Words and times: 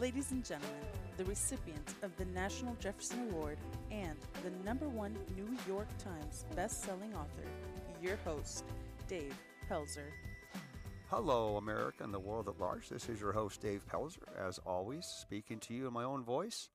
Ladies 0.00 0.30
and 0.30 0.42
gentlemen, 0.42 0.78
the 1.18 1.26
recipient 1.26 1.92
of 2.00 2.16
the 2.16 2.24
National 2.24 2.74
Jefferson 2.76 3.28
Award 3.28 3.58
and 3.90 4.16
the 4.42 4.50
number 4.64 4.88
one 4.88 5.14
New 5.36 5.54
York 5.68 5.88
Times 5.98 6.46
best-selling 6.56 7.14
author, 7.14 7.44
your 8.02 8.16
host, 8.24 8.64
Dave 9.08 9.34
Pelzer. 9.70 10.06
Hello, 11.10 11.58
America 11.58 12.02
and 12.02 12.14
the 12.14 12.18
world 12.18 12.48
at 12.48 12.58
large. 12.58 12.88
This 12.88 13.10
is 13.10 13.20
your 13.20 13.32
host, 13.32 13.60
Dave 13.60 13.84
Pelzer, 13.86 14.24
as 14.38 14.58
always, 14.64 15.04
speaking 15.04 15.58
to 15.58 15.74
you 15.74 15.86
in 15.86 15.92
my 15.92 16.04
own 16.04 16.24
voice, 16.24 16.70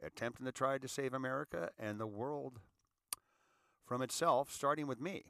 attempting 0.00 0.46
to 0.46 0.52
try 0.52 0.78
to 0.78 0.86
save 0.86 1.14
America 1.14 1.70
and 1.80 1.98
the 1.98 2.06
world 2.06 2.60
from 3.84 4.02
itself, 4.02 4.52
starting 4.52 4.86
with 4.86 5.00
me. 5.00 5.24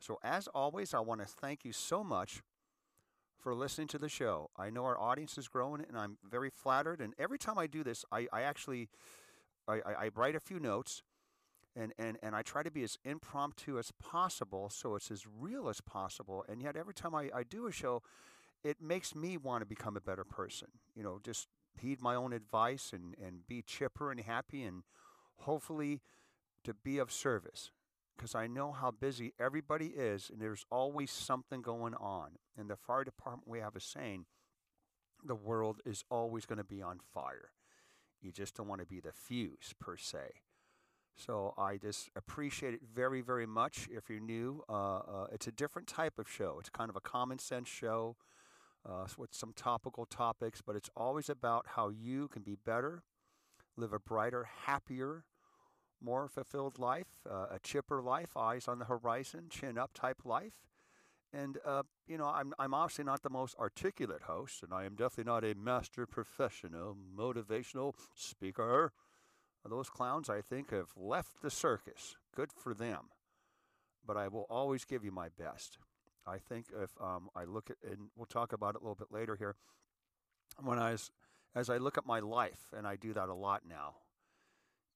So, 0.00 0.18
as 0.22 0.48
always, 0.48 0.92
I 0.92 1.00
want 1.00 1.22
to 1.22 1.26
thank 1.26 1.64
you 1.64 1.72
so 1.72 2.04
much 2.04 2.42
for 3.42 3.54
listening 3.54 3.88
to 3.88 3.98
the 3.98 4.08
show. 4.08 4.50
I 4.56 4.70
know 4.70 4.84
our 4.84 4.98
audience 4.98 5.36
is 5.36 5.48
growing, 5.48 5.84
and 5.86 5.98
I'm 5.98 6.16
very 6.28 6.50
flattered. 6.50 7.00
And 7.00 7.12
every 7.18 7.38
time 7.38 7.58
I 7.58 7.66
do 7.66 7.82
this, 7.82 8.04
I, 8.12 8.28
I 8.32 8.42
actually 8.42 8.88
I, 9.66 9.80
I, 9.86 10.10
write 10.14 10.34
a 10.34 10.40
few 10.40 10.58
notes, 10.58 11.02
and, 11.76 11.92
and, 11.98 12.18
and 12.22 12.34
I 12.34 12.42
try 12.42 12.62
to 12.62 12.70
be 12.70 12.82
as 12.82 12.98
impromptu 13.04 13.78
as 13.78 13.92
possible, 14.00 14.68
so 14.70 14.94
it's 14.96 15.10
as 15.10 15.24
real 15.26 15.68
as 15.68 15.80
possible. 15.80 16.44
And 16.48 16.62
yet, 16.62 16.76
every 16.76 16.94
time 16.94 17.14
I, 17.14 17.30
I 17.34 17.42
do 17.42 17.66
a 17.66 17.72
show, 17.72 18.02
it 18.64 18.80
makes 18.80 19.14
me 19.14 19.36
want 19.36 19.62
to 19.62 19.66
become 19.66 19.96
a 19.96 20.00
better 20.00 20.24
person. 20.24 20.68
You 20.94 21.02
know, 21.02 21.20
just 21.22 21.48
heed 21.80 22.00
my 22.00 22.14
own 22.14 22.32
advice 22.32 22.92
and, 22.92 23.14
and 23.24 23.46
be 23.46 23.62
chipper 23.62 24.10
and 24.10 24.20
happy, 24.20 24.62
and 24.62 24.82
hopefully 25.38 26.00
to 26.64 26.74
be 26.74 26.98
of 26.98 27.10
service 27.10 27.70
because 28.16 28.34
I 28.34 28.46
know 28.46 28.72
how 28.72 28.90
busy 28.90 29.32
everybody 29.40 29.86
is, 29.86 30.30
and 30.30 30.40
there's 30.40 30.64
always 30.70 31.10
something 31.10 31.62
going 31.62 31.94
on. 31.94 32.32
In 32.58 32.68
the 32.68 32.76
fire 32.76 33.04
department, 33.04 33.48
we 33.48 33.60
have 33.60 33.76
a 33.76 33.80
saying 33.80 34.26
the 35.24 35.34
world 35.34 35.80
is 35.84 36.04
always 36.10 36.46
going 36.46 36.58
to 36.58 36.64
be 36.64 36.82
on 36.82 37.00
fire. 37.12 37.50
You 38.20 38.32
just 38.32 38.54
don't 38.54 38.68
want 38.68 38.80
to 38.80 38.86
be 38.86 39.00
the 39.00 39.12
fuse, 39.12 39.74
per 39.80 39.96
se. 39.96 40.30
So 41.16 41.54
I 41.58 41.76
just 41.76 42.10
appreciate 42.16 42.74
it 42.74 42.80
very, 42.94 43.20
very 43.20 43.46
much. 43.46 43.88
If 43.90 44.08
you're 44.08 44.20
new, 44.20 44.62
uh, 44.68 44.98
uh, 44.98 45.26
it's 45.32 45.46
a 45.46 45.52
different 45.52 45.88
type 45.88 46.18
of 46.18 46.28
show. 46.28 46.56
It's 46.58 46.70
kind 46.70 46.88
of 46.88 46.96
a 46.96 47.00
common 47.00 47.38
sense 47.38 47.68
show 47.68 48.16
uh, 48.88 49.06
with 49.16 49.34
some 49.34 49.52
topical 49.54 50.06
topics, 50.06 50.60
but 50.62 50.76
it's 50.76 50.90
always 50.96 51.28
about 51.28 51.66
how 51.76 51.90
you 51.90 52.28
can 52.28 52.42
be 52.42 52.56
better, 52.56 53.02
live 53.76 53.92
a 53.92 53.98
brighter, 53.98 54.48
happier, 54.66 55.24
more 56.02 56.28
fulfilled 56.28 56.78
life, 56.78 57.06
uh, 57.30 57.46
a 57.50 57.58
chipper 57.62 58.02
life, 58.02 58.36
eyes 58.36 58.68
on 58.68 58.78
the 58.78 58.86
horizon, 58.86 59.46
chin 59.48 59.78
up 59.78 59.92
type 59.94 60.22
life. 60.24 60.66
And, 61.32 61.58
uh, 61.64 61.84
you 62.06 62.18
know, 62.18 62.26
I'm, 62.26 62.52
I'm 62.58 62.74
obviously 62.74 63.04
not 63.04 63.22
the 63.22 63.30
most 63.30 63.56
articulate 63.58 64.22
host, 64.22 64.62
and 64.62 64.72
I 64.74 64.84
am 64.84 64.94
definitely 64.94 65.30
not 65.32 65.44
a 65.44 65.54
master 65.54 66.06
professional, 66.06 66.96
motivational 67.16 67.94
speaker. 68.14 68.92
Those 69.68 69.88
clowns, 69.88 70.28
I 70.28 70.40
think, 70.40 70.70
have 70.72 70.90
left 70.96 71.40
the 71.40 71.50
circus. 71.50 72.16
Good 72.34 72.52
for 72.52 72.74
them. 72.74 73.10
But 74.04 74.16
I 74.16 74.28
will 74.28 74.46
always 74.50 74.84
give 74.84 75.04
you 75.04 75.12
my 75.12 75.28
best. 75.38 75.78
I 76.26 76.38
think 76.38 76.66
if 76.82 76.90
um, 77.00 77.30
I 77.34 77.44
look 77.44 77.70
at, 77.70 77.76
and 77.88 78.08
we'll 78.16 78.26
talk 78.26 78.52
about 78.52 78.74
it 78.74 78.80
a 78.80 78.84
little 78.84 78.96
bit 78.96 79.12
later 79.12 79.36
here, 79.36 79.54
when 80.58 80.78
I 80.78 80.92
was, 80.92 81.10
as 81.54 81.70
I 81.70 81.78
look 81.78 81.96
at 81.96 82.06
my 82.06 82.18
life, 82.18 82.72
and 82.76 82.86
I 82.86 82.96
do 82.96 83.14
that 83.14 83.28
a 83.28 83.34
lot 83.34 83.62
now, 83.68 83.94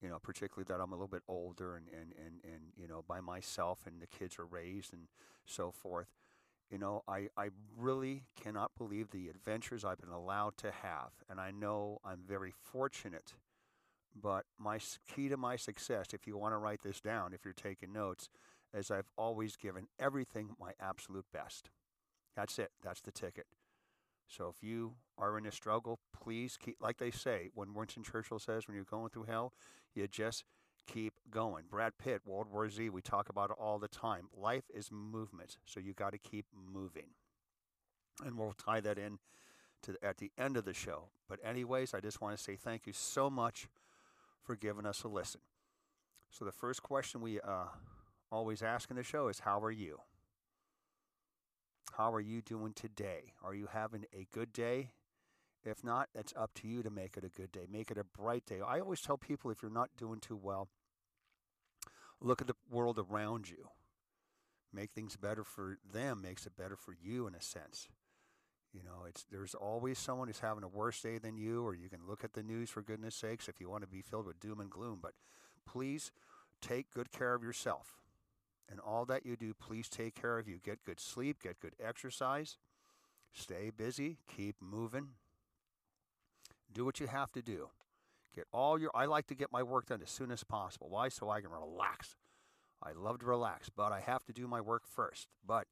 you 0.02 0.08
know, 0.08 0.18
particularly 0.22 0.66
that 0.68 0.80
I'm 0.80 0.92
a 0.92 0.94
little 0.94 1.08
bit 1.08 1.22
older 1.28 1.76
and, 1.76 1.88
and, 1.88 2.12
and, 2.18 2.40
and 2.44 2.62
you 2.76 2.86
know, 2.86 3.04
by 3.06 3.20
myself 3.20 3.80
and 3.86 4.00
the 4.00 4.06
kids 4.06 4.38
are 4.38 4.44
raised 4.44 4.92
and 4.92 5.08
so 5.46 5.70
forth. 5.70 6.08
You 6.70 6.78
know, 6.78 7.02
I, 7.06 7.28
I 7.36 7.50
really 7.76 8.24
cannot 8.40 8.72
believe 8.76 9.10
the 9.10 9.28
adventures 9.28 9.84
I've 9.84 10.00
been 10.00 10.10
allowed 10.10 10.56
to 10.58 10.70
have. 10.70 11.10
And 11.30 11.40
I 11.40 11.50
know 11.52 12.00
I'm 12.04 12.20
very 12.26 12.52
fortunate. 12.72 13.34
But 14.20 14.46
my 14.58 14.80
key 15.14 15.28
to 15.28 15.36
my 15.36 15.56
success, 15.56 16.08
if 16.12 16.26
you 16.26 16.36
want 16.36 16.54
to 16.54 16.58
write 16.58 16.82
this 16.82 17.00
down, 17.00 17.32
if 17.32 17.44
you're 17.44 17.54
taking 17.54 17.92
notes, 17.92 18.28
is 18.74 18.90
I've 18.90 19.10
always 19.16 19.56
given 19.56 19.86
everything 19.98 20.56
my 20.60 20.72
absolute 20.80 21.26
best. 21.32 21.70
That's 22.34 22.58
it. 22.58 22.70
That's 22.82 23.00
the 23.00 23.12
ticket. 23.12 23.46
So 24.28 24.52
if 24.54 24.62
you 24.62 24.94
are 25.18 25.38
in 25.38 25.46
a 25.46 25.52
struggle, 25.52 25.98
please 26.12 26.56
keep, 26.56 26.76
like 26.80 26.98
they 26.98 27.10
say, 27.10 27.50
when 27.54 27.74
Winston 27.74 28.02
Churchill 28.02 28.38
says, 28.38 28.66
when 28.66 28.74
you're 28.74 28.84
going 28.84 29.10
through 29.10 29.24
hell, 29.24 29.52
you 29.94 30.06
just 30.08 30.44
keep 30.86 31.14
going. 31.30 31.64
Brad 31.70 31.98
Pitt, 31.98 32.22
World 32.24 32.48
War 32.50 32.68
Z, 32.68 32.90
we 32.90 33.02
talk 33.02 33.28
about 33.28 33.50
it 33.50 33.56
all 33.58 33.78
the 33.78 33.88
time. 33.88 34.28
Life 34.36 34.64
is 34.74 34.90
movement, 34.90 35.58
so 35.64 35.80
you 35.80 35.92
got 35.92 36.12
to 36.12 36.18
keep 36.18 36.46
moving. 36.54 37.08
And 38.24 38.38
we'll 38.38 38.52
tie 38.52 38.80
that 38.80 38.98
in 38.98 39.18
to 39.82 39.96
at 40.02 40.18
the 40.18 40.30
end 40.38 40.56
of 40.56 40.64
the 40.64 40.74
show. 40.74 41.08
But 41.28 41.38
anyways, 41.44 41.94
I 41.94 42.00
just 42.00 42.20
want 42.20 42.36
to 42.36 42.42
say 42.42 42.56
thank 42.56 42.86
you 42.86 42.92
so 42.92 43.28
much 43.28 43.68
for 44.42 44.56
giving 44.56 44.86
us 44.86 45.02
a 45.02 45.08
listen. 45.08 45.40
So 46.30 46.44
the 46.44 46.52
first 46.52 46.82
question 46.82 47.20
we 47.20 47.40
uh, 47.40 47.66
always 48.30 48.62
ask 48.62 48.90
in 48.90 48.96
the 48.96 49.02
show 49.02 49.28
is, 49.28 49.40
"How 49.40 49.60
are 49.60 49.70
you?" 49.70 50.00
How 51.92 52.12
are 52.12 52.20
you 52.20 52.42
doing 52.42 52.72
today? 52.74 53.32
Are 53.42 53.54
you 53.54 53.68
having 53.72 54.04
a 54.12 54.26
good 54.32 54.52
day? 54.52 54.90
If 55.64 55.82
not, 55.82 56.08
it's 56.14 56.32
up 56.36 56.54
to 56.56 56.68
you 56.68 56.82
to 56.82 56.90
make 56.90 57.16
it 57.16 57.24
a 57.24 57.28
good 57.28 57.50
day. 57.50 57.66
Make 57.70 57.90
it 57.90 57.98
a 57.98 58.04
bright 58.04 58.46
day. 58.46 58.60
I 58.60 58.80
always 58.80 59.00
tell 59.00 59.16
people 59.16 59.50
if 59.50 59.62
you're 59.62 59.70
not 59.70 59.90
doing 59.98 60.20
too 60.20 60.36
well, 60.36 60.68
look 62.20 62.40
at 62.40 62.46
the 62.46 62.54
world 62.70 62.98
around 62.98 63.48
you. 63.48 63.68
Make 64.72 64.92
things 64.92 65.16
better 65.16 65.42
for 65.42 65.78
them 65.90 66.20
makes 66.22 66.46
it 66.46 66.56
better 66.56 66.76
for 66.76 66.94
you 67.02 67.26
in 67.26 67.34
a 67.34 67.40
sense. 67.40 67.88
You 68.72 68.82
know, 68.82 69.06
it's 69.08 69.24
there's 69.30 69.54
always 69.54 69.98
someone 69.98 70.28
who's 70.28 70.40
having 70.40 70.62
a 70.62 70.68
worse 70.68 71.00
day 71.00 71.16
than 71.18 71.36
you, 71.38 71.64
or 71.64 71.74
you 71.74 71.88
can 71.88 72.00
look 72.06 72.24
at 72.24 72.34
the 72.34 72.42
news 72.42 72.68
for 72.68 72.82
goodness 72.82 73.14
sakes 73.14 73.48
if 73.48 73.58
you 73.58 73.70
want 73.70 73.82
to 73.82 73.88
be 73.88 74.02
filled 74.02 74.26
with 74.26 74.38
doom 74.38 74.60
and 74.60 74.70
gloom. 74.70 74.98
But 75.00 75.12
please 75.66 76.12
take 76.60 76.92
good 76.92 77.10
care 77.10 77.34
of 77.34 77.42
yourself. 77.42 77.94
And 78.68 78.80
all 78.80 79.04
that 79.06 79.24
you 79.24 79.36
do, 79.36 79.54
please 79.54 79.88
take 79.88 80.20
care 80.20 80.38
of 80.38 80.48
you. 80.48 80.58
Get 80.62 80.84
good 80.84 81.00
sleep, 81.00 81.42
get 81.42 81.60
good 81.60 81.74
exercise, 81.82 82.56
stay 83.32 83.70
busy, 83.70 84.18
keep 84.26 84.56
moving. 84.60 85.10
Do 86.72 86.84
what 86.84 86.98
you 86.98 87.06
have 87.06 87.30
to 87.32 87.42
do. 87.42 87.68
Get 88.34 88.46
all 88.52 88.78
your 88.78 88.90
I 88.94 89.06
like 89.06 89.26
to 89.28 89.34
get 89.34 89.52
my 89.52 89.62
work 89.62 89.86
done 89.86 90.02
as 90.02 90.10
soon 90.10 90.30
as 90.30 90.44
possible. 90.44 90.88
Why? 90.90 91.08
So 91.08 91.30
I 91.30 91.40
can 91.40 91.50
relax. 91.50 92.16
I 92.82 92.92
love 92.92 93.20
to 93.20 93.26
relax, 93.26 93.70
but 93.70 93.92
I 93.92 94.00
have 94.00 94.24
to 94.24 94.32
do 94.32 94.46
my 94.46 94.60
work 94.60 94.82
first. 94.86 95.28
But 95.46 95.66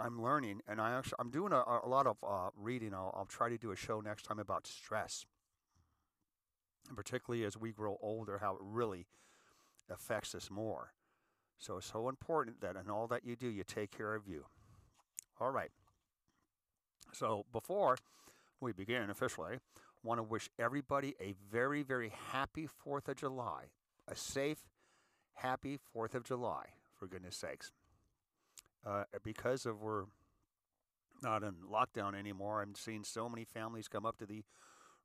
I'm 0.00 0.22
learning, 0.22 0.62
and 0.66 0.80
I 0.80 0.92
actually 0.92 1.16
I'm 1.18 1.30
doing 1.30 1.52
a, 1.52 1.62
a 1.84 1.88
lot 1.88 2.06
of 2.06 2.16
uh, 2.26 2.48
reading. 2.56 2.94
I'll, 2.94 3.12
I'll 3.16 3.26
try 3.26 3.48
to 3.48 3.58
do 3.58 3.72
a 3.72 3.76
show 3.76 4.00
next 4.00 4.22
time 4.24 4.38
about 4.38 4.66
stress, 4.66 5.26
and 6.88 6.96
particularly 6.96 7.44
as 7.44 7.56
we 7.56 7.72
grow 7.72 7.98
older, 8.00 8.38
how 8.38 8.54
it 8.54 8.60
really 8.62 9.06
affects 9.90 10.34
us 10.34 10.50
more. 10.50 10.92
So 11.58 11.78
it's 11.78 11.90
so 11.90 12.08
important 12.08 12.60
that 12.60 12.76
in 12.76 12.90
all 12.90 13.06
that 13.08 13.24
you 13.24 13.36
do, 13.36 13.48
you 13.48 13.64
take 13.64 13.96
care 13.96 14.14
of 14.14 14.26
you. 14.26 14.44
All 15.40 15.50
right. 15.50 15.70
So 17.12 17.44
before 17.52 17.96
we 18.60 18.72
begin 18.72 19.10
officially, 19.10 19.58
want 20.02 20.18
to 20.18 20.22
wish 20.22 20.50
everybody 20.58 21.14
a 21.20 21.34
very, 21.50 21.82
very 21.82 22.12
happy 22.32 22.68
4th 22.86 23.08
of 23.08 23.16
July. 23.16 23.64
A 24.08 24.14
safe, 24.14 24.58
happy 25.34 25.78
4th 25.96 26.14
of 26.14 26.24
July, 26.24 26.66
for 26.94 27.06
goodness 27.06 27.36
sakes. 27.36 27.72
Uh, 28.86 29.04
because 29.22 29.64
of 29.64 29.80
we're 29.80 30.04
not 31.22 31.42
in 31.42 31.54
lockdown 31.72 32.14
anymore, 32.14 32.60
I'm 32.60 32.74
seeing 32.74 33.02
so 33.02 33.28
many 33.28 33.44
families 33.44 33.88
come 33.88 34.04
up 34.04 34.18
to 34.18 34.26
the 34.26 34.44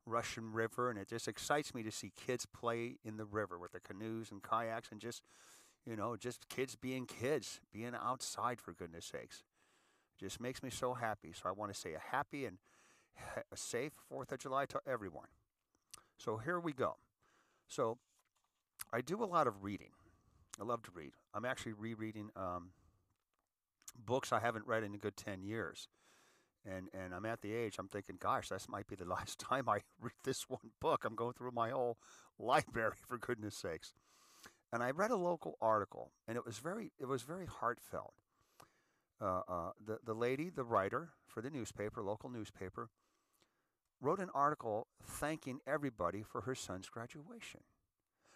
Russian 0.04 0.52
River, 0.52 0.90
and 0.90 0.98
it 0.98 1.08
just 1.08 1.28
excites 1.28 1.74
me 1.74 1.82
to 1.82 1.90
see 1.90 2.12
kids 2.26 2.46
play 2.46 2.96
in 3.04 3.16
the 3.16 3.24
river 3.24 3.58
with 3.58 3.72
the 3.72 3.80
canoes 3.80 4.30
and 4.30 4.42
kayaks 4.42 4.90
and 4.90 5.00
just 5.00 5.22
you 5.86 5.96
know, 5.96 6.16
just 6.16 6.48
kids 6.48 6.76
being 6.76 7.06
kids, 7.06 7.60
being 7.72 7.92
outside 7.94 8.60
for 8.60 8.72
goodness 8.72 9.06
sakes. 9.06 9.42
Just 10.18 10.40
makes 10.40 10.62
me 10.62 10.70
so 10.70 10.94
happy. 10.94 11.32
So 11.32 11.48
I 11.48 11.52
want 11.52 11.72
to 11.72 11.78
say 11.78 11.94
a 11.94 12.14
happy 12.14 12.44
and 12.44 12.58
a 13.52 13.56
safe 13.56 13.92
4th 14.12 14.32
of 14.32 14.38
July 14.38 14.66
to 14.66 14.80
everyone. 14.86 15.28
So 16.18 16.36
here 16.36 16.60
we 16.60 16.72
go. 16.72 16.96
So 17.66 17.98
I 18.92 19.00
do 19.00 19.22
a 19.22 19.26
lot 19.26 19.46
of 19.46 19.64
reading. 19.64 19.90
I 20.60 20.64
love 20.64 20.82
to 20.82 20.90
read. 20.92 21.12
I'm 21.32 21.44
actually 21.44 21.72
rereading 21.72 22.30
um, 22.36 22.72
books 24.04 24.32
I 24.32 24.40
haven't 24.40 24.66
read 24.66 24.82
in 24.82 24.94
a 24.94 24.98
good 24.98 25.16
10 25.16 25.42
years. 25.42 25.88
And, 26.66 26.88
and 26.92 27.14
I'm 27.14 27.24
at 27.24 27.40
the 27.40 27.54
age, 27.54 27.76
I'm 27.78 27.88
thinking, 27.88 28.16
gosh, 28.20 28.50
this 28.50 28.68
might 28.68 28.86
be 28.86 28.96
the 28.96 29.04
last 29.08 29.38
time 29.38 29.68
I 29.68 29.80
read 30.00 30.12
this 30.24 30.48
one 30.48 30.72
book. 30.80 31.04
I'm 31.04 31.14
going 31.14 31.32
through 31.32 31.52
my 31.52 31.70
whole 31.70 31.96
library, 32.38 32.92
for 33.08 33.18
goodness 33.18 33.56
sakes. 33.56 33.92
And 34.72 34.82
I 34.82 34.90
read 34.90 35.10
a 35.10 35.16
local 35.16 35.56
article, 35.60 36.12
and 36.28 36.36
it 36.36 36.46
was 36.46 36.58
very 36.58 36.92
it 36.98 37.06
was 37.06 37.22
very 37.22 37.46
heartfelt. 37.46 38.14
Uh, 39.20 39.42
uh, 39.48 39.70
the 39.84 39.98
the 40.04 40.14
lady, 40.14 40.48
the 40.48 40.64
writer 40.64 41.10
for 41.26 41.42
the 41.42 41.50
newspaper, 41.50 42.02
local 42.02 42.30
newspaper, 42.30 42.88
wrote 44.00 44.20
an 44.20 44.30
article 44.34 44.86
thanking 45.02 45.60
everybody 45.66 46.22
for 46.22 46.42
her 46.42 46.54
son's 46.54 46.88
graduation. 46.88 47.60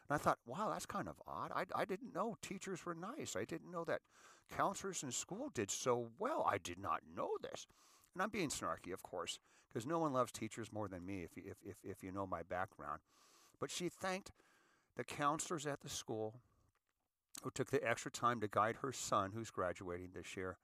And 0.08 0.16
I 0.16 0.18
thought, 0.18 0.38
wow, 0.44 0.68
that's 0.70 0.86
kind 0.86 1.08
of 1.08 1.20
odd. 1.26 1.50
I, 1.54 1.64
I 1.74 1.84
didn't 1.84 2.14
know 2.14 2.36
teachers 2.42 2.84
were 2.84 2.94
nice. 2.94 3.36
I 3.36 3.44
didn't 3.44 3.70
know 3.70 3.84
that 3.84 4.02
counselors 4.54 5.02
in 5.02 5.10
school 5.10 5.50
did 5.54 5.70
so 5.70 6.08
well. 6.18 6.46
I 6.48 6.58
did 6.58 6.78
not 6.78 7.00
know 7.16 7.30
this. 7.40 7.66
And 8.14 8.22
I'm 8.22 8.30
being 8.30 8.50
snarky, 8.50 8.92
of 8.92 9.02
course, 9.02 9.38
because 9.68 9.86
no 9.86 9.98
one 9.98 10.12
loves 10.12 10.30
teachers 10.30 10.72
more 10.72 10.88
than 10.88 11.06
me 11.06 11.22
if, 11.22 11.30
if, 11.36 11.56
if, 11.64 11.76
if 11.82 12.02
you 12.02 12.12
know 12.12 12.26
my 12.26 12.42
background. 12.42 13.00
But 13.58 13.70
she 13.70 13.88
thanked 13.88 14.30
the 14.96 15.04
counselors 15.04 15.66
at 15.66 15.80
the 15.80 15.88
school 15.88 16.34
who 17.42 17.50
took 17.50 17.70
the 17.70 17.86
extra 17.86 18.10
time 18.10 18.40
to 18.40 18.48
guide 18.48 18.76
her 18.76 18.92
son, 18.92 19.32
who's 19.34 19.50
graduating 19.50 20.10
this 20.14 20.36
year, 20.36 20.56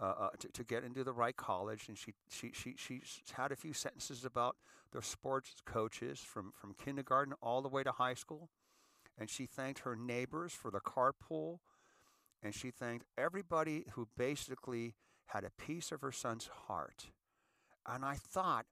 uh, 0.00 0.04
uh, 0.04 0.28
to, 0.38 0.48
to 0.48 0.64
get 0.64 0.84
into 0.84 1.02
the 1.02 1.12
right 1.12 1.36
college. 1.36 1.88
And 1.88 1.96
she, 1.96 2.14
she, 2.30 2.52
she, 2.52 2.74
she 2.76 3.00
had 3.32 3.52
a 3.52 3.56
few 3.56 3.72
sentences 3.72 4.24
about 4.24 4.56
the 4.92 5.02
sports 5.02 5.54
coaches 5.64 6.20
from, 6.20 6.52
from 6.54 6.74
kindergarten 6.74 7.34
all 7.42 7.62
the 7.62 7.68
way 7.68 7.82
to 7.82 7.92
high 7.92 8.14
school. 8.14 8.50
And 9.18 9.28
she 9.28 9.46
thanked 9.46 9.80
her 9.80 9.96
neighbors 9.96 10.52
for 10.52 10.70
the 10.70 10.80
carpool. 10.80 11.58
And 12.42 12.54
she 12.54 12.70
thanked 12.70 13.06
everybody 13.16 13.86
who 13.92 14.08
basically 14.16 14.94
had 15.26 15.44
a 15.44 15.50
piece 15.50 15.90
of 15.90 16.00
her 16.02 16.12
son's 16.12 16.48
heart. 16.66 17.06
And 17.86 18.04
I 18.04 18.14
thought 18.14 18.66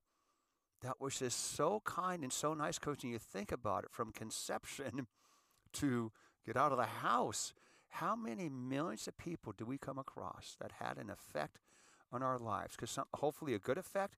that 0.82 1.00
was 1.00 1.19
just 1.19 1.55
so 1.55 1.81
kind 1.84 2.23
and 2.23 2.32
so 2.32 2.55
nice, 2.55 2.78
Coach. 2.78 3.02
And 3.02 3.12
you 3.12 3.19
think 3.19 3.52
about 3.52 3.84
it 3.84 3.90
from 3.93 4.12
conception 4.12 5.06
to 5.75 6.12
get 6.44 6.56
out 6.56 6.73
of 6.73 6.78
the 6.78 6.84
house. 6.84 7.52
How 7.88 8.14
many 8.14 8.49
millions 8.49 9.08
of 9.08 9.17
people 9.17 9.55
do 9.56 9.64
we 9.64 9.78
come 9.78 9.99
across 9.99 10.56
that 10.61 10.73
had 10.81 10.99
an 10.99 11.11
effect 11.11 11.58
on 12.12 12.23
our 12.23 12.38
lives? 12.38 12.76
Because 12.76 12.99
hopefully 13.14 13.55
a 13.55 13.58
good 13.58 13.78
effect. 13.78 14.17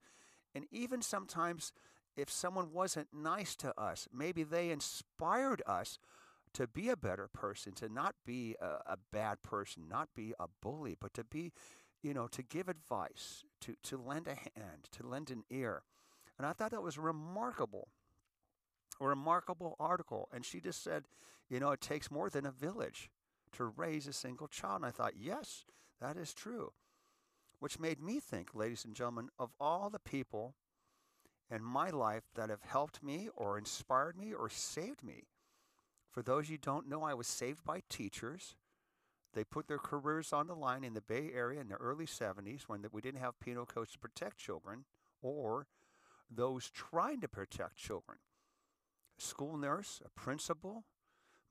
And 0.54 0.64
even 0.70 1.02
sometimes, 1.02 1.72
if 2.16 2.30
someone 2.30 2.72
wasn't 2.72 3.08
nice 3.12 3.54
to 3.56 3.78
us, 3.80 4.08
maybe 4.12 4.42
they 4.42 4.70
inspired 4.70 5.62
us 5.66 5.98
to 6.54 6.66
be 6.66 6.88
a 6.88 6.96
better 6.96 7.28
person, 7.32 7.72
to 7.74 7.88
not 7.88 8.14
be 8.26 8.56
a, 8.60 8.92
a 8.92 8.98
bad 9.12 9.42
person, 9.42 9.84
not 9.88 10.08
be 10.14 10.34
a 10.40 10.46
bully, 10.60 10.96
but 11.00 11.14
to 11.14 11.24
be, 11.24 11.52
you 12.02 12.14
know, 12.14 12.26
to 12.28 12.42
give 12.42 12.68
advice, 12.68 13.44
to, 13.60 13.76
to 13.84 13.96
lend 13.96 14.26
a 14.26 14.34
hand, 14.34 14.88
to 14.92 15.06
lend 15.06 15.30
an 15.30 15.44
ear. 15.50 15.82
And 16.38 16.46
I 16.46 16.52
thought 16.52 16.70
that 16.70 16.82
was 16.82 16.98
remarkable, 16.98 17.88
a 19.00 19.06
remarkable 19.06 19.76
article. 19.80 20.28
And 20.32 20.44
she 20.44 20.60
just 20.60 20.82
said, 20.82 21.04
you 21.48 21.58
know, 21.58 21.72
it 21.72 21.80
takes 21.80 22.10
more 22.10 22.30
than 22.30 22.46
a 22.46 22.50
village 22.50 23.10
to 23.52 23.64
raise 23.64 24.06
a 24.06 24.12
single 24.12 24.48
child. 24.48 24.76
And 24.76 24.86
I 24.86 24.90
thought, 24.90 25.14
yes, 25.18 25.64
that 26.00 26.16
is 26.16 26.32
true. 26.32 26.72
Which 27.58 27.80
made 27.80 28.00
me 28.00 28.20
think, 28.20 28.54
ladies 28.54 28.84
and 28.84 28.94
gentlemen, 28.94 29.30
of 29.38 29.50
all 29.58 29.90
the 29.90 29.98
people 29.98 30.54
in 31.50 31.62
my 31.62 31.90
life 31.90 32.24
that 32.34 32.50
have 32.50 32.62
helped 32.62 33.02
me 33.02 33.28
or 33.34 33.58
inspired 33.58 34.16
me 34.16 34.32
or 34.32 34.48
saved 34.48 35.02
me. 35.02 35.24
For 36.10 36.22
those 36.22 36.48
you 36.48 36.58
don't 36.58 36.88
know, 36.88 37.02
I 37.02 37.14
was 37.14 37.26
saved 37.26 37.64
by 37.64 37.82
teachers. 37.88 38.54
They 39.34 39.44
put 39.44 39.66
their 39.66 39.78
careers 39.78 40.32
on 40.32 40.46
the 40.46 40.54
line 40.54 40.84
in 40.84 40.94
the 40.94 41.00
Bay 41.00 41.30
Area 41.34 41.60
in 41.60 41.68
the 41.68 41.76
early 41.76 42.06
70s 42.06 42.62
when 42.62 42.84
we 42.92 43.00
didn't 43.00 43.20
have 43.20 43.40
penal 43.40 43.66
codes 43.66 43.92
to 43.92 43.98
protect 43.98 44.38
children 44.38 44.84
or 45.20 45.66
those 46.30 46.70
trying 46.70 47.20
to 47.20 47.28
protect 47.28 47.76
children. 47.76 48.18
A 49.18 49.22
school 49.22 49.56
nurse, 49.56 50.00
a 50.04 50.10
principal, 50.10 50.84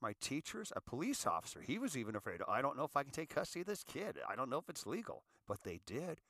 my 0.01 0.13
teachers, 0.21 0.71
a 0.75 0.81
police 0.81 1.25
officer. 1.25 1.61
He 1.61 1.79
was 1.79 1.97
even 1.97 2.15
afraid. 2.15 2.41
I 2.47 2.61
don't 2.61 2.77
know 2.77 2.83
if 2.83 2.95
I 2.95 3.03
can 3.03 3.11
take 3.11 3.29
custody 3.29 3.61
of 3.61 3.67
this 3.67 3.83
kid. 3.83 4.17
I 4.29 4.35
don't 4.35 4.49
know 4.49 4.59
if 4.59 4.69
it's 4.69 4.85
legal, 4.85 5.23
but 5.47 5.63
they 5.63 5.79
did. 5.85 6.21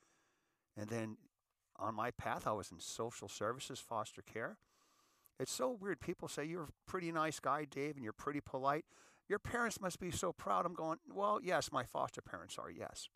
And 0.76 0.88
then 0.88 1.16
on 1.78 1.94
my 1.94 2.10
path, 2.10 2.46
I 2.46 2.52
was 2.52 2.70
in 2.72 2.80
social 2.80 3.28
services, 3.28 3.78
foster 3.78 4.22
care. 4.22 4.56
It's 5.38 5.52
so 5.52 5.76
weird. 5.78 6.00
People 6.00 6.28
say 6.28 6.44
you're 6.44 6.64
a 6.64 6.90
pretty 6.90 7.12
nice 7.12 7.38
guy, 7.38 7.64
Dave, 7.64 7.94
and 7.94 8.02
you're 8.02 8.12
pretty 8.12 8.40
polite. 8.40 8.84
Your 9.28 9.38
parents 9.38 9.80
must 9.80 10.00
be 10.00 10.10
so 10.10 10.32
proud. 10.32 10.66
I'm 10.66 10.74
going, 10.74 10.98
well, 11.12 11.38
yes, 11.42 11.70
my 11.70 11.84
foster 11.84 12.22
parents 12.22 12.58
are, 12.58 12.70
yes. 12.70 13.08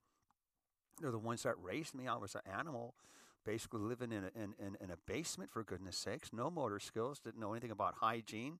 They're 1.00 1.10
the 1.10 1.18
ones 1.18 1.42
that 1.42 1.54
raised 1.60 1.94
me. 1.94 2.06
I 2.06 2.16
was 2.16 2.34
an 2.34 2.42
animal, 2.52 2.94
basically 3.44 3.80
living 3.80 4.12
in 4.12 4.24
a, 4.24 4.30
in, 4.34 4.54
in, 4.58 4.76
in 4.80 4.90
a 4.90 4.96
basement, 5.06 5.50
for 5.50 5.62
goodness 5.62 5.96
sakes. 5.96 6.32
No 6.32 6.50
motor 6.50 6.78
skills, 6.78 7.18
didn't 7.18 7.40
know 7.40 7.52
anything 7.52 7.70
about 7.70 7.94
hygiene. 8.00 8.58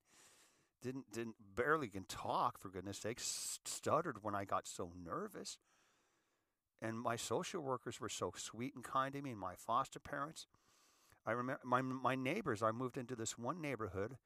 Didn't 0.82 1.12
didn't 1.12 1.36
barely 1.54 1.88
can 1.88 2.04
talk 2.04 2.58
for 2.58 2.68
goodness 2.68 2.98
sakes. 2.98 3.60
Stuttered 3.64 4.22
when 4.22 4.34
i 4.34 4.44
got 4.44 4.66
so 4.66 4.92
nervous. 5.04 5.58
And 6.80 6.98
my 6.98 7.14
social 7.14 7.62
workers 7.62 8.00
were 8.00 8.08
so 8.08 8.32
sweet 8.36 8.74
and 8.74 8.82
kind 8.82 9.14
to 9.14 9.22
me 9.22 9.30
and 9.30 9.38
my 9.38 9.54
foster 9.54 10.00
parents. 10.00 10.48
I 11.24 11.32
remember 11.32 11.60
my 11.64 11.82
my 11.82 12.16
neighbors 12.16 12.62
i 12.62 12.72
moved 12.72 12.96
into 12.96 13.14
this 13.14 13.38
one 13.38 13.60
neighborhood 13.60 14.16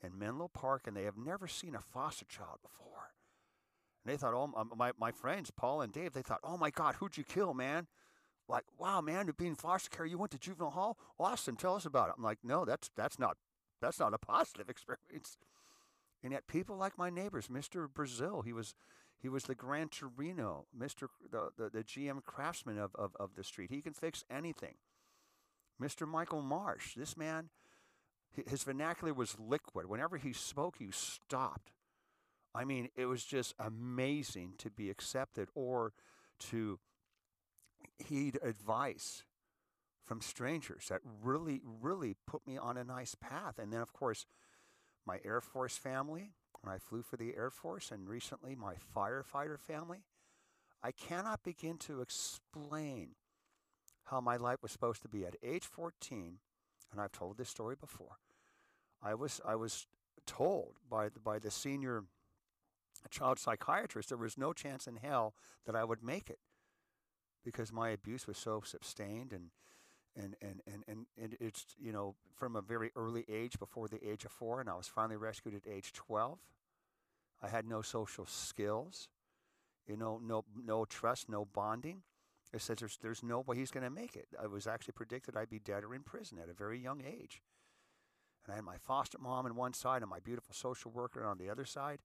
in 0.00 0.16
menlo 0.16 0.46
park 0.46 0.86
and 0.86 0.96
they 0.96 1.02
have 1.04 1.16
never 1.16 1.48
seen 1.48 1.74
a 1.74 1.80
foster 1.80 2.26
child 2.26 2.58
before. 2.62 3.10
And 4.04 4.12
they 4.12 4.16
thought 4.16 4.34
oh 4.34 4.46
my 4.76 4.92
my 4.96 5.10
friends 5.10 5.50
paul 5.50 5.80
and 5.80 5.92
dave 5.92 6.12
they 6.12 6.22
thought 6.22 6.40
oh 6.44 6.56
my 6.56 6.70
god 6.70 6.94
who'd 6.96 7.16
you 7.16 7.24
kill 7.24 7.52
man 7.52 7.88
like 8.48 8.64
wow 8.78 9.00
man 9.00 9.30
being 9.36 9.54
foster 9.54 9.90
care 9.90 10.06
you 10.06 10.18
went 10.18 10.30
to 10.30 10.38
juvenile 10.38 10.70
hall 10.70 10.98
awesome 11.18 11.56
tell 11.56 11.74
us 11.74 11.84
about 11.84 12.08
it 12.08 12.14
i'm 12.16 12.24
like 12.24 12.38
no 12.44 12.64
that's 12.64 12.90
that's 12.96 13.18
not 13.18 13.36
that's 13.80 13.98
not 13.98 14.14
a 14.14 14.18
positive 14.32 14.68
experience 14.68 15.36
and 16.26 16.32
yet 16.32 16.48
people 16.48 16.76
like 16.76 16.98
my 16.98 17.08
neighbors, 17.08 17.46
Mr. 17.46 17.86
Brazil, 17.92 18.42
he 18.42 18.52
was 18.52 18.74
he 19.16 19.28
was 19.28 19.44
the 19.44 19.54
Gran 19.54 19.88
Torino, 19.88 20.66
Mr. 20.76 21.06
the, 21.30 21.50
the, 21.56 21.70
the 21.70 21.84
GM 21.84 22.22
craftsman 22.24 22.78
of, 22.78 22.94
of, 22.96 23.16
of 23.20 23.36
the 23.36 23.44
street. 23.44 23.70
He 23.70 23.80
can 23.80 23.94
fix 23.94 24.24
anything. 24.28 24.74
Mr. 25.80 26.06
Michael 26.06 26.42
Marsh, 26.42 26.94
this 26.96 27.16
man, 27.16 27.48
his 28.46 28.62
vernacular 28.62 29.14
was 29.14 29.36
liquid. 29.38 29.86
Whenever 29.86 30.16
he 30.18 30.32
spoke, 30.32 30.80
you 30.80 30.92
stopped. 30.92 31.70
I 32.54 32.64
mean, 32.64 32.88
it 32.96 33.06
was 33.06 33.24
just 33.24 33.54
amazing 33.58 34.54
to 34.58 34.68
be 34.68 34.90
accepted 34.90 35.48
or 35.54 35.92
to 36.50 36.80
heed 37.98 38.38
advice 38.42 39.24
from 40.04 40.20
strangers 40.20 40.86
that 40.88 41.00
really, 41.22 41.60
really 41.64 42.14
put 42.26 42.46
me 42.46 42.56
on 42.56 42.76
a 42.76 42.84
nice 42.84 43.14
path. 43.14 43.58
And 43.58 43.72
then, 43.72 43.80
of 43.80 43.92
course, 43.92 44.26
my 45.04 45.18
Air 45.24 45.40
Force 45.40 45.76
family 45.76 46.32
when 46.66 46.74
I 46.74 46.78
flew 46.78 47.02
for 47.02 47.16
the 47.16 47.34
Air 47.36 47.50
Force, 47.50 47.90
and 47.90 48.08
recently 48.08 48.54
my 48.54 48.74
firefighter 48.94 49.58
family. 49.58 50.04
I 50.82 50.92
cannot 50.92 51.42
begin 51.42 51.78
to 51.78 52.00
explain 52.00 53.10
how 54.04 54.20
my 54.20 54.36
life 54.36 54.62
was 54.62 54.72
supposed 54.72 55.02
to 55.02 55.08
be. 55.08 55.24
At 55.24 55.36
age 55.42 55.64
14, 55.64 56.38
and 56.92 57.00
I've 57.00 57.12
told 57.12 57.38
this 57.38 57.48
story 57.48 57.76
before, 57.78 58.18
I 59.02 59.14
was 59.14 59.40
I 59.46 59.54
was 59.56 59.86
told 60.26 60.74
by 60.90 61.08
the, 61.08 61.20
by 61.20 61.38
the 61.38 61.50
senior 61.50 62.04
child 63.10 63.38
psychiatrist 63.38 64.08
there 64.08 64.18
was 64.18 64.36
no 64.36 64.52
chance 64.52 64.88
in 64.88 64.96
hell 64.96 65.34
that 65.66 65.76
I 65.76 65.84
would 65.84 66.02
make 66.02 66.28
it 66.28 66.40
because 67.46 67.72
my 67.72 67.90
abuse 67.90 68.26
was 68.26 68.36
so 68.36 68.60
sustained 68.62 69.32
and 69.32 69.50
and, 70.18 70.34
and, 70.40 70.62
and, 70.66 70.82
and, 70.88 71.06
and 71.22 71.36
it's, 71.40 71.66
you 71.78 71.92
know, 71.92 72.14
from 72.34 72.56
a 72.56 72.62
very 72.62 72.90
early 72.96 73.26
age, 73.28 73.58
before 73.58 73.86
the 73.86 74.02
age 74.02 74.24
of 74.24 74.32
four, 74.32 74.60
and 74.60 74.70
I 74.70 74.74
was 74.74 74.88
finally 74.88 75.18
rescued 75.18 75.54
at 75.54 75.70
age 75.70 75.92
12. 75.92 76.38
I 77.42 77.48
had 77.48 77.66
no 77.66 77.82
social 77.82 78.24
skills, 78.24 79.10
you 79.86 79.98
know, 79.98 80.18
no, 80.24 80.46
no 80.64 80.86
trust, 80.86 81.28
no 81.28 81.44
bonding. 81.44 82.00
It 82.54 82.62
says 82.62 82.78
there's, 82.78 82.98
there's 83.02 83.22
no 83.22 83.40
way 83.40 83.56
he's 83.56 83.70
going 83.70 83.84
to 83.84 83.90
make 83.90 84.16
it. 84.16 84.28
I 84.42 84.46
was 84.46 84.66
actually 84.66 84.92
predicted 84.92 85.36
I'd 85.36 85.50
be 85.50 85.58
dead 85.58 85.84
or 85.84 85.94
in 85.94 86.02
prison 86.02 86.38
at 86.42 86.48
a 86.48 86.54
very 86.54 86.80
young 86.80 87.02
age. 87.06 87.42
And 88.46 88.54
I 88.54 88.56
had 88.56 88.64
my 88.64 88.78
foster 88.78 89.18
mom 89.18 89.44
on 89.44 89.54
one 89.54 89.74
side 89.74 90.00
and 90.00 90.08
my 90.08 90.20
beautiful 90.20 90.54
social 90.54 90.90
worker 90.90 91.26
on 91.26 91.36
the 91.36 91.50
other 91.50 91.66
side. 91.66 91.98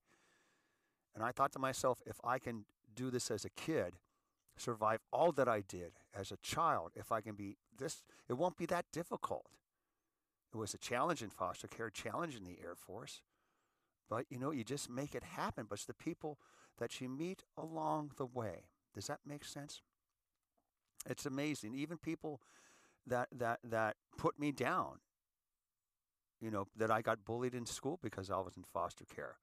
And 1.15 1.23
I 1.23 1.31
thought 1.31 1.53
to 1.53 1.59
myself, 1.59 1.99
if 2.05 2.17
I 2.25 2.39
can 2.39 2.65
do 2.93 3.09
this 3.09 3.31
as 3.31 3.45
a 3.45 3.49
kid, 3.49 3.93
survive 4.61 4.99
all 5.11 5.31
that 5.33 5.47
I 5.47 5.61
did 5.61 5.93
as 6.13 6.31
a 6.31 6.37
child, 6.37 6.91
if 6.95 7.11
I 7.11 7.21
can 7.21 7.35
be 7.35 7.57
this, 7.77 8.03
it 8.29 8.33
won't 8.33 8.57
be 8.57 8.65
that 8.67 8.85
difficult. 8.91 9.47
It 10.53 10.57
was 10.57 10.73
a 10.73 10.77
challenge 10.77 11.21
in 11.21 11.29
foster 11.29 11.67
care, 11.67 11.87
a 11.87 11.91
challenge 11.91 12.35
in 12.35 12.43
the 12.43 12.57
Air 12.61 12.75
Force. 12.75 13.21
But 14.09 14.25
you 14.29 14.37
know, 14.37 14.51
you 14.51 14.63
just 14.63 14.89
make 14.89 15.15
it 15.15 15.23
happen. 15.23 15.65
But 15.69 15.79
it's 15.79 15.85
the 15.85 15.93
people 15.93 16.37
that 16.77 16.99
you 16.99 17.07
meet 17.07 17.43
along 17.57 18.11
the 18.17 18.25
way. 18.25 18.65
Does 18.93 19.07
that 19.07 19.19
make 19.25 19.45
sense? 19.45 19.81
It's 21.09 21.25
amazing. 21.25 21.75
Even 21.75 21.97
people 21.97 22.41
that 23.07 23.29
that 23.31 23.59
that 23.63 23.95
put 24.17 24.37
me 24.37 24.51
down. 24.51 24.99
You 26.41 26.51
know, 26.51 26.67
that 26.75 26.89
I 26.89 27.01
got 27.01 27.23
bullied 27.23 27.53
in 27.53 27.67
school 27.67 27.99
because 28.01 28.29
I 28.29 28.39
was 28.39 28.57
in 28.57 28.63
foster 28.63 29.05
care. 29.05 29.35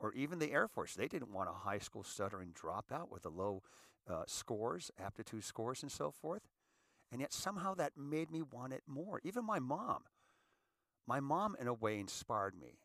Or 0.00 0.12
even 0.14 0.40
the 0.40 0.52
Air 0.52 0.66
Force, 0.66 0.94
they 0.94 1.06
didn't 1.06 1.32
want 1.32 1.48
a 1.48 1.52
high 1.52 1.78
school 1.78 2.02
stuttering 2.02 2.50
dropout 2.52 3.10
with 3.10 3.24
a 3.24 3.30
low 3.30 3.62
uh, 4.08 4.24
scores, 4.26 4.90
aptitude 4.98 5.44
scores, 5.44 5.82
and 5.82 5.90
so 5.90 6.10
forth. 6.10 6.42
And 7.12 7.20
yet 7.20 7.32
somehow 7.32 7.74
that 7.74 7.92
made 7.96 8.30
me 8.30 8.42
want 8.42 8.72
it 8.72 8.82
more. 8.86 9.20
Even 9.24 9.44
my 9.44 9.58
mom. 9.58 10.04
My 11.06 11.20
mom, 11.20 11.56
in 11.60 11.68
a 11.68 11.74
way, 11.74 11.98
inspired 11.98 12.54
me. 12.58 12.78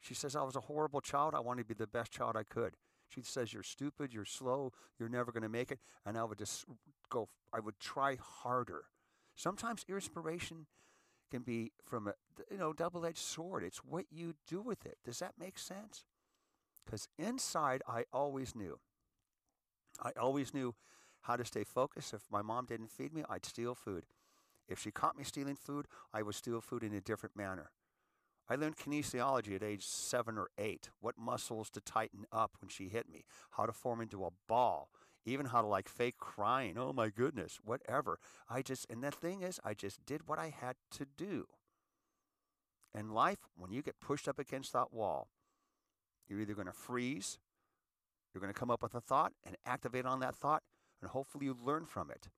She 0.00 0.14
says 0.14 0.36
I 0.36 0.42
was 0.42 0.56
a 0.56 0.60
horrible 0.60 1.00
child. 1.00 1.34
I 1.34 1.40
wanted 1.40 1.62
to 1.62 1.68
be 1.68 1.74
the 1.74 1.86
best 1.86 2.12
child 2.12 2.36
I 2.36 2.44
could. 2.44 2.74
She 3.08 3.22
says 3.22 3.52
you're 3.52 3.62
stupid, 3.62 4.12
you're 4.12 4.24
slow, 4.24 4.72
you're 4.98 5.08
never 5.08 5.32
going 5.32 5.42
to 5.42 5.48
make 5.48 5.70
it, 5.70 5.78
and 6.04 6.18
I 6.18 6.24
would 6.24 6.38
just 6.38 6.64
go. 7.08 7.28
I 7.52 7.60
would 7.60 7.78
try 7.78 8.18
harder. 8.20 8.84
Sometimes 9.36 9.84
inspiration 9.88 10.66
can 11.30 11.42
be 11.42 11.72
from 11.84 12.08
a 12.08 12.14
you 12.50 12.58
know 12.58 12.72
double-edged 12.72 13.18
sword. 13.18 13.62
It's 13.62 13.78
what 13.78 14.06
you 14.10 14.34
do 14.46 14.60
with 14.60 14.84
it. 14.86 14.98
Does 15.04 15.20
that 15.20 15.34
make 15.38 15.58
sense? 15.58 16.04
Because 16.84 17.08
inside, 17.18 17.82
I 17.88 18.04
always 18.12 18.54
knew 18.54 18.78
I 20.02 20.12
always 20.20 20.54
knew 20.54 20.74
how 21.22 21.36
to 21.36 21.44
stay 21.44 21.64
focused. 21.64 22.14
If 22.14 22.22
my 22.30 22.42
mom 22.42 22.66
didn't 22.66 22.90
feed 22.90 23.12
me, 23.12 23.24
I'd 23.28 23.44
steal 23.44 23.74
food. 23.74 24.04
If 24.68 24.78
she 24.80 24.90
caught 24.90 25.16
me 25.16 25.24
stealing 25.24 25.56
food, 25.56 25.86
I 26.12 26.22
would 26.22 26.34
steal 26.34 26.60
food 26.60 26.82
in 26.82 26.94
a 26.94 27.00
different 27.00 27.36
manner. 27.36 27.70
I 28.48 28.54
learned 28.54 28.76
kinesiology 28.76 29.56
at 29.56 29.62
age 29.62 29.84
seven 29.84 30.38
or 30.38 30.48
eight, 30.56 30.90
what 31.00 31.18
muscles 31.18 31.68
to 31.70 31.80
tighten 31.80 32.26
up 32.30 32.56
when 32.60 32.68
she 32.68 32.88
hit 32.88 33.08
me, 33.10 33.24
how 33.52 33.66
to 33.66 33.72
form 33.72 34.00
into 34.00 34.24
a 34.24 34.30
ball, 34.48 34.90
even 35.24 35.46
how 35.46 35.62
to 35.62 35.66
like 35.66 35.88
fake 35.88 36.18
crying. 36.18 36.78
Oh 36.78 36.92
my 36.92 37.08
goodness, 37.08 37.58
whatever. 37.64 38.20
I 38.48 38.62
just, 38.62 38.86
and 38.88 39.02
the 39.02 39.10
thing 39.10 39.42
is, 39.42 39.58
I 39.64 39.74
just 39.74 40.06
did 40.06 40.28
what 40.28 40.38
I 40.38 40.54
had 40.56 40.76
to 40.92 41.06
do. 41.16 41.46
In 42.94 43.10
life, 43.10 43.38
when 43.56 43.72
you 43.72 43.82
get 43.82 44.00
pushed 44.00 44.28
up 44.28 44.38
against 44.38 44.72
that 44.72 44.92
wall, 44.92 45.28
you're 46.28 46.40
either 46.40 46.54
going 46.54 46.66
to 46.66 46.72
freeze, 46.72 47.38
you're 48.36 48.42
going 48.42 48.52
to 48.52 48.60
come 48.60 48.70
up 48.70 48.82
with 48.82 48.94
a 48.94 49.00
thought 49.00 49.32
and 49.46 49.56
activate 49.64 50.04
on 50.04 50.20
that 50.20 50.36
thought, 50.36 50.62
and 51.00 51.10
hopefully 51.10 51.46
you 51.46 51.56
learn 51.58 51.86
from 51.86 52.10
it. 52.10 52.28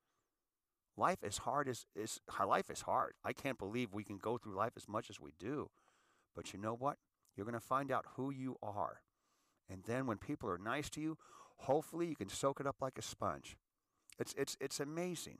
Life 0.96 1.24
is 1.24 1.38
hard 1.38 1.68
as 1.68 1.86
is 1.96 2.20
life 2.46 2.70
is 2.70 2.82
hard. 2.82 3.14
I 3.24 3.32
can't 3.32 3.58
believe 3.58 3.92
we 3.92 4.04
can 4.04 4.16
go 4.16 4.38
through 4.38 4.54
life 4.54 4.74
as 4.76 4.86
much 4.88 5.10
as 5.10 5.20
we 5.20 5.32
do. 5.40 5.70
But 6.36 6.52
you 6.52 6.60
know 6.60 6.74
what? 6.74 6.98
You're 7.34 7.46
going 7.46 7.54
to 7.54 7.60
find 7.60 7.90
out 7.90 8.04
who 8.14 8.30
you 8.30 8.56
are. 8.62 9.00
And 9.68 9.82
then 9.86 10.06
when 10.06 10.18
people 10.18 10.48
are 10.48 10.58
nice 10.58 10.88
to 10.90 11.00
you, 11.00 11.18
hopefully 11.56 12.06
you 12.06 12.14
can 12.14 12.28
soak 12.28 12.60
it 12.60 12.66
up 12.66 12.76
like 12.80 12.96
a 12.96 13.02
sponge. 13.02 13.56
It's 14.20 14.34
it's 14.38 14.56
it's 14.60 14.78
amazing. 14.78 15.38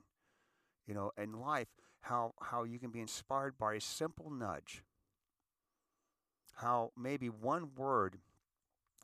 You 0.85 0.93
know, 0.93 1.11
in 1.17 1.39
life 1.39 1.69
how 2.01 2.33
how 2.41 2.65
you 2.65 2.79
can 2.79 2.91
be 2.91 2.99
inspired 2.99 3.57
by 3.57 3.75
a 3.75 3.81
simple 3.81 4.29
nudge. 4.29 4.83
How 6.55 6.91
maybe 6.97 7.29
one 7.29 7.69
word 7.77 8.17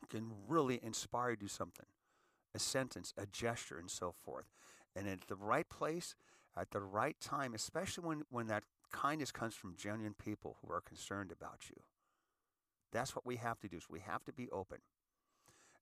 can 0.06 0.32
really 0.48 0.80
inspire 0.84 1.32
you 1.32 1.36
to 1.36 1.42
do 1.42 1.48
something. 1.48 1.86
A 2.54 2.60
sentence, 2.60 3.14
a 3.18 3.26
gesture 3.26 3.78
and 3.78 3.90
so 3.90 4.14
forth. 4.24 4.46
And 4.96 5.08
at 5.08 5.28
the 5.28 5.36
right 5.36 5.68
place, 5.68 6.16
at 6.58 6.72
the 6.72 6.82
right 6.82 7.18
time, 7.20 7.54
especially 7.54 8.08
when, 8.08 8.24
when 8.30 8.48
that 8.48 8.64
kindness 8.92 9.32
comes 9.32 9.56
from 9.56 9.76
genuine 9.76 10.14
people 10.14 10.58
who 10.62 10.72
are 10.72 10.82
concerned 10.82 11.32
about 11.32 11.64
you. 11.70 11.82
That's 12.92 13.16
what 13.16 13.26
we 13.26 13.36
have 13.36 13.60
to 13.60 13.68
do. 13.68 13.80
So 13.80 13.88
we 13.90 14.00
have 14.00 14.24
to 14.24 14.32
be 14.32 14.50
open. 14.52 14.78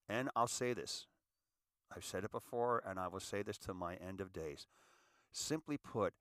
And 0.10 0.30
I'll 0.36 0.48
say 0.48 0.74
this. 0.74 1.06
I've 1.96 2.06
said 2.06 2.24
it 2.24 2.32
before, 2.32 2.82
and 2.86 3.00
I 3.00 3.08
will 3.08 3.20
say 3.20 3.44
this 3.44 3.58
to 3.60 3.74
my 3.74 3.96
end 3.96 4.20
of 4.20 4.34
days. 4.34 4.66
Simply 5.32 5.78
put, 5.78 6.14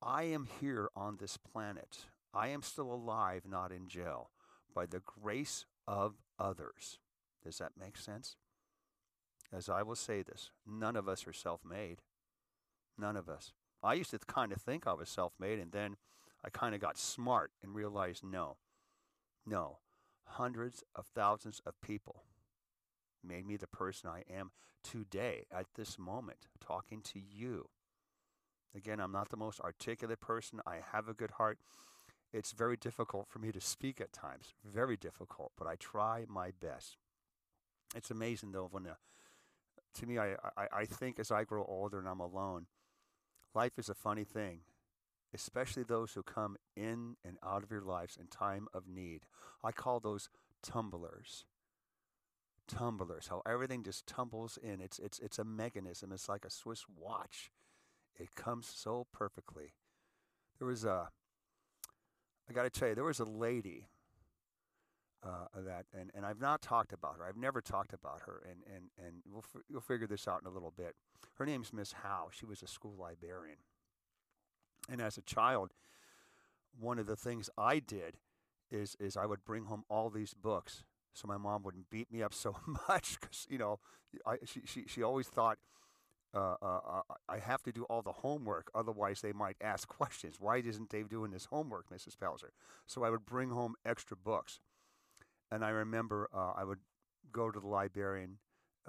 I 0.00 0.24
am 0.24 0.48
here 0.60 0.90
on 0.94 1.16
this 1.16 1.36
planet. 1.36 2.06
I 2.32 2.48
am 2.48 2.62
still 2.62 2.92
alive, 2.92 3.42
not 3.48 3.72
in 3.72 3.88
jail, 3.88 4.30
by 4.74 4.86
the 4.86 5.00
grace 5.00 5.66
of 5.86 6.14
others. 6.38 6.98
Does 7.44 7.58
that 7.58 7.72
make 7.78 7.96
sense? 7.96 8.36
As 9.52 9.68
I 9.68 9.82
will 9.82 9.96
say 9.96 10.22
this, 10.22 10.50
none 10.66 10.96
of 10.96 11.08
us 11.08 11.26
are 11.26 11.32
self 11.32 11.60
made. 11.64 11.98
None 12.98 13.16
of 13.16 13.28
us. 13.28 13.52
I 13.82 13.94
used 13.94 14.10
to 14.10 14.18
kind 14.18 14.52
of 14.52 14.60
think 14.60 14.86
I 14.86 14.92
was 14.92 15.08
self 15.08 15.32
made, 15.38 15.58
and 15.58 15.72
then 15.72 15.96
I 16.44 16.50
kind 16.50 16.74
of 16.74 16.80
got 16.80 16.98
smart 16.98 17.52
and 17.62 17.74
realized 17.74 18.24
no, 18.24 18.56
no. 19.46 19.78
Hundreds 20.24 20.82
of 20.94 21.06
thousands 21.06 21.60
of 21.66 21.80
people 21.82 22.24
made 23.24 23.46
me 23.46 23.56
the 23.56 23.66
person 23.66 24.08
I 24.08 24.22
am 24.32 24.52
today 24.82 25.44
at 25.50 25.66
this 25.74 25.98
moment, 25.98 26.46
talking 26.60 27.02
to 27.02 27.20
you. 27.20 27.68
Again, 28.74 29.00
I'm 29.00 29.12
not 29.12 29.28
the 29.28 29.36
most 29.36 29.60
articulate 29.60 30.20
person. 30.20 30.60
I 30.66 30.78
have 30.92 31.08
a 31.08 31.14
good 31.14 31.32
heart. 31.32 31.58
It's 32.32 32.52
very 32.52 32.76
difficult 32.76 33.28
for 33.28 33.38
me 33.38 33.52
to 33.52 33.60
speak 33.60 34.00
at 34.00 34.12
times, 34.12 34.54
very 34.64 34.96
difficult, 34.96 35.52
but 35.58 35.66
I 35.66 35.76
try 35.76 36.24
my 36.26 36.50
best. 36.58 36.96
It's 37.94 38.10
amazing 38.10 38.52
though 38.52 38.68
when, 38.70 38.86
to 39.94 40.06
me, 40.06 40.18
I, 40.18 40.34
I, 40.56 40.68
I 40.72 40.84
think 40.84 41.18
as 41.18 41.30
I 41.30 41.44
grow 41.44 41.64
older 41.64 41.98
and 41.98 42.08
I'm 42.08 42.20
alone, 42.20 42.66
life 43.54 43.78
is 43.78 43.88
a 43.88 43.94
funny 43.94 44.24
thing, 44.24 44.60
especially 45.34 45.82
those 45.82 46.12
who 46.12 46.22
come 46.22 46.56
in 46.76 47.16
and 47.24 47.36
out 47.44 47.62
of 47.62 47.70
your 47.70 47.82
lives 47.82 48.16
in 48.18 48.26
time 48.28 48.68
of 48.72 48.88
need. 48.88 49.22
I 49.62 49.72
call 49.72 50.00
those 50.00 50.28
tumblers. 50.62 51.44
Tumblers, 52.68 53.28
how 53.28 53.42
everything 53.46 53.82
just 53.82 54.06
tumbles 54.06 54.58
in. 54.62 54.80
It's 54.80 54.98
it's 54.98 55.18
it's 55.18 55.38
a 55.38 55.44
mechanism. 55.44 56.12
It's 56.12 56.28
like 56.28 56.44
a 56.44 56.50
Swiss 56.50 56.84
watch. 56.96 57.50
It 58.18 58.34
comes 58.34 58.72
so 58.74 59.06
perfectly. 59.12 59.74
There 60.58 60.68
was 60.68 60.84
a 60.84 61.10
I 62.48 62.52
got 62.52 62.62
to 62.62 62.70
tell 62.70 62.88
you, 62.88 62.94
there 62.94 63.04
was 63.04 63.20
a 63.20 63.24
lady 63.24 63.88
uh, 65.22 65.46
that, 65.54 65.86
and, 65.98 66.10
and 66.14 66.26
I've 66.26 66.40
not 66.40 66.62
talked 66.62 66.92
about 66.92 67.16
her. 67.18 67.24
I've 67.24 67.36
never 67.36 67.60
talked 67.60 67.92
about 67.92 68.22
her, 68.26 68.42
and, 68.48 68.62
and, 68.74 68.86
and 68.98 69.22
we'll 69.30 69.44
f- 69.54 69.62
you'll 69.68 69.80
figure 69.80 70.06
this 70.06 70.26
out 70.26 70.40
in 70.42 70.46
a 70.46 70.52
little 70.52 70.72
bit. 70.76 70.94
Her 71.34 71.46
name's 71.46 71.72
Miss 71.72 71.92
Howe. 71.92 72.28
She 72.30 72.44
was 72.44 72.62
a 72.62 72.66
school 72.66 72.96
librarian. 72.98 73.58
And 74.90 75.00
as 75.00 75.16
a 75.16 75.22
child, 75.22 75.72
one 76.78 76.98
of 76.98 77.06
the 77.06 77.16
things 77.16 77.48
I 77.56 77.78
did 77.78 78.16
is, 78.70 78.96
is 78.98 79.16
I 79.16 79.26
would 79.26 79.44
bring 79.44 79.66
home 79.66 79.84
all 79.88 80.10
these 80.10 80.34
books 80.34 80.84
so 81.14 81.28
my 81.28 81.36
mom 81.36 81.62
wouldn't 81.62 81.90
beat 81.90 82.10
me 82.12 82.22
up 82.22 82.34
so 82.34 82.56
much 82.88 83.20
because, 83.20 83.46
you 83.48 83.58
know, 83.58 83.78
I, 84.26 84.36
she, 84.44 84.62
she, 84.64 84.84
she 84.86 85.02
always 85.02 85.28
thought, 85.28 85.58
uh, 86.34 86.54
uh, 86.62 86.80
uh, 86.88 87.00
I 87.28 87.38
have 87.38 87.62
to 87.64 87.72
do 87.72 87.84
all 87.84 88.00
the 88.00 88.12
homework, 88.12 88.70
otherwise 88.74 89.20
they 89.20 89.32
might 89.32 89.56
ask 89.60 89.86
questions. 89.98 90.36
Why 90.38 90.58
isn't 90.58 90.88
Dave 90.88 91.08
doing 91.08 91.32
his 91.32 91.46
homework, 91.46 91.90
Mrs. 91.90 92.16
Pelzer? 92.16 92.50
So 92.86 93.04
I 93.04 93.10
would 93.10 93.26
bring 93.26 93.50
home 93.50 93.74
extra 93.84 94.16
books. 94.16 94.60
And 95.52 95.62
I 95.62 95.68
remember 95.68 96.30
uh, 96.34 96.52
I 96.56 96.64
would 96.64 96.78
go 97.30 97.50
to 97.50 97.60
the 97.60 97.66
librarian, 97.66 98.38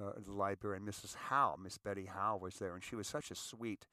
uh, 0.01 0.13
the 0.25 0.32
librarian, 0.32 0.86
Mrs. 0.86 1.13
Howe, 1.13 1.58
Miss 1.62 1.77
Betty 1.77 2.05
Howe 2.05 2.38
was 2.41 2.55
there, 2.55 2.74
and 2.74 2.82
she 2.82 2.96
was 2.96 3.05
such 3.05 3.32
a 3.32 3.36
sweet, 3.36 3.86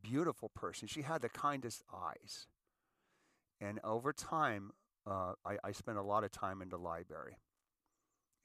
beautiful 0.00 0.50
person. 0.50 0.86
She 0.86 1.02
had 1.02 1.20
the 1.20 1.28
kindest 1.28 1.82
eyes. 1.92 2.46
And 3.60 3.80
over 3.82 4.12
time, 4.12 4.70
uh, 5.04 5.32
I, 5.44 5.56
I 5.64 5.72
spent 5.72 5.98
a 5.98 6.02
lot 6.02 6.22
of 6.22 6.30
time 6.30 6.62
in 6.62 6.68
the 6.68 6.78
library, 6.78 7.38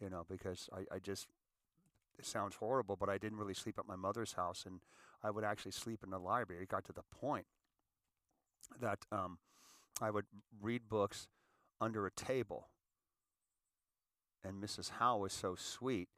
you 0.01 0.09
know, 0.09 0.25
because 0.27 0.67
I, 0.73 0.95
I 0.95 0.97
just, 0.97 1.27
it 2.17 2.25
sounds 2.25 2.55
horrible, 2.55 2.95
but 2.95 3.09
I 3.09 3.19
didn't 3.19 3.37
really 3.37 3.53
sleep 3.53 3.77
at 3.77 3.87
my 3.87 3.95
mother's 3.95 4.33
house, 4.33 4.63
and 4.65 4.79
I 5.23 5.29
would 5.29 5.43
actually 5.43 5.73
sleep 5.73 5.99
in 6.03 6.09
the 6.09 6.19
library. 6.19 6.63
It 6.63 6.69
got 6.69 6.83
to 6.85 6.93
the 6.93 7.03
point 7.11 7.45
that 8.81 9.05
um, 9.11 9.37
I 10.01 10.09
would 10.09 10.25
read 10.59 10.89
books 10.89 11.27
under 11.79 12.07
a 12.07 12.11
table 12.11 12.69
and 14.43 14.61
Mrs. 14.61 14.91
Howe 14.91 15.17
was 15.17 15.33
so 15.33 15.55
sweet. 15.55 16.09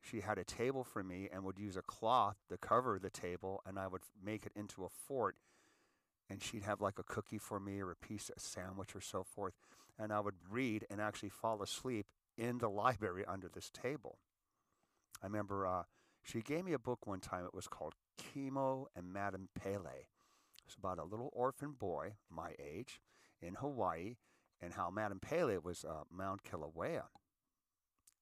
She 0.00 0.20
had 0.20 0.38
a 0.38 0.44
table 0.44 0.82
for 0.82 1.02
me 1.02 1.28
and 1.32 1.44
would 1.44 1.58
use 1.58 1.76
a 1.76 1.82
cloth 1.82 2.36
to 2.48 2.56
cover 2.56 2.98
the 2.98 3.10
table, 3.10 3.62
and 3.64 3.78
I 3.78 3.86
would 3.86 4.02
make 4.22 4.44
it 4.44 4.52
into 4.56 4.84
a 4.84 4.88
fort. 4.88 5.36
And 6.28 6.42
she'd 6.42 6.64
have 6.64 6.80
like 6.80 6.98
a 6.98 7.04
cookie 7.04 7.38
for 7.38 7.60
me 7.60 7.80
or 7.80 7.90
a 7.90 7.96
piece 7.96 8.30
of 8.30 8.42
sandwich 8.42 8.96
or 8.96 9.00
so 9.00 9.22
forth. 9.22 9.54
And 9.98 10.12
I 10.12 10.20
would 10.20 10.34
read 10.50 10.86
and 10.90 11.00
actually 11.00 11.28
fall 11.28 11.62
asleep 11.62 12.06
in 12.36 12.58
the 12.58 12.70
library 12.70 13.24
under 13.26 13.48
this 13.48 13.70
table. 13.70 14.18
I 15.22 15.26
remember 15.26 15.66
uh, 15.66 15.84
she 16.22 16.40
gave 16.40 16.64
me 16.64 16.72
a 16.72 16.78
book 16.78 17.06
one 17.06 17.20
time. 17.20 17.44
It 17.44 17.54
was 17.54 17.68
called 17.68 17.94
Kimo 18.16 18.88
and 18.96 19.12
Madame 19.12 19.48
Pele. 19.54 20.06
It's 20.66 20.74
about 20.74 20.98
a 20.98 21.04
little 21.04 21.30
orphan 21.32 21.72
boy, 21.72 22.14
my 22.30 22.54
age, 22.58 23.00
in 23.40 23.54
Hawaii, 23.54 24.16
and 24.60 24.72
how 24.72 24.90
Madame 24.90 25.20
Pele 25.20 25.58
was 25.58 25.84
uh, 25.84 26.04
Mount 26.10 26.42
Kilauea 26.42 27.04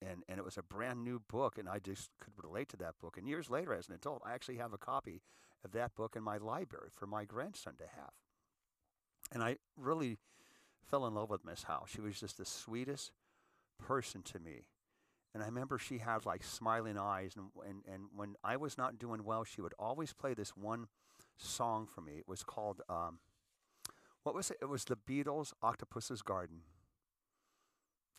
and 0.03 0.23
and 0.29 0.39
it 0.39 0.45
was 0.45 0.59
a 0.59 0.63
brand 0.63 1.05
new 1.05 1.21
book, 1.29 1.59
and 1.59 1.69
I 1.69 1.79
just 1.79 2.11
could 2.21 2.33
relate 2.43 2.69
to 2.71 2.77
that 2.79 2.99
book. 3.01 3.17
And 3.17 3.29
years 3.29 3.51
later, 3.51 3.75
as 3.75 3.89
an 3.89 3.95
adult, 3.95 4.23
I 4.25 4.33
actually 4.33 4.57
have 4.57 4.73
a 4.73 4.79
copy 4.79 5.23
of 5.65 5.73
that 5.73 5.95
book 5.95 6.17
in 6.17 6.23
my 6.23 6.39
library 6.39 6.91
for 6.95 7.07
my 7.07 7.25
grandson 7.25 7.75
to 7.77 7.85
have. 7.85 8.13
And 9.33 9.43
I 9.43 9.57
really 9.77 10.19
fell 10.83 11.07
in 11.07 11.15
love 11.15 11.31
with 11.31 11.45
Miss 11.45 11.65
Howe. 11.65 11.85
She 11.87 12.01
was 12.01 12.19
just 12.19 12.39
the 12.39 12.45
sweetest 12.45 13.13
person 13.79 14.23
to 14.23 14.39
me. 14.39 14.67
And 15.33 15.43
I 15.43 15.47
remember 15.47 15.79
she 15.79 15.99
had 15.99 16.27
like 16.27 16.43
smiling 16.43 16.99
eyes, 16.99 17.35
and, 17.37 17.51
and, 17.69 17.83
and 17.93 18.05
when 18.17 18.35
I 18.43 18.57
was 18.57 18.77
not 18.77 18.99
doing 18.99 19.25
well, 19.25 19.45
she 19.45 19.61
would 19.61 19.75
always 19.79 20.13
play 20.13 20.35
this 20.35 20.57
one 20.57 20.89
song 21.37 21.87
for 21.87 22.01
me. 22.01 22.15
It 22.15 22.27
was 22.27 22.43
called, 22.43 22.81
um, 22.89 23.21
what 24.25 24.35
was 24.35 24.51
it? 24.51 24.57
It 24.61 24.69
was 24.69 24.85
the 24.85 24.97
Beatles' 24.97 25.53
Octopus's 25.63 26.23
Garden. 26.23 26.63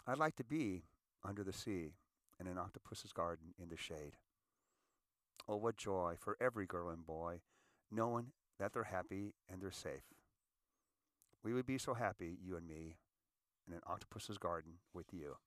I'd 0.08 0.18
like 0.18 0.36
to 0.38 0.44
be 0.44 0.84
under 1.24 1.44
the 1.44 1.54
sea 1.54 1.94
in 2.40 2.48
an 2.48 2.58
octopus's 2.58 3.14
garden 3.14 3.54
in 3.62 3.70
the 3.70 3.78
shade. 3.78 4.18
Oh, 5.48 5.58
what 5.58 5.78
joy 5.78 6.16
for 6.20 6.38
every 6.40 6.66
girl 6.66 6.90
and 6.90 7.06
boy, 7.06 7.42
knowing 7.92 8.28
that 8.60 8.74
they're 8.74 8.84
happy 8.84 9.34
and 9.52 9.62
they're 9.62 9.72
safe. 9.72 10.04
We 11.44 11.54
would 11.54 11.66
be 11.66 11.78
so 11.78 11.94
happy, 11.94 12.38
you 12.44 12.56
and 12.56 12.68
me, 12.68 12.98
in 13.68 13.74
an 13.74 13.82
octopus's 13.88 14.38
garden 14.38 14.74
with 14.94 15.08
you. 15.12 15.38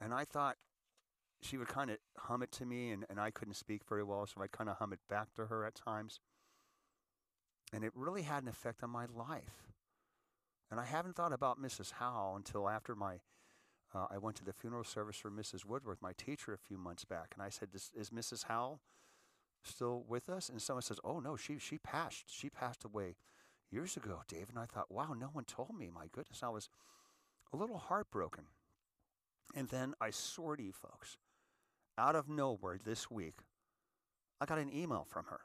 And 0.00 0.14
I 0.14 0.24
thought 0.24 0.56
she 1.42 1.56
would 1.58 1.68
kind 1.68 1.90
of 1.90 1.98
hum 2.18 2.42
it 2.42 2.52
to 2.52 2.66
me, 2.66 2.90
and, 2.90 3.04
and 3.10 3.20
I 3.20 3.30
couldn't 3.30 3.54
speak 3.54 3.82
very 3.88 4.02
well, 4.02 4.26
so 4.26 4.42
I'd 4.42 4.52
kind 4.52 4.70
of 4.70 4.76
hum 4.76 4.92
it 4.92 5.00
back 5.08 5.34
to 5.34 5.46
her 5.46 5.64
at 5.64 5.74
times. 5.74 6.20
And 7.72 7.84
it 7.84 7.92
really 7.94 8.22
had 8.22 8.42
an 8.42 8.48
effect 8.48 8.82
on 8.82 8.90
my 8.90 9.06
life. 9.14 9.72
And 10.70 10.80
I 10.80 10.84
haven't 10.84 11.16
thought 11.16 11.32
about 11.32 11.60
Mrs. 11.60 11.92
Howe 11.92 12.34
until 12.36 12.68
after 12.68 12.94
my 12.94 13.16
uh, 13.94 14.06
I 14.10 14.18
went 14.18 14.36
to 14.36 14.44
the 14.44 14.52
funeral 14.52 14.84
service 14.84 15.16
for 15.16 15.30
Mrs. 15.30 15.64
Woodworth, 15.64 16.00
my 16.00 16.12
teacher, 16.12 16.52
a 16.52 16.58
few 16.58 16.78
months 16.78 17.04
back, 17.04 17.32
and 17.34 17.42
I 17.42 17.48
said, 17.48 17.68
"Is, 17.74 17.90
is 17.94 18.10
Mrs. 18.10 18.44
Howe 18.44 18.80
still 19.62 20.04
with 20.08 20.28
us? 20.28 20.48
And 20.48 20.60
someone 20.60 20.82
says, 20.82 20.98
Oh 21.04 21.20
no, 21.20 21.36
she 21.36 21.58
she 21.58 21.78
passed. 21.78 22.24
She 22.28 22.50
passed 22.50 22.84
away 22.84 23.16
years 23.70 23.96
ago, 23.96 24.22
Dave. 24.28 24.48
And 24.48 24.58
I 24.58 24.66
thought, 24.66 24.90
wow, 24.90 25.14
no 25.18 25.26
one 25.26 25.44
told 25.44 25.78
me. 25.78 25.90
My 25.94 26.06
goodness, 26.12 26.42
I 26.42 26.48
was 26.48 26.68
a 27.52 27.56
little 27.56 27.78
heartbroken. 27.78 28.44
And 29.54 29.68
then 29.68 29.94
I 30.00 30.10
swear 30.10 30.56
you 30.58 30.72
folks, 30.72 31.16
out 31.98 32.14
of 32.14 32.28
nowhere 32.28 32.78
this 32.82 33.10
week, 33.10 33.40
I 34.40 34.46
got 34.46 34.58
an 34.58 34.74
email 34.74 35.04
from 35.08 35.26
her. 35.26 35.40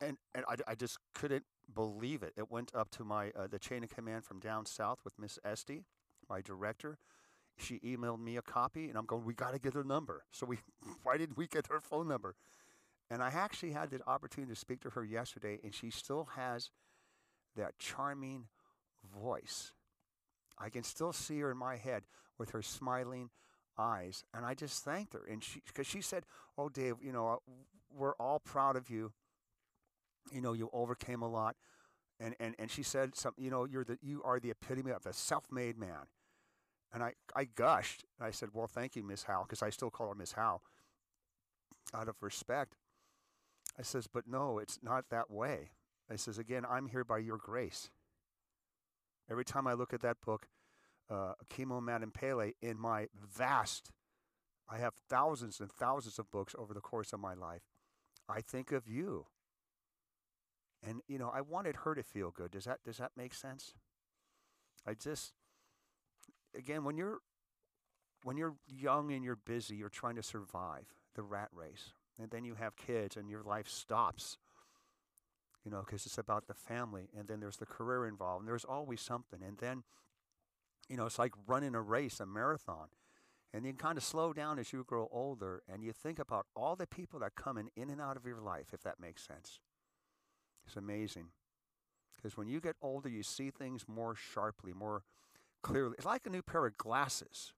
And 0.00 0.18
and 0.34 0.44
I, 0.48 0.72
I 0.72 0.74
just 0.74 0.98
couldn't 1.14 1.44
believe 1.74 2.22
it. 2.22 2.34
It 2.36 2.50
went 2.50 2.70
up 2.74 2.90
to 2.92 3.04
my 3.04 3.30
uh, 3.30 3.46
the 3.46 3.58
chain 3.58 3.82
of 3.84 3.90
command 3.90 4.24
from 4.24 4.38
down 4.38 4.66
south 4.66 4.98
with 5.04 5.18
Miss 5.18 5.38
Esty, 5.44 5.84
my 6.28 6.40
director, 6.40 6.98
she 7.56 7.78
emailed 7.80 8.20
me 8.20 8.36
a 8.36 8.42
copy, 8.42 8.88
and 8.88 8.98
I'm 8.98 9.06
going, 9.06 9.24
we 9.24 9.34
got 9.34 9.52
to 9.52 9.58
get 9.58 9.74
her 9.74 9.84
number. 9.84 10.24
So 10.32 10.46
we, 10.46 10.58
why 11.02 11.16
didn't 11.16 11.36
we 11.36 11.46
get 11.46 11.68
her 11.68 11.80
phone 11.80 12.08
number? 12.08 12.34
And 13.10 13.22
I 13.22 13.28
actually 13.28 13.72
had 13.72 13.90
the 13.90 14.00
opportunity 14.06 14.52
to 14.52 14.58
speak 14.58 14.80
to 14.82 14.90
her 14.90 15.04
yesterday, 15.04 15.58
and 15.62 15.74
she 15.74 15.90
still 15.90 16.28
has 16.36 16.70
that 17.56 17.78
charming 17.78 18.46
voice. 19.16 19.72
I 20.58 20.68
can 20.68 20.82
still 20.82 21.12
see 21.12 21.40
her 21.40 21.50
in 21.50 21.56
my 21.56 21.76
head 21.76 22.04
with 22.38 22.50
her 22.50 22.62
smiling 22.62 23.30
eyes, 23.78 24.24
and 24.32 24.44
I 24.44 24.54
just 24.54 24.84
thanked 24.84 25.12
her. 25.12 25.24
And 25.30 25.42
she, 25.42 25.60
because 25.66 25.86
she 25.86 26.00
said, 26.00 26.24
"Oh, 26.56 26.68
Dave, 26.68 26.96
you 27.02 27.12
know, 27.12 27.28
uh, 27.28 27.36
we're 27.92 28.14
all 28.14 28.38
proud 28.38 28.76
of 28.76 28.88
you. 28.88 29.12
You 30.32 30.40
know, 30.40 30.52
you 30.52 30.70
overcame 30.72 31.22
a 31.22 31.28
lot." 31.28 31.56
And 32.24 32.34
and 32.40 32.54
and 32.58 32.70
she 32.70 32.82
said 32.82 33.14
something. 33.16 33.44
You 33.44 33.50
know, 33.50 33.64
you're 33.66 33.84
the 33.84 33.98
you 34.02 34.22
are 34.24 34.40
the 34.40 34.50
epitome 34.50 34.92
of 34.92 35.04
a 35.04 35.12
self-made 35.12 35.78
man. 35.78 36.06
And 36.94 37.02
I, 37.02 37.14
I 37.34 37.44
gushed. 37.44 38.04
I 38.20 38.30
said, 38.30 38.50
Well, 38.52 38.68
thank 38.68 38.94
you, 38.94 39.02
Miss 39.02 39.24
Howe, 39.24 39.42
because 39.42 39.62
I 39.62 39.70
still 39.70 39.90
call 39.90 40.10
her 40.10 40.14
Miss 40.14 40.32
Howe 40.32 40.60
out 41.92 42.08
of 42.08 42.14
respect. 42.22 42.76
I 43.76 43.82
says, 43.82 44.06
But 44.06 44.28
no, 44.28 44.58
it's 44.58 44.78
not 44.80 45.10
that 45.10 45.28
way. 45.28 45.72
I 46.10 46.14
says, 46.14 46.38
Again, 46.38 46.64
I'm 46.70 46.86
here 46.86 47.04
by 47.04 47.18
your 47.18 47.36
grace. 47.36 47.90
Every 49.28 49.44
time 49.44 49.66
I 49.66 49.72
look 49.72 49.92
at 49.92 50.02
that 50.02 50.20
book, 50.24 50.46
uh, 51.10 51.32
Kimo 51.50 51.80
Madame 51.80 52.12
Pele, 52.12 52.52
in 52.62 52.78
my 52.78 53.08
vast, 53.14 53.90
I 54.68 54.78
have 54.78 54.94
thousands 55.08 55.60
and 55.60 55.70
thousands 55.70 56.18
of 56.20 56.30
books 56.30 56.54
over 56.56 56.72
the 56.72 56.80
course 56.80 57.12
of 57.12 57.18
my 57.20 57.34
life. 57.34 57.62
I 58.28 58.40
think 58.40 58.70
of 58.70 58.86
you. 58.86 59.26
And 60.86 61.00
you 61.08 61.18
know, 61.18 61.30
I 61.34 61.40
wanted 61.40 61.76
her 61.84 61.94
to 61.94 62.02
feel 62.02 62.30
good. 62.30 62.50
Does 62.50 62.64
that 62.64 62.82
does 62.84 62.98
that 62.98 63.12
make 63.16 63.34
sense? 63.34 63.74
I 64.86 64.94
just 64.94 65.32
again, 66.56 66.84
when 66.84 66.96
you're 66.96 67.18
when 68.22 68.36
you're 68.36 68.54
young 68.66 69.12
and 69.12 69.24
you're 69.24 69.36
busy, 69.36 69.76
you're 69.76 69.88
trying 69.88 70.16
to 70.16 70.22
survive 70.22 70.86
the 71.14 71.22
rat 71.22 71.48
race, 71.52 71.92
and 72.18 72.30
then 72.30 72.44
you 72.44 72.54
have 72.54 72.76
kids, 72.76 73.16
and 73.16 73.28
your 73.28 73.42
life 73.42 73.68
stops. 73.68 74.38
You 75.64 75.70
know, 75.70 75.80
because 75.80 76.04
it's 76.04 76.18
about 76.18 76.46
the 76.46 76.54
family, 76.54 77.08
and 77.16 77.26
then 77.26 77.40
there's 77.40 77.56
the 77.56 77.64
career 77.64 78.06
involved, 78.06 78.42
and 78.42 78.48
there's 78.48 78.66
always 78.66 79.00
something, 79.00 79.42
and 79.42 79.56
then, 79.56 79.82
you 80.90 80.96
know, 80.98 81.06
it's 81.06 81.18
like 81.18 81.32
running 81.46 81.74
a 81.74 81.80
race, 81.80 82.20
a 82.20 82.26
marathon, 82.26 82.88
and 83.50 83.64
you 83.64 83.72
kind 83.72 83.96
of 83.96 84.04
slow 84.04 84.34
down 84.34 84.58
as 84.58 84.74
you 84.74 84.84
grow 84.84 85.08
older, 85.10 85.62
and 85.66 85.82
you 85.82 85.92
think 85.92 86.18
about 86.18 86.44
all 86.54 86.76
the 86.76 86.86
people 86.86 87.18
that 87.20 87.34
come 87.34 87.56
in, 87.56 87.70
in 87.76 87.88
and 87.88 87.98
out 87.98 88.18
of 88.18 88.26
your 88.26 88.42
life, 88.42 88.74
if 88.74 88.82
that 88.82 89.00
makes 89.00 89.26
sense. 89.26 89.58
It's 90.66 90.76
amazing, 90.76 91.26
because 92.16 92.36
when 92.36 92.48
you 92.48 92.60
get 92.60 92.76
older, 92.80 93.08
you 93.08 93.22
see 93.22 93.50
things 93.50 93.84
more 93.86 94.14
sharply, 94.14 94.72
more 94.72 95.04
clearly. 95.62 95.94
It's 95.98 96.06
like 96.06 96.26
a 96.26 96.30
new 96.30 96.42
pair 96.42 96.66
of 96.66 96.78
glasses, 96.78 97.52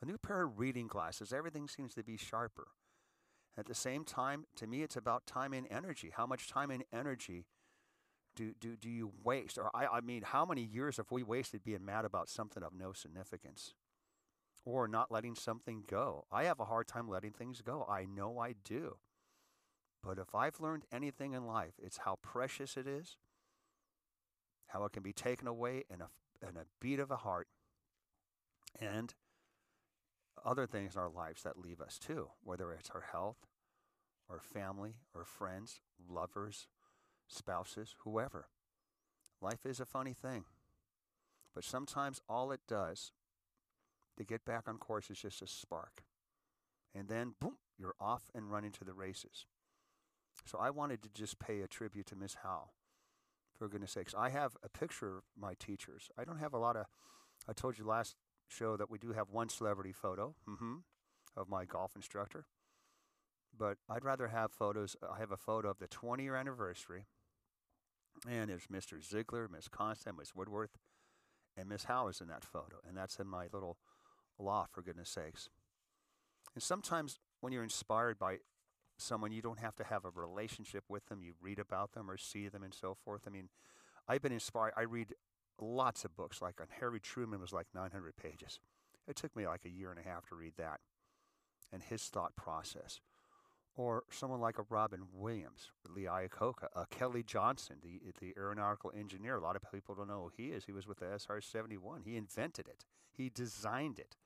a 0.00 0.06
new 0.06 0.18
pair 0.18 0.42
of 0.42 0.58
reading 0.58 0.86
glasses. 0.86 1.32
Everything 1.32 1.68
seems 1.68 1.94
to 1.94 2.02
be 2.02 2.16
sharper. 2.16 2.68
At 3.56 3.66
the 3.66 3.74
same 3.74 4.04
time, 4.04 4.44
to 4.56 4.66
me, 4.66 4.82
it's 4.82 4.96
about 4.96 5.26
time 5.26 5.52
and 5.52 5.66
energy. 5.70 6.10
How 6.14 6.26
much 6.26 6.48
time 6.48 6.70
and 6.70 6.84
energy 6.92 7.46
do, 8.34 8.54
do, 8.58 8.76
do 8.76 8.88
you 8.88 9.12
waste? 9.22 9.58
Or, 9.58 9.70
I, 9.74 9.86
I 9.86 10.00
mean, 10.00 10.22
how 10.22 10.46
many 10.46 10.62
years 10.62 10.96
have 10.96 11.10
we 11.10 11.22
wasted 11.22 11.62
being 11.62 11.84
mad 11.84 12.04
about 12.04 12.30
something 12.30 12.62
of 12.62 12.72
no 12.74 12.92
significance? 12.92 13.74
Or 14.64 14.88
not 14.88 15.10
letting 15.10 15.34
something 15.34 15.84
go? 15.86 16.24
I 16.32 16.44
have 16.44 16.60
a 16.60 16.64
hard 16.64 16.86
time 16.88 17.08
letting 17.08 17.32
things 17.32 17.60
go. 17.60 17.86
I 17.90 18.06
know 18.06 18.38
I 18.38 18.54
do. 18.64 18.96
But 20.02 20.18
if 20.18 20.34
I've 20.34 20.60
learned 20.60 20.84
anything 20.92 21.32
in 21.32 21.46
life, 21.46 21.74
it's 21.80 21.98
how 21.98 22.18
precious 22.22 22.76
it 22.76 22.86
is, 22.86 23.16
how 24.68 24.84
it 24.84 24.92
can 24.92 25.02
be 25.02 25.12
taken 25.12 25.46
away 25.46 25.84
in 25.88 26.00
a 26.00 26.08
and 26.44 26.56
a 26.56 26.66
beat 26.80 26.98
of 26.98 27.10
a 27.10 27.16
heart 27.18 27.46
and 28.80 29.14
other 30.44 30.66
things 30.66 30.94
in 30.96 31.00
our 31.00 31.08
lives 31.08 31.42
that 31.42 31.58
leave 31.58 31.80
us 31.80 31.98
too, 31.98 32.28
whether 32.42 32.72
it's 32.72 32.90
our 32.90 33.04
health, 33.12 33.46
our 34.28 34.40
family, 34.40 34.96
our 35.14 35.24
friends, 35.24 35.80
lovers, 36.08 36.66
spouses, 37.28 37.94
whoever. 38.02 38.48
Life 39.40 39.64
is 39.64 39.78
a 39.78 39.86
funny 39.86 40.14
thing. 40.14 40.44
But 41.54 41.64
sometimes 41.64 42.20
all 42.28 42.50
it 42.50 42.60
does 42.66 43.12
to 44.16 44.24
get 44.24 44.44
back 44.44 44.64
on 44.66 44.78
course 44.78 45.10
is 45.10 45.20
just 45.20 45.42
a 45.42 45.46
spark. 45.46 46.02
And 46.94 47.08
then, 47.08 47.34
boom, 47.40 47.56
you're 47.78 47.94
off 48.00 48.30
and 48.34 48.50
running 48.50 48.72
to 48.72 48.84
the 48.84 48.92
races. 48.92 49.46
So 50.44 50.58
I 50.58 50.70
wanted 50.70 51.02
to 51.02 51.08
just 51.14 51.38
pay 51.38 51.60
a 51.60 51.68
tribute 51.68 52.06
to 52.06 52.16
Miss 52.16 52.36
Howe 52.42 52.70
for 53.56 53.68
goodness 53.68 53.92
sakes. 53.92 54.14
I 54.16 54.30
have 54.30 54.56
a 54.62 54.68
picture 54.68 55.18
of 55.18 55.24
my 55.38 55.54
teachers. 55.54 56.10
I 56.18 56.24
don't 56.24 56.38
have 56.38 56.54
a 56.54 56.58
lot 56.58 56.76
of, 56.76 56.86
I 57.48 57.52
told 57.52 57.78
you 57.78 57.86
last 57.86 58.16
show 58.48 58.76
that 58.76 58.90
we 58.90 58.98
do 58.98 59.12
have 59.12 59.30
one 59.30 59.48
celebrity 59.48 59.92
photo 59.92 60.34
mm-hmm, 60.48 60.76
of 61.36 61.48
my 61.48 61.64
golf 61.64 61.96
instructor. 61.96 62.46
But 63.56 63.78
I'd 63.88 64.04
rather 64.04 64.28
have 64.28 64.50
photos. 64.50 64.96
I 65.02 65.18
have 65.18 65.30
a 65.30 65.36
photo 65.36 65.68
of 65.68 65.78
the 65.78 65.86
20 65.86 66.22
year 66.22 66.36
anniversary. 66.36 67.06
And 68.28 68.50
there's 68.50 68.66
Mr. 68.66 69.02
Ziegler, 69.02 69.48
Miss 69.48 69.68
Konstan, 69.68 70.18
Miss 70.18 70.34
Woodworth, 70.34 70.76
and 71.56 71.68
Miss 71.68 71.84
Howe 71.84 72.08
is 72.08 72.20
in 72.20 72.28
that 72.28 72.44
photo. 72.44 72.76
And 72.86 72.96
that's 72.96 73.16
in 73.16 73.26
my 73.26 73.46
little 73.52 73.78
loft, 74.38 74.74
for 74.74 74.82
goodness 74.82 75.10
sakes. 75.10 75.48
And 76.54 76.62
sometimes 76.62 77.18
when 77.40 77.52
you're 77.52 77.62
inspired 77.62 78.18
by 78.18 78.38
someone 78.98 79.32
you 79.32 79.42
don't 79.42 79.58
have 79.58 79.76
to 79.76 79.84
have 79.84 80.04
a 80.04 80.10
relationship 80.10 80.84
with 80.88 81.06
them. 81.06 81.22
You 81.22 81.34
read 81.40 81.58
about 81.58 81.92
them 81.92 82.10
or 82.10 82.16
see 82.16 82.48
them 82.48 82.62
and 82.62 82.74
so 82.74 82.96
forth. 83.04 83.22
I 83.26 83.30
mean, 83.30 83.48
I've 84.08 84.22
been 84.22 84.32
inspired. 84.32 84.72
I 84.76 84.82
read 84.82 85.14
lots 85.60 86.04
of 86.04 86.16
books. 86.16 86.42
Like 86.42 86.60
on 86.60 86.68
Harry 86.80 87.00
Truman 87.00 87.40
was 87.40 87.52
like 87.52 87.66
900 87.74 88.16
pages. 88.16 88.60
It 89.08 89.16
took 89.16 89.34
me 89.36 89.46
like 89.46 89.64
a 89.64 89.70
year 89.70 89.90
and 89.90 89.98
a 89.98 90.08
half 90.08 90.26
to 90.28 90.34
read 90.34 90.54
that 90.58 90.80
and 91.72 91.82
his 91.82 92.04
thought 92.04 92.36
process. 92.36 93.00
Or 93.74 94.04
someone 94.10 94.40
like 94.40 94.58
a 94.58 94.66
Robin 94.68 95.06
Williams, 95.14 95.70
Lee 95.88 96.04
Iacocca, 96.04 96.66
uh, 96.76 96.84
Kelly 96.90 97.22
Johnson, 97.22 97.76
the 97.82 98.00
the 98.20 98.34
aeronautical 98.36 98.92
engineer. 98.94 99.36
A 99.36 99.40
lot 99.40 99.56
of 99.56 99.62
people 99.72 99.94
don't 99.94 100.08
know 100.08 100.30
who 100.36 100.42
he 100.42 100.50
is. 100.50 100.66
He 100.66 100.72
was 100.72 100.86
with 100.86 100.98
the 100.98 101.06
SR-71. 101.06 102.04
He 102.04 102.16
invented 102.16 102.68
it. 102.68 102.84
He 103.10 103.30
designed 103.30 103.98
it. 103.98 104.16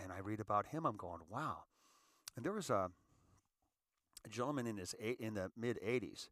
And 0.00 0.12
I 0.12 0.20
read 0.20 0.38
about 0.38 0.66
him. 0.66 0.86
I'm 0.86 0.96
going, 0.96 1.22
wow. 1.28 1.64
And 2.36 2.44
there 2.44 2.52
was 2.52 2.70
a 2.70 2.92
a 4.24 4.28
gentleman 4.28 4.66
in 4.66 4.76
his 4.76 4.94
eight, 5.00 5.18
in 5.20 5.34
the 5.34 5.50
mid 5.56 5.78
80s 5.84 6.28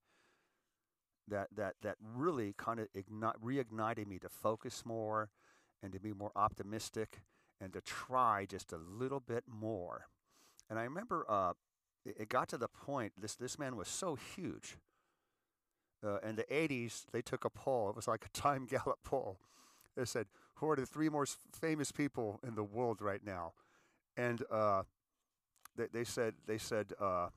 that 1.29 1.49
that 1.57 1.75
that 1.83 1.97
really 2.15 2.55
kind 2.57 2.81
of 2.81 2.89
igni- 2.93 3.35
reignited 3.43 4.07
me 4.07 4.19
to 4.19 4.29
focus 4.29 4.85
more 4.85 5.31
and 5.83 5.93
to 5.93 6.01
be 6.01 6.13
more 6.13 6.33
optimistic 6.37 7.21
and 7.61 7.73
to 7.73 7.81
try 7.81 8.47
just 8.49 8.73
a 8.73 8.77
little 8.77 9.21
bit 9.21 9.45
more. 9.47 10.07
And 10.69 10.79
I 10.79 10.83
remember 10.83 11.25
uh, 11.29 11.53
it, 12.05 12.29
got 12.29 12.49
to 12.49 12.59
the 12.59 12.69
point 12.69 13.13
this 13.19 13.35
this 13.35 13.59
man 13.59 13.77
was 13.77 13.89
so 13.89 14.15
huge. 14.15 14.77
Uh, 16.05 16.19
in 16.19 16.37
the 16.37 16.45
80s, 16.45 17.07
they 17.11 17.23
took 17.23 17.45
a 17.45 17.51
poll. 17.51 17.89
It 17.89 17.97
was 17.97 18.07
like 18.07 18.27
a 18.27 18.29
Time 18.29 18.67
Gallup 18.71 18.99
poll. 19.03 19.39
They 19.97 20.05
said, 20.05 20.27
"Who 20.57 20.69
are 20.71 20.77
the 20.77 20.87
three 20.87 21.09
most 21.09 21.39
famous 21.53 21.91
people 21.91 22.39
in 22.47 22.55
the 22.55 22.65
world 22.65 23.01
right 23.01 23.25
now?" 23.25 23.55
And 24.17 24.43
uh, 24.51 24.83
they, 25.77 25.87
they 25.93 26.05
said 26.05 26.35
they 26.47 26.59
said 26.59 26.93
uh, 27.01 27.29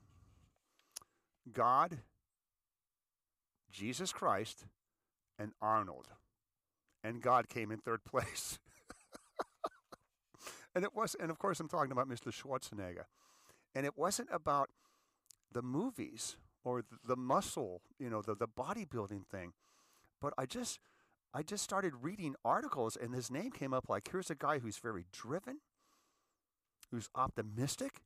God, 1.53 1.99
Jesus 3.71 4.11
Christ, 4.11 4.65
and 5.37 5.51
Arnold. 5.61 6.07
And 7.03 7.21
God 7.21 7.49
came 7.49 7.71
in 7.71 7.79
third 7.79 8.03
place. 8.03 8.59
and 10.75 10.83
it 10.83 10.95
was, 10.95 11.15
and 11.19 11.31
of 11.31 11.39
course, 11.39 11.59
I'm 11.59 11.69
talking 11.69 11.91
about 11.91 12.09
Mr. 12.09 12.31
Schwarzenegger. 12.31 13.05
And 13.73 13.85
it 13.85 13.97
wasn't 13.97 14.29
about 14.31 14.69
the 15.51 15.61
movies 15.61 16.37
or 16.63 16.83
the, 17.05 17.15
muscle, 17.15 17.81
you 17.97 18.09
know, 18.09 18.21
the, 18.21 18.35
the 18.35 18.47
bodybuilding 18.47 19.25
thing. 19.27 19.53
But 20.21 20.33
I 20.37 20.45
just, 20.45 20.79
I 21.33 21.43
just 21.43 21.63
started 21.63 21.93
reading 22.01 22.35
articles, 22.43 22.97
and 22.99 23.13
his 23.13 23.31
name 23.31 23.51
came 23.51 23.73
up 23.73 23.87
like 23.87 24.09
here's 24.11 24.29
a 24.29 24.35
guy 24.35 24.59
who's 24.59 24.77
very 24.77 25.05
driven, 25.11 25.59
who's 26.91 27.07
optimistic, 27.15 28.01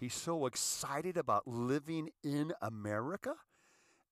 He's 0.00 0.14
so 0.14 0.46
excited 0.46 1.16
about 1.18 1.48
living 1.48 2.10
in 2.24 2.54
America. 2.62 3.36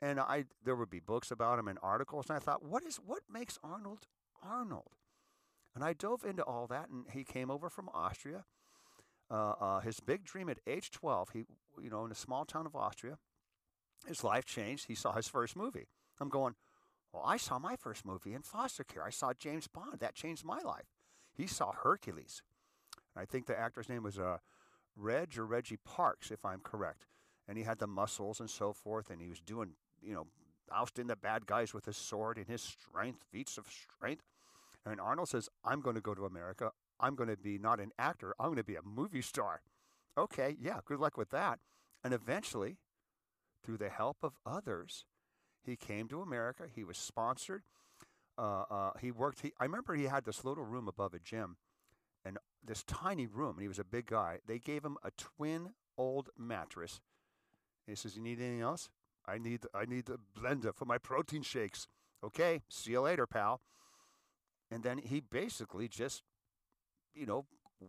And 0.02 0.20
I 0.20 0.46
there 0.64 0.76
would 0.76 0.90
be 0.90 1.00
books 1.00 1.30
about 1.32 1.58
him 1.58 1.68
and 1.68 1.78
articles, 1.82 2.26
and 2.28 2.36
I 2.36 2.40
thought, 2.40 2.64
what 2.64 2.84
is 2.84 2.98
what 2.98 3.22
makes 3.32 3.58
Arnold 3.64 4.06
Arnold? 4.42 4.92
And 5.74 5.84
I 5.84 5.92
dove 5.94 6.24
into 6.24 6.42
all 6.44 6.66
that, 6.68 6.88
and 6.90 7.06
he 7.12 7.24
came 7.24 7.50
over 7.50 7.70
from 7.70 7.88
Austria. 7.94 8.44
uh, 9.30 9.52
uh, 9.60 9.80
his 9.80 10.00
big 10.00 10.24
dream 10.24 10.48
at 10.48 10.58
age 10.66 10.90
12, 10.90 11.30
he, 11.30 11.44
you 11.82 11.90
know, 11.90 12.04
in 12.04 12.12
a 12.12 12.14
small 12.16 12.44
town 12.44 12.66
of 12.66 12.74
Austria, 12.76 13.18
his 14.06 14.24
life 14.24 14.44
changed. 14.46 14.86
He 14.88 14.94
saw 14.94 15.12
his 15.12 15.28
first 15.28 15.56
movie. 15.56 15.88
I'm 16.20 16.28
going, 16.28 16.54
well, 17.12 17.22
I 17.26 17.36
saw 17.36 17.58
my 17.58 17.76
first 17.76 18.04
movie 18.06 18.34
in 18.34 18.42
foster 18.42 18.84
care. 18.84 19.04
I 19.04 19.10
saw 19.10 19.32
James 19.34 19.68
Bond. 19.68 20.00
That 20.00 20.14
changed 20.14 20.44
my 20.44 20.60
life. 20.60 20.86
He 21.36 21.46
saw 21.46 21.72
Hercules. 21.72 22.42
And 23.14 23.22
I 23.22 23.26
think 23.26 23.46
the 23.46 23.58
actor's 23.58 23.88
name 23.88 24.02
was 24.02 24.18
uh, 24.18 24.38
Reg 24.98 25.38
or 25.38 25.46
Reggie 25.46 25.78
Parks, 25.84 26.30
if 26.30 26.44
I'm 26.44 26.60
correct. 26.60 27.06
And 27.46 27.56
he 27.56 27.64
had 27.64 27.78
the 27.78 27.86
muscles 27.86 28.40
and 28.40 28.50
so 28.50 28.72
forth, 28.72 29.10
and 29.10 29.22
he 29.22 29.28
was 29.28 29.40
doing, 29.40 29.70
you 30.02 30.14
know, 30.14 30.26
ousting 30.72 31.06
the 31.06 31.16
bad 31.16 31.46
guys 31.46 31.72
with 31.72 31.86
his 31.86 31.96
sword 31.96 32.36
and 32.36 32.46
his 32.46 32.62
strength, 32.62 33.24
feats 33.30 33.56
of 33.56 33.66
strength. 33.68 34.24
And 34.84 35.00
Arnold 35.00 35.28
says, 35.28 35.48
I'm 35.64 35.80
going 35.80 35.96
to 35.96 36.02
go 36.02 36.14
to 36.14 36.26
America. 36.26 36.72
I'm 37.00 37.14
going 37.14 37.30
to 37.30 37.36
be 37.36 37.58
not 37.58 37.80
an 37.80 37.92
actor, 37.98 38.34
I'm 38.38 38.46
going 38.46 38.56
to 38.56 38.64
be 38.64 38.76
a 38.76 38.82
movie 38.82 39.22
star. 39.22 39.62
Okay, 40.16 40.56
yeah, 40.60 40.80
good 40.84 40.98
luck 40.98 41.16
with 41.16 41.30
that. 41.30 41.60
And 42.02 42.12
eventually, 42.12 42.76
through 43.64 43.78
the 43.78 43.88
help 43.88 44.18
of 44.22 44.34
others, 44.44 45.04
he 45.64 45.76
came 45.76 46.08
to 46.08 46.20
America. 46.20 46.64
He 46.74 46.84
was 46.84 46.96
sponsored. 46.96 47.62
Uh, 48.36 48.64
uh, 48.70 48.90
he 49.00 49.10
worked. 49.10 49.42
He, 49.42 49.52
I 49.60 49.64
remember 49.64 49.94
he 49.94 50.04
had 50.04 50.24
this 50.24 50.44
little 50.44 50.64
room 50.64 50.88
above 50.88 51.14
a 51.14 51.18
gym, 51.18 51.56
this 52.68 52.84
tiny 52.84 53.26
room. 53.26 53.56
And 53.56 53.62
he 53.62 53.68
was 53.68 53.78
a 53.78 53.84
big 53.84 54.06
guy. 54.06 54.38
They 54.46 54.58
gave 54.58 54.84
him 54.84 54.96
a 55.02 55.10
twin 55.16 55.70
old 55.96 56.28
mattress. 56.38 57.00
he 57.86 57.96
says, 57.96 58.14
"You 58.14 58.22
need 58.22 58.38
anything 58.38 58.60
else? 58.60 58.90
I 59.26 59.38
need. 59.38 59.66
I 59.74 59.84
need 59.84 60.06
the 60.06 60.18
blender 60.38 60.74
for 60.74 60.84
my 60.84 60.98
protein 60.98 61.42
shakes. 61.42 61.88
Okay, 62.22 62.62
see 62.68 62.92
you 62.92 63.00
later, 63.00 63.26
pal." 63.26 63.60
And 64.70 64.82
then 64.82 64.98
he 64.98 65.20
basically 65.20 65.88
just, 65.88 66.22
you 67.14 67.26
know, 67.26 67.46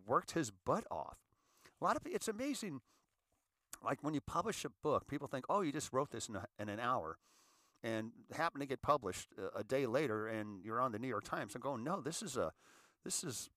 worked 0.08 0.32
his 0.32 0.50
butt 0.52 0.86
off. 0.90 1.18
A 1.80 1.84
lot 1.84 1.98
of 1.98 2.04
it's 2.06 2.28
amazing. 2.28 2.82
Like 3.84 4.04
when 4.04 4.14
you 4.14 4.22
publish 4.22 4.66
a 4.66 4.70
book, 4.82 5.08
people 5.08 5.28
think, 5.28 5.46
"Oh, 5.50 5.62
you 5.62 5.72
just 5.72 5.94
wrote 5.94 6.12
this 6.12 6.28
in, 6.30 6.36
a, 6.36 6.48
in 6.58 6.70
an 6.70 6.80
hour." 6.80 7.18
and 7.82 8.12
happen 8.34 8.60
to 8.60 8.66
get 8.66 8.82
published 8.82 9.30
a, 9.38 9.60
a 9.60 9.64
day 9.64 9.86
later 9.86 10.28
and 10.28 10.66
you're 10.66 10.82
on 10.82 10.92
the 10.92 11.00
New 11.00 11.08
York 11.08 11.24
Times 11.24 11.56
I'm 11.56 11.62
going 11.62 11.82
no 11.82 12.02
this 12.02 12.22
is 12.22 12.36
a 12.36 12.52
this 13.06 13.24
is 13.24 13.50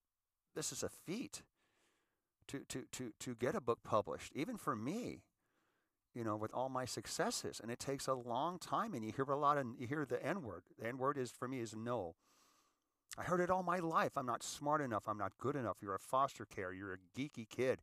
this 0.55 0.73
is 0.73 0.83
a 0.83 0.89
feat 0.89 1.43
to 2.49 2.61
to 2.69 2.85
to 2.93 3.13
to 3.19 3.35
get 3.35 3.55
a 3.55 3.61
book 3.61 3.81
published 3.85 4.33
even 4.35 4.57
for 4.57 4.75
me 4.77 5.23
you 6.15 6.25
know 6.25 6.37
with 6.37 6.53
all 6.53 6.69
my 6.69 6.85
successes. 6.85 7.61
And 7.61 7.71
it 7.71 7.79
takes 7.79 8.07
a 8.07 8.15
long 8.15 8.59
time 8.59 8.95
and 8.95 9.05
you 9.05 9.13
hear 9.15 9.25
a 9.25 9.37
lot 9.37 9.59
of 9.59 9.67
you 9.79 9.87
hear 9.87 10.05
the 10.05 10.25
n 10.25 10.43
word. 10.43 10.63
The 10.79 10.87
n 10.87 10.99
word 10.99 11.17
is 11.17 11.31
for 11.31 11.49
me 11.49 11.61
is 11.61 11.75
no. 11.75 12.15
I 13.19 13.25
heard 13.25 13.41
it 13.41 13.51
all 13.51 13.63
my 13.63 13.79
life. 13.79 14.13
I'm 14.17 14.27
not 14.27 14.43
smart 14.43 14.81
enough. 14.81 15.05
I'm 15.07 15.19
not 15.19 15.33
good 15.39 15.57
enough. 15.57 15.77
You're 15.81 15.95
a 15.95 15.99
foster 15.99 16.45
care. 16.45 16.73
You're 16.73 16.95
a 16.95 17.19
geeky 17.19 17.49
kid. 17.49 17.81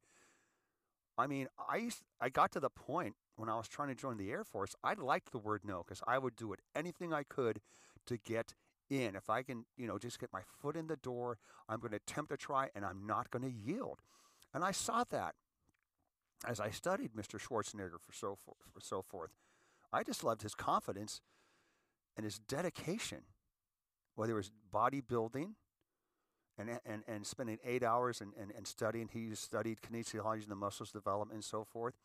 I 1.18 1.28
mean 1.28 1.48
I 1.58 1.90
I 2.20 2.30
got 2.30 2.52
to 2.54 2.60
the 2.60 2.70
point 2.70 3.16
when 3.36 3.50
I 3.50 3.56
was 3.56 3.68
trying 3.68 3.90
to 3.90 3.96
join 3.96 4.18
the 4.18 4.32
Air 4.32 4.44
Force, 4.44 4.76
I 4.84 4.94
liked 4.94 5.32
the 5.32 5.38
word 5.38 5.62
no 5.64 5.84
because 5.84 6.04
I 6.06 6.18
would 6.18 6.36
do 6.36 6.54
it 6.54 6.60
anything 6.76 7.14
I 7.14 7.24
could 7.24 7.62
to 8.06 8.18
get 8.18 8.54
in. 8.90 9.16
If 9.16 9.30
I 9.30 9.44
can, 9.44 9.66
you 9.78 9.88
know, 9.88 9.98
just 9.98 10.20
get 10.20 10.32
my 10.34 10.42
foot 10.62 10.76
in 10.76 10.88
the 10.88 10.96
door, 10.98 11.38
I'm 11.68 11.80
going 11.80 11.92
to 11.92 11.98
attempt 11.98 12.32
to 12.32 12.38
try 12.38 12.70
and 12.76 12.86
I'm 12.86 13.06
not 13.06 13.32
going 13.32 13.44
to 13.44 13.52
yield. 13.52 14.00
And 14.54 14.64
I 14.64 14.72
saw 14.72 15.04
that 15.12 15.36
as 16.46 16.60
I 16.60 16.70
studied 16.70 17.12
Mr. 17.14 17.40
Schwarzenegger 17.40 18.00
for 18.00 18.14
so 18.14 18.38
for, 18.44 18.56
for 18.74 18.82
so 18.82 19.02
forth. 19.02 19.32
I 19.92 20.04
just 20.04 20.24
loved 20.24 20.42
his 20.42 20.56
confidence 20.56 21.22
and 22.16 22.24
his 22.24 22.40
dedication, 22.40 23.24
whether 24.16 24.34
it 24.34 24.36
was 24.36 24.52
bodybuilding 24.74 25.54
and, 26.58 26.70
and, 26.86 27.04
and 27.08 27.26
spending 27.26 27.58
eight 27.66 27.84
hours 27.84 28.22
and, 28.22 28.34
and, 28.40 28.52
and 28.56 28.68
studying. 28.68 29.10
He 29.12 29.34
studied 29.36 29.80
kinesiology 29.82 30.44
and 30.44 30.52
the 30.52 30.56
muscles 30.56 30.92
development 30.92 31.36
and 31.36 31.44
so 31.44 31.64
forth 31.64 31.96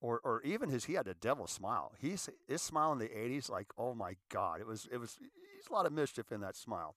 or 0.00 0.20
or 0.22 0.42
even 0.42 0.68
his 0.68 0.84
he 0.84 0.94
had 0.94 1.08
a 1.08 1.14
devil 1.14 1.46
smile. 1.46 1.92
He's 1.98 2.28
his 2.46 2.62
smile 2.62 2.92
in 2.92 2.98
the 2.98 3.08
'80s, 3.08 3.50
like 3.50 3.68
oh 3.76 3.94
my 3.94 4.16
God, 4.28 4.60
it 4.60 4.66
was 4.66 4.88
it 4.90 4.98
was 4.98 5.18
he's 5.20 5.68
a 5.68 5.72
lot 5.72 5.86
of 5.86 5.92
mischief 5.92 6.30
in 6.32 6.40
that 6.40 6.56
smile. 6.56 6.94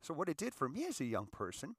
So 0.00 0.14
what 0.14 0.28
it 0.28 0.36
did 0.36 0.54
for 0.54 0.68
me 0.68 0.86
as 0.86 1.00
a 1.00 1.04
young 1.04 1.26
person 1.26 1.76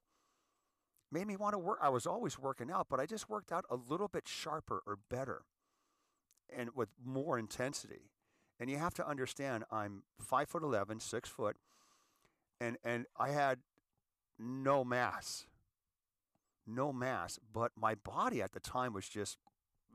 made 1.12 1.26
me 1.26 1.36
want 1.36 1.54
to 1.54 1.58
work. 1.58 1.78
I 1.80 1.88
was 1.88 2.06
always 2.06 2.38
working 2.38 2.70
out, 2.70 2.88
but 2.90 3.00
I 3.00 3.06
just 3.06 3.30
worked 3.30 3.52
out 3.52 3.64
a 3.70 3.76
little 3.76 4.08
bit 4.08 4.26
sharper 4.26 4.82
or 4.86 4.98
better, 5.08 5.42
and 6.54 6.70
with 6.74 6.88
more 7.04 7.38
intensity. 7.38 8.10
And 8.58 8.70
you 8.70 8.78
have 8.78 8.94
to 8.94 9.06
understand, 9.06 9.64
I'm 9.70 10.02
five 10.18 10.48
foot 10.48 10.62
eleven, 10.62 11.00
six 11.00 11.28
foot, 11.28 11.56
and 12.60 12.76
and 12.84 13.06
I 13.18 13.30
had 13.30 13.60
no 14.38 14.84
mass, 14.84 15.46
no 16.66 16.92
mass, 16.92 17.38
but 17.52 17.72
my 17.76 17.94
body 17.94 18.42
at 18.42 18.52
the 18.52 18.60
time 18.60 18.92
was 18.92 19.08
just 19.08 19.38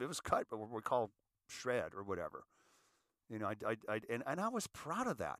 it 0.01 0.07
was 0.07 0.19
cut, 0.19 0.47
but 0.49 0.57
we 0.57 0.81
call 0.81 1.11
shred 1.47 1.93
or 1.95 2.03
whatever. 2.03 2.43
You 3.29 3.39
know, 3.39 3.47
I, 3.47 3.55
I, 3.65 3.75
I 3.87 4.01
and, 4.09 4.23
and 4.27 4.39
I 4.39 4.49
was 4.49 4.67
proud 4.67 5.07
of 5.07 5.17
that 5.17 5.39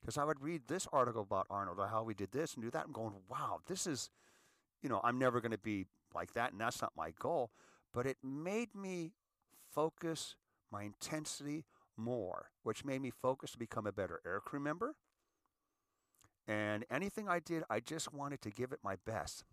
because 0.00 0.18
I 0.18 0.24
would 0.24 0.40
read 0.42 0.62
this 0.68 0.86
article 0.92 1.22
about 1.22 1.46
Arnold 1.50 1.78
or 1.78 1.88
how 1.88 2.02
we 2.02 2.14
did 2.14 2.32
this 2.32 2.54
and 2.54 2.62
do 2.62 2.70
that. 2.70 2.84
I'm 2.84 2.92
going, 2.92 3.14
wow, 3.28 3.60
this 3.66 3.86
is, 3.86 4.10
you 4.82 4.88
know, 4.88 5.00
I'm 5.02 5.18
never 5.18 5.40
going 5.40 5.52
to 5.52 5.58
be 5.58 5.86
like 6.14 6.34
that, 6.34 6.52
and 6.52 6.60
that's 6.60 6.80
not 6.80 6.92
my 6.96 7.12
goal. 7.18 7.50
But 7.92 8.06
it 8.06 8.18
made 8.22 8.74
me 8.74 9.12
focus 9.72 10.36
my 10.70 10.82
intensity 10.82 11.64
more, 11.96 12.50
which 12.62 12.84
made 12.84 13.00
me 13.00 13.10
focus 13.10 13.52
to 13.52 13.58
become 13.58 13.86
a 13.86 13.92
better 13.92 14.20
aircrew 14.26 14.60
member. 14.60 14.94
And 16.46 16.84
anything 16.90 17.28
I 17.28 17.38
did, 17.38 17.62
I 17.70 17.80
just 17.80 18.12
wanted 18.12 18.42
to 18.42 18.50
give 18.50 18.72
it 18.72 18.80
my 18.82 18.96
best. 19.06 19.44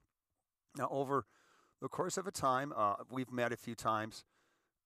Now, 0.78 0.90
over 0.92 1.26
the 1.82 1.90
course 1.90 2.18
of 2.18 2.28
a 2.28 2.32
time, 2.32 2.74
uh, 2.76 2.96
we've 3.10 3.32
met 3.32 3.52
a 3.52 3.58
few 3.58 3.76
times, 3.76 4.24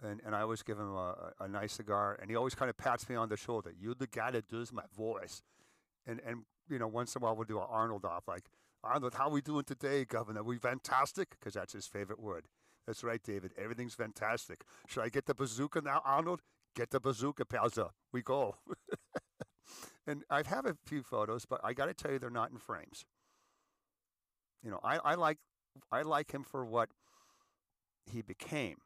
and, 0.01 0.21
and 0.25 0.33
I 0.33 0.41
always 0.41 0.63
give 0.63 0.79
him 0.79 0.93
a, 0.93 1.33
a 1.39 1.47
nice 1.47 1.73
cigar, 1.73 2.17
and 2.21 2.29
he 2.29 2.35
always 2.35 2.55
kind 2.55 2.69
of 2.69 2.77
pats 2.77 3.09
me 3.09 3.15
on 3.15 3.29
the 3.29 3.37
shoulder. 3.37 3.71
You're 3.77 3.95
the 3.95 4.07
guy 4.07 4.31
that 4.31 4.47
does 4.47 4.71
my 4.71 4.83
voice. 4.95 5.41
And, 6.07 6.21
and 6.25 6.43
you 6.69 6.79
know, 6.79 6.87
once 6.87 7.15
in 7.15 7.21
a 7.21 7.25
while 7.25 7.35
we'll 7.35 7.45
do 7.45 7.59
an 7.59 7.67
Arnold 7.69 8.05
off, 8.05 8.27
like, 8.27 8.45
Arnold, 8.83 9.15
how 9.15 9.29
we 9.29 9.41
doing 9.41 9.63
today, 9.63 10.05
Governor? 10.05 10.43
We 10.43 10.57
fantastic? 10.57 11.31
Because 11.31 11.53
that's 11.53 11.73
his 11.73 11.87
favorite 11.87 12.19
word. 12.19 12.45
That's 12.85 13.03
right, 13.03 13.21
David. 13.21 13.51
Everything's 13.57 13.95
fantastic. 13.95 14.63
Should 14.87 15.01
I 15.01 15.09
get 15.09 15.25
the 15.25 15.33
bazooka 15.33 15.81
now, 15.81 16.01
Arnold? 16.05 16.41
Get 16.75 16.91
the 16.91 16.99
bazooka, 16.99 17.45
Palza. 17.45 17.89
We 18.13 18.21
go. 18.21 18.57
and 20.07 20.23
I 20.29 20.43
have 20.45 20.65
a 20.65 20.77
few 20.85 21.01
photos, 21.01 21.45
but 21.45 21.61
I 21.63 21.73
got 21.73 21.87
to 21.87 21.93
tell 21.95 22.11
you, 22.11 22.19
they're 22.19 22.29
not 22.29 22.51
in 22.51 22.57
frames. 22.57 23.05
You 24.63 24.69
know, 24.69 24.79
I, 24.83 24.97
I 24.97 25.15
like 25.15 25.39
I 25.91 26.01
like 26.01 26.31
him 26.31 26.43
for 26.43 26.65
what 26.65 26.89
he 28.11 28.21
became. 28.21 28.77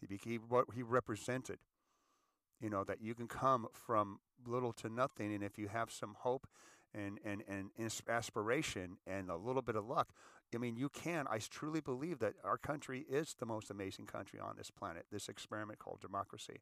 He 0.00 0.06
became 0.06 0.42
what 0.48 0.66
he 0.74 0.82
represented. 0.82 1.58
You 2.60 2.70
know, 2.70 2.84
that 2.84 3.02
you 3.02 3.14
can 3.14 3.26
come 3.26 3.66
from 3.72 4.20
little 4.46 4.72
to 4.74 4.88
nothing, 4.88 5.34
and 5.34 5.42
if 5.42 5.58
you 5.58 5.68
have 5.68 5.90
some 5.90 6.14
hope 6.18 6.46
and, 6.94 7.18
and, 7.24 7.42
and 7.48 7.70
aspiration 8.08 8.98
and 9.06 9.28
a 9.28 9.36
little 9.36 9.62
bit 9.62 9.76
of 9.76 9.86
luck, 9.86 10.10
I 10.54 10.58
mean, 10.58 10.76
you 10.76 10.88
can. 10.88 11.26
I 11.28 11.38
truly 11.38 11.80
believe 11.80 12.20
that 12.20 12.34
our 12.44 12.56
country 12.56 13.04
is 13.08 13.34
the 13.38 13.46
most 13.46 13.70
amazing 13.70 14.06
country 14.06 14.38
on 14.38 14.54
this 14.56 14.70
planet, 14.70 15.06
this 15.10 15.28
experiment 15.28 15.78
called 15.78 16.00
democracy. 16.00 16.60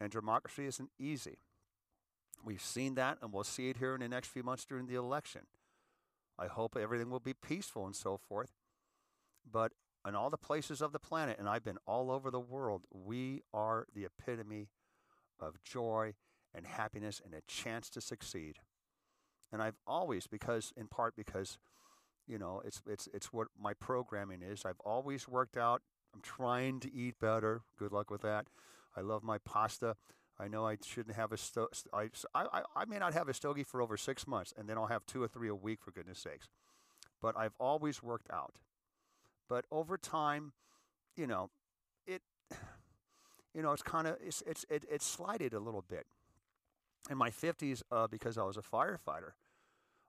And 0.00 0.10
democracy 0.10 0.66
isn't 0.66 0.90
easy. 0.98 1.38
We've 2.44 2.60
seen 2.60 2.96
that, 2.96 3.18
and 3.22 3.32
we'll 3.32 3.44
see 3.44 3.68
it 3.68 3.76
here 3.76 3.94
in 3.94 4.00
the 4.00 4.08
next 4.08 4.28
few 4.28 4.42
months 4.42 4.64
during 4.64 4.86
the 4.86 4.96
election. 4.96 5.42
I 6.42 6.48
hope 6.48 6.76
everything 6.76 7.10
will 7.10 7.20
be 7.20 7.34
peaceful 7.34 7.86
and 7.86 7.94
so 7.94 8.16
forth. 8.16 8.52
But 9.50 9.72
in 10.06 10.16
all 10.16 10.30
the 10.30 10.36
places 10.36 10.82
of 10.82 10.92
the 10.92 10.98
planet, 10.98 11.36
and 11.38 11.48
I've 11.48 11.64
been 11.64 11.78
all 11.86 12.10
over 12.10 12.30
the 12.30 12.40
world, 12.40 12.82
we 12.90 13.42
are 13.54 13.86
the 13.94 14.04
epitome 14.04 14.68
of 15.38 15.62
joy 15.62 16.14
and 16.52 16.66
happiness 16.66 17.20
and 17.24 17.32
a 17.32 17.42
chance 17.46 17.88
to 17.90 18.00
succeed. 18.00 18.56
And 19.52 19.62
I've 19.62 19.76
always, 19.86 20.26
because 20.26 20.72
in 20.76 20.88
part 20.88 21.14
because, 21.14 21.58
you 22.26 22.38
know, 22.38 22.60
it's 22.64 22.82
it's 22.86 23.08
it's 23.14 23.32
what 23.32 23.48
my 23.60 23.74
programming 23.74 24.42
is. 24.42 24.64
I've 24.64 24.80
always 24.84 25.28
worked 25.28 25.56
out. 25.56 25.82
I'm 26.14 26.22
trying 26.22 26.80
to 26.80 26.92
eat 26.92 27.20
better. 27.20 27.62
Good 27.78 27.92
luck 27.92 28.10
with 28.10 28.22
that. 28.22 28.46
I 28.96 29.00
love 29.00 29.22
my 29.22 29.38
pasta. 29.38 29.96
I 30.42 30.48
know 30.48 30.66
I 30.66 30.76
shouldn't 30.84 31.14
have 31.14 31.30
a 31.32 31.36
I, 31.94 32.08
I, 32.34 32.62
I 32.74 32.84
may 32.86 32.98
not 32.98 33.14
have 33.14 33.28
a 33.28 33.34
stogie 33.34 33.62
for 33.62 33.80
over 33.80 33.96
six 33.96 34.26
months, 34.26 34.52
and 34.58 34.68
then 34.68 34.76
I'll 34.76 34.86
have 34.86 35.06
two 35.06 35.22
or 35.22 35.28
three 35.28 35.48
a 35.48 35.54
week, 35.54 35.80
for 35.80 35.92
goodness 35.92 36.18
sakes. 36.18 36.48
But 37.20 37.36
I've 37.36 37.54
always 37.60 38.02
worked 38.02 38.28
out. 38.32 38.54
But 39.48 39.66
over 39.70 39.96
time, 39.96 40.52
you 41.16 41.28
know, 41.28 41.50
it, 42.06 42.22
you 43.54 43.62
know, 43.62 43.72
it's 43.72 43.82
kind 43.82 44.08
of 44.08 44.16
it's 44.20 44.42
it's 44.44 44.66
it, 44.68 44.84
it's 44.90 45.06
slided 45.06 45.54
a 45.54 45.60
little 45.60 45.84
bit. 45.88 46.06
In 47.08 47.18
my 47.18 47.30
fifties, 47.30 47.82
uh, 47.92 48.08
because 48.08 48.36
I 48.36 48.42
was 48.42 48.56
a 48.56 48.62
firefighter, 48.62 49.32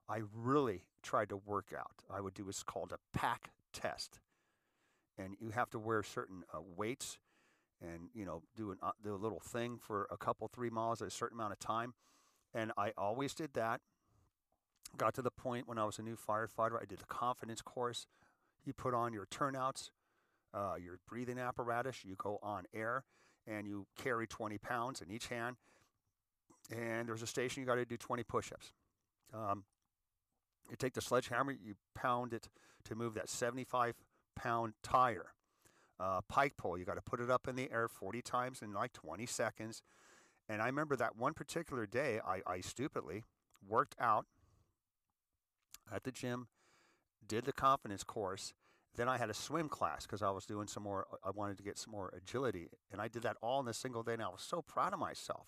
I 0.08 0.22
really 0.34 0.82
tried 1.02 1.28
to 1.28 1.36
work 1.36 1.72
out. 1.76 2.02
I 2.10 2.20
would 2.20 2.34
do 2.34 2.46
what's 2.46 2.64
called 2.64 2.92
a 2.92 2.98
pack 3.16 3.50
test, 3.72 4.18
and 5.16 5.36
you 5.40 5.50
have 5.50 5.70
to 5.70 5.78
wear 5.78 6.02
certain 6.02 6.42
uh, 6.52 6.58
weights 6.76 7.18
and 7.92 8.08
you 8.14 8.24
know 8.24 8.42
do 8.56 8.70
an, 8.70 8.78
uh, 8.82 8.92
do 9.02 9.14
a 9.14 9.16
little 9.16 9.40
thing 9.40 9.78
for 9.78 10.06
a 10.10 10.16
couple 10.16 10.48
three 10.48 10.70
miles 10.70 11.02
at 11.02 11.08
a 11.08 11.10
certain 11.10 11.38
amount 11.38 11.52
of 11.52 11.58
time 11.58 11.94
and 12.54 12.72
i 12.78 12.92
always 12.96 13.34
did 13.34 13.52
that 13.54 13.80
got 14.96 15.14
to 15.14 15.22
the 15.22 15.30
point 15.30 15.68
when 15.68 15.78
i 15.78 15.84
was 15.84 15.98
a 15.98 16.02
new 16.02 16.16
firefighter 16.16 16.80
i 16.80 16.84
did 16.88 16.98
the 16.98 17.06
confidence 17.06 17.60
course 17.62 18.06
You 18.64 18.72
put 18.72 18.94
on 18.94 19.12
your 19.12 19.26
turnouts, 19.26 19.90
uh, 20.54 20.76
your 20.82 20.98
breathing 21.06 21.38
apparatus. 21.38 22.04
You 22.04 22.16
go 22.16 22.38
on 22.42 22.64
air, 22.72 23.04
and 23.46 23.66
you 23.66 23.86
carry 23.96 24.26
20 24.26 24.58
pounds 24.58 25.02
in 25.02 25.10
each 25.10 25.26
hand. 25.28 25.56
And 26.70 27.08
there's 27.08 27.22
a 27.22 27.26
station 27.26 27.60
you 27.60 27.66
got 27.66 27.74
to 27.74 27.84
do 27.84 27.96
20 27.98 28.22
push-ups. 28.24 28.72
Um, 29.34 29.64
you 30.70 30.76
take 30.76 30.94
the 30.94 31.02
sledgehammer, 31.02 31.52
you 31.52 31.74
pound 31.94 32.32
it 32.32 32.48
to 32.84 32.94
move 32.94 33.14
that 33.14 33.28
75 33.28 33.96
pound 34.34 34.72
tire. 34.82 35.34
Uh, 36.00 36.20
pike 36.28 36.56
pole, 36.56 36.76
you 36.76 36.84
got 36.84 36.94
to 36.94 37.02
put 37.02 37.20
it 37.20 37.30
up 37.30 37.46
in 37.46 37.54
the 37.54 37.70
air 37.70 37.88
40 37.88 38.20
times 38.22 38.62
in 38.62 38.72
like 38.72 38.92
20 38.92 39.26
seconds. 39.26 39.82
And 40.48 40.60
I 40.60 40.66
remember 40.66 40.96
that 40.96 41.16
one 41.16 41.34
particular 41.34 41.86
day, 41.86 42.20
I, 42.26 42.42
I 42.46 42.60
stupidly 42.60 43.24
worked 43.66 43.94
out 44.00 44.26
at 45.92 46.04
the 46.04 46.12
gym, 46.12 46.48
did 47.26 47.44
the 47.44 47.52
confidence 47.52 48.02
course. 48.02 48.52
Then 48.96 49.08
I 49.08 49.18
had 49.18 49.30
a 49.30 49.34
swim 49.34 49.68
class 49.68 50.06
because 50.06 50.22
I 50.22 50.30
was 50.30 50.44
doing 50.44 50.68
some 50.68 50.82
more, 50.82 51.06
I 51.24 51.30
wanted 51.30 51.56
to 51.58 51.64
get 51.64 51.78
some 51.78 51.92
more 51.92 52.12
agility. 52.16 52.68
And 52.92 53.00
I 53.00 53.08
did 53.08 53.22
that 53.22 53.36
all 53.42 53.60
in 53.60 53.68
a 53.68 53.72
single 53.72 54.02
day. 54.02 54.14
And 54.14 54.22
I 54.22 54.28
was 54.28 54.42
so 54.42 54.62
proud 54.62 54.92
of 54.92 54.98
myself. 54.98 55.46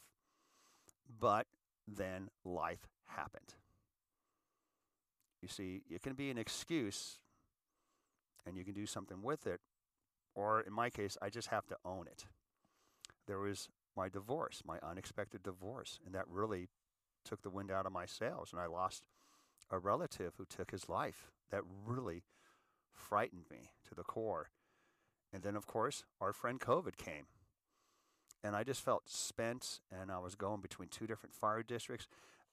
But 1.21 1.47
then 1.87 2.29
life 2.45 2.89
happened. 3.05 3.55
You 5.43 5.49
see, 5.49 5.83
it 5.91 6.03
can 6.03 6.15
be 6.15 6.31
an 6.31 6.39
excuse 6.39 7.19
and 8.47 8.57
you 8.57 8.65
can 8.65 8.75
do 8.75 8.87
something 8.87 9.23
with 9.23 9.47
it. 9.47 9.61
Or 10.37 10.61
in 10.61 10.73
my 10.73 10.91
case, 10.91 11.17
I 11.23 11.31
just 11.31 11.49
have 11.49 11.67
to 11.69 11.77
own 11.85 12.07
it. 12.07 12.27
There 13.27 13.41
was 13.41 13.71
my 13.97 14.11
divorce, 14.11 14.63
my 14.65 14.79
unexpected 14.83 15.43
divorce, 15.43 15.99
and 16.05 16.15
that 16.15 16.29
really 16.29 16.69
took 17.25 17.43
the 17.43 17.51
wind 17.51 17.73
out 17.73 17.87
of 17.87 17.93
my 17.93 18.05
sails. 18.05 18.51
And 18.53 18.61
I 18.61 18.67
lost 18.67 19.03
a 19.71 19.79
relative 19.79 20.35
who 20.37 20.45
took 20.45 20.71
his 20.71 20.89
life. 20.89 21.33
That 21.51 21.63
really 21.87 22.23
frightened 22.93 23.47
me 23.51 23.71
to 23.89 23.95
the 23.95 24.03
core. 24.03 24.51
And 25.33 25.43
then, 25.43 25.57
of 25.57 25.67
course, 25.67 26.05
our 26.21 26.35
friend 26.35 26.61
COVID 26.61 26.99
came. 26.99 27.27
And 28.45 28.55
I 28.55 28.63
just 28.63 28.85
felt 28.85 29.09
spent, 29.09 29.81
and 29.91 30.13
I 30.13 30.19
was 30.19 30.35
going 30.35 30.61
between 30.61 30.89
two 30.89 31.07
different 31.07 31.35
fire 31.35 31.63
districts. 31.63 32.07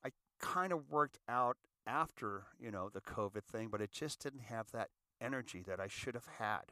I 0.05 0.09
kind 0.39 0.71
of 0.71 0.89
worked 0.89 1.19
out 1.27 1.57
after, 1.85 2.43
you 2.59 2.71
know, 2.71 2.89
the 2.89 3.01
COVID 3.01 3.43
thing, 3.43 3.67
but 3.69 3.81
it 3.81 3.91
just 3.91 4.23
didn't 4.23 4.43
have 4.43 4.71
that 4.71 4.89
energy 5.19 5.63
that 5.67 5.79
I 5.81 5.87
should 5.87 6.13
have 6.13 6.27
had. 6.39 6.71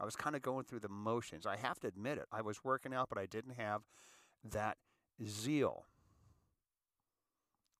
I 0.00 0.04
was 0.04 0.16
kind 0.16 0.34
of 0.34 0.42
going 0.42 0.64
through 0.64 0.80
the 0.80 0.88
motions. 0.88 1.46
I 1.46 1.56
have 1.56 1.78
to 1.80 1.86
admit 1.86 2.18
it. 2.18 2.26
I 2.32 2.42
was 2.42 2.64
working 2.64 2.92
out, 2.92 3.08
but 3.08 3.18
I 3.18 3.26
didn't 3.26 3.54
have 3.54 3.82
that 4.50 4.76
zeal. 5.26 5.86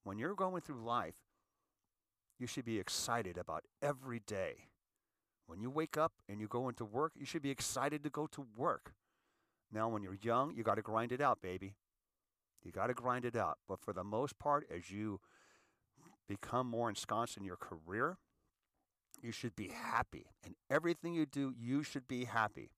When 0.05 0.19
you're 0.19 0.35
going 0.35 0.61
through 0.61 0.85
life, 0.85 1.15
you 2.39 2.47
should 2.47 2.65
be 2.65 2.79
excited 2.79 3.39
about 3.39 3.65
every 3.83 4.21
day. 4.21 4.69
When 5.47 5.61
you 5.61 5.71
wake 5.71 5.97
up 5.97 6.13
and 6.29 6.41
you 6.41 6.47
go 6.47 6.69
into 6.69 6.85
work, 6.85 7.13
you 7.17 7.27
should 7.27 7.43
be 7.43 7.51
excited 7.51 8.03
to 8.05 8.11
go 8.11 8.27
to 8.29 8.47
work. 8.57 8.95
Now, 9.73 9.89
when 9.89 10.03
you're 10.03 10.19
young, 10.23 10.55
you 10.55 10.63
got 10.63 10.77
to 10.77 10.83
grind 10.83 11.13
it 11.13 11.21
out, 11.21 11.43
baby. 11.43 11.75
You 12.63 12.73
got 12.73 12.87
to 12.87 12.95
grind 12.95 13.25
it 13.25 13.37
out. 13.37 13.59
But 13.69 13.81
for 13.81 13.93
the 13.93 14.05
most 14.05 14.39
part, 14.39 14.67
as 14.75 14.91
you 14.91 15.21
become 16.29 16.69
more 16.69 16.89
ensconced 16.89 17.37
in 17.37 17.45
your 17.45 17.57
career, 17.57 18.19
you 19.23 19.33
should 19.33 19.57
be 19.57 19.69
happy. 19.69 20.27
And 20.45 20.55
everything 20.71 21.15
you 21.15 21.27
do, 21.27 21.53
you 21.57 21.83
should 21.83 22.07
be 22.09 22.25
happy. 22.25 22.71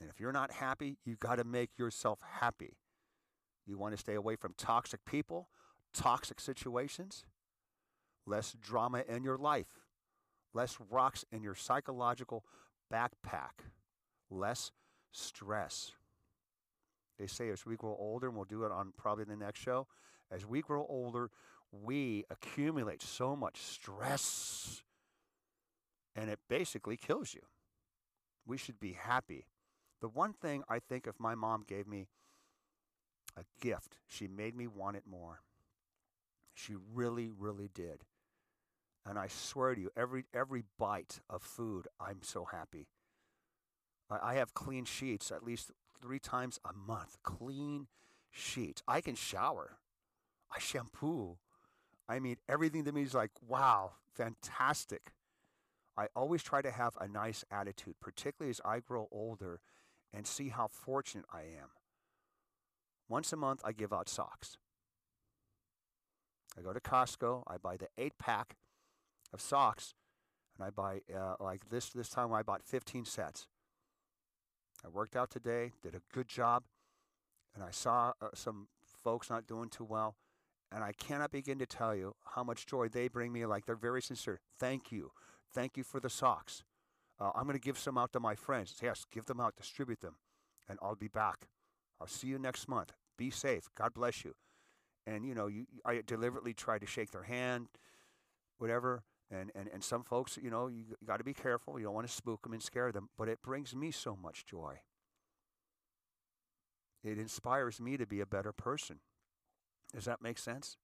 And 0.00 0.10
if 0.10 0.20
you're 0.20 0.32
not 0.32 0.50
happy, 0.50 0.98
you 1.04 1.16
got 1.16 1.36
to 1.36 1.44
make 1.44 1.78
yourself 1.78 2.18
happy. 2.40 2.76
You 3.66 3.78
want 3.78 3.94
to 3.94 3.98
stay 3.98 4.14
away 4.14 4.36
from 4.36 4.54
toxic 4.56 5.04
people, 5.04 5.48
toxic 5.94 6.40
situations, 6.40 7.24
less 8.26 8.54
drama 8.60 9.02
in 9.08 9.22
your 9.22 9.38
life, 9.38 9.66
less 10.52 10.78
rocks 10.90 11.24
in 11.32 11.42
your 11.42 11.54
psychological 11.54 12.44
backpack, 12.92 13.64
less 14.30 14.72
stress. 15.12 15.92
They 17.18 17.26
say 17.26 17.48
as 17.50 17.64
we 17.64 17.76
grow 17.76 17.96
older, 17.98 18.28
and 18.28 18.36
we'll 18.36 18.44
do 18.44 18.64
it 18.64 18.72
on 18.72 18.92
probably 18.96 19.24
the 19.24 19.36
next 19.36 19.60
show, 19.60 19.86
as 20.30 20.44
we 20.44 20.60
grow 20.60 20.84
older, 20.88 21.30
we 21.70 22.24
accumulate 22.30 23.02
so 23.02 23.36
much 23.36 23.58
stress 23.58 24.82
and 26.14 26.30
it 26.30 26.38
basically 26.48 26.96
kills 26.96 27.34
you. 27.34 27.42
We 28.46 28.56
should 28.56 28.78
be 28.78 28.92
happy. 28.92 29.46
The 30.00 30.08
one 30.08 30.32
thing 30.32 30.62
I 30.68 30.78
think 30.78 31.06
if 31.06 31.18
my 31.18 31.34
mom 31.34 31.64
gave 31.66 31.86
me 31.86 32.08
a 33.36 33.42
gift, 33.60 33.96
she 34.06 34.28
made 34.28 34.54
me 34.54 34.66
want 34.66 34.96
it 34.96 35.04
more. 35.06 35.40
She 36.52 36.74
really, 36.94 37.30
really 37.36 37.70
did. 37.72 38.04
And 39.06 39.18
I 39.18 39.28
swear 39.28 39.74
to 39.74 39.80
you, 39.80 39.90
every 39.96 40.24
every 40.32 40.64
bite 40.78 41.20
of 41.28 41.42
food, 41.42 41.88
I'm 42.00 42.22
so 42.22 42.44
happy. 42.44 42.88
I, 44.10 44.30
I 44.30 44.34
have 44.34 44.54
clean 44.54 44.84
sheets 44.84 45.30
at 45.30 45.42
least 45.42 45.72
three 46.00 46.18
times 46.18 46.58
a 46.64 46.72
month. 46.72 47.18
Clean 47.22 47.86
sheets. 48.30 48.82
I 48.86 49.00
can 49.00 49.14
shower. 49.14 49.78
I 50.54 50.58
shampoo. 50.58 51.38
I 52.08 52.18
mean, 52.18 52.36
everything 52.48 52.84
to 52.84 52.92
me 52.92 53.02
is 53.02 53.14
like, 53.14 53.30
wow, 53.46 53.92
fantastic. 54.14 55.12
I 55.96 56.08
always 56.16 56.42
try 56.42 56.62
to 56.62 56.70
have 56.70 56.96
a 57.00 57.08
nice 57.08 57.44
attitude, 57.50 57.94
particularly 58.00 58.50
as 58.50 58.60
I 58.64 58.80
grow 58.80 59.08
older 59.12 59.60
and 60.12 60.26
see 60.26 60.48
how 60.48 60.68
fortunate 60.68 61.26
I 61.32 61.42
am. 61.42 61.70
Once 63.08 63.32
a 63.32 63.36
month, 63.36 63.60
I 63.64 63.72
give 63.72 63.92
out 63.92 64.08
socks. 64.08 64.56
I 66.58 66.62
go 66.62 66.72
to 66.72 66.80
Costco, 66.80 67.42
I 67.46 67.56
buy 67.58 67.76
the 67.76 67.88
eight 67.98 68.16
pack 68.18 68.56
of 69.32 69.40
socks, 69.40 69.94
and 70.56 70.66
I 70.66 70.70
buy, 70.70 71.00
uh, 71.14 71.34
like 71.40 71.68
this, 71.68 71.90
this 71.90 72.08
time 72.08 72.32
I 72.32 72.42
bought 72.42 72.62
15 72.64 73.04
sets. 73.04 73.46
I 74.84 74.88
worked 74.88 75.16
out 75.16 75.30
today, 75.30 75.72
did 75.82 75.94
a 75.94 76.02
good 76.12 76.28
job, 76.28 76.64
and 77.54 77.64
I 77.64 77.70
saw 77.70 78.12
uh, 78.20 78.28
some 78.34 78.68
folks 79.02 79.30
not 79.30 79.46
doing 79.46 79.68
too 79.68 79.84
well. 79.84 80.16
And 80.72 80.82
I 80.82 80.92
cannot 80.92 81.30
begin 81.30 81.58
to 81.60 81.66
tell 81.66 81.94
you 81.94 82.14
how 82.34 82.42
much 82.42 82.66
joy 82.66 82.88
they 82.88 83.06
bring 83.06 83.32
me. 83.32 83.46
Like 83.46 83.64
they're 83.64 83.76
very 83.76 84.02
sincere. 84.02 84.40
Thank 84.58 84.90
you. 84.90 85.12
Thank 85.54 85.76
you 85.76 85.84
for 85.84 86.00
the 86.00 86.10
socks. 86.10 86.64
Uh, 87.20 87.30
I'm 87.34 87.44
going 87.44 87.54
to 87.54 87.60
give 87.60 87.78
some 87.78 87.96
out 87.96 88.12
to 88.12 88.20
my 88.20 88.34
friends. 88.34 88.74
Yes, 88.82 89.06
give 89.10 89.26
them 89.26 89.40
out, 89.40 89.54
distribute 89.56 90.00
them, 90.00 90.16
and 90.68 90.78
I'll 90.82 90.96
be 90.96 91.08
back. 91.08 91.46
I'll 92.00 92.08
see 92.08 92.26
you 92.26 92.38
next 92.38 92.68
month. 92.68 92.92
Be 93.16 93.30
safe. 93.30 93.68
God 93.76 93.94
bless 93.94 94.24
you. 94.24 94.34
And 95.06 95.24
you 95.24 95.34
know, 95.34 95.46
you, 95.46 95.66
I 95.84 96.02
deliberately 96.04 96.54
try 96.54 96.78
to 96.78 96.86
shake 96.86 97.12
their 97.12 97.22
hand, 97.22 97.68
whatever. 98.58 99.04
And 99.30 99.52
and 99.54 99.68
and 99.72 99.82
some 99.82 100.02
folks, 100.02 100.38
you 100.42 100.50
know, 100.50 100.66
you, 100.66 100.84
you 100.88 101.06
got 101.06 101.18
to 101.18 101.24
be 101.24 101.34
careful. 101.34 101.78
You 101.78 101.86
don't 101.86 101.94
want 101.94 102.06
to 102.08 102.12
spook 102.12 102.42
them 102.42 102.52
and 102.52 102.62
scare 102.62 102.90
them. 102.90 103.08
But 103.16 103.28
it 103.28 103.42
brings 103.42 103.74
me 103.74 103.90
so 103.90 104.16
much 104.20 104.44
joy. 104.44 104.80
It 107.04 107.18
inspires 107.18 107.80
me 107.80 107.96
to 107.96 108.06
be 108.06 108.20
a 108.20 108.26
better 108.26 108.52
person. 108.52 109.00
Does 109.94 110.06
that 110.06 110.22
make 110.22 110.38
sense? 110.38 110.78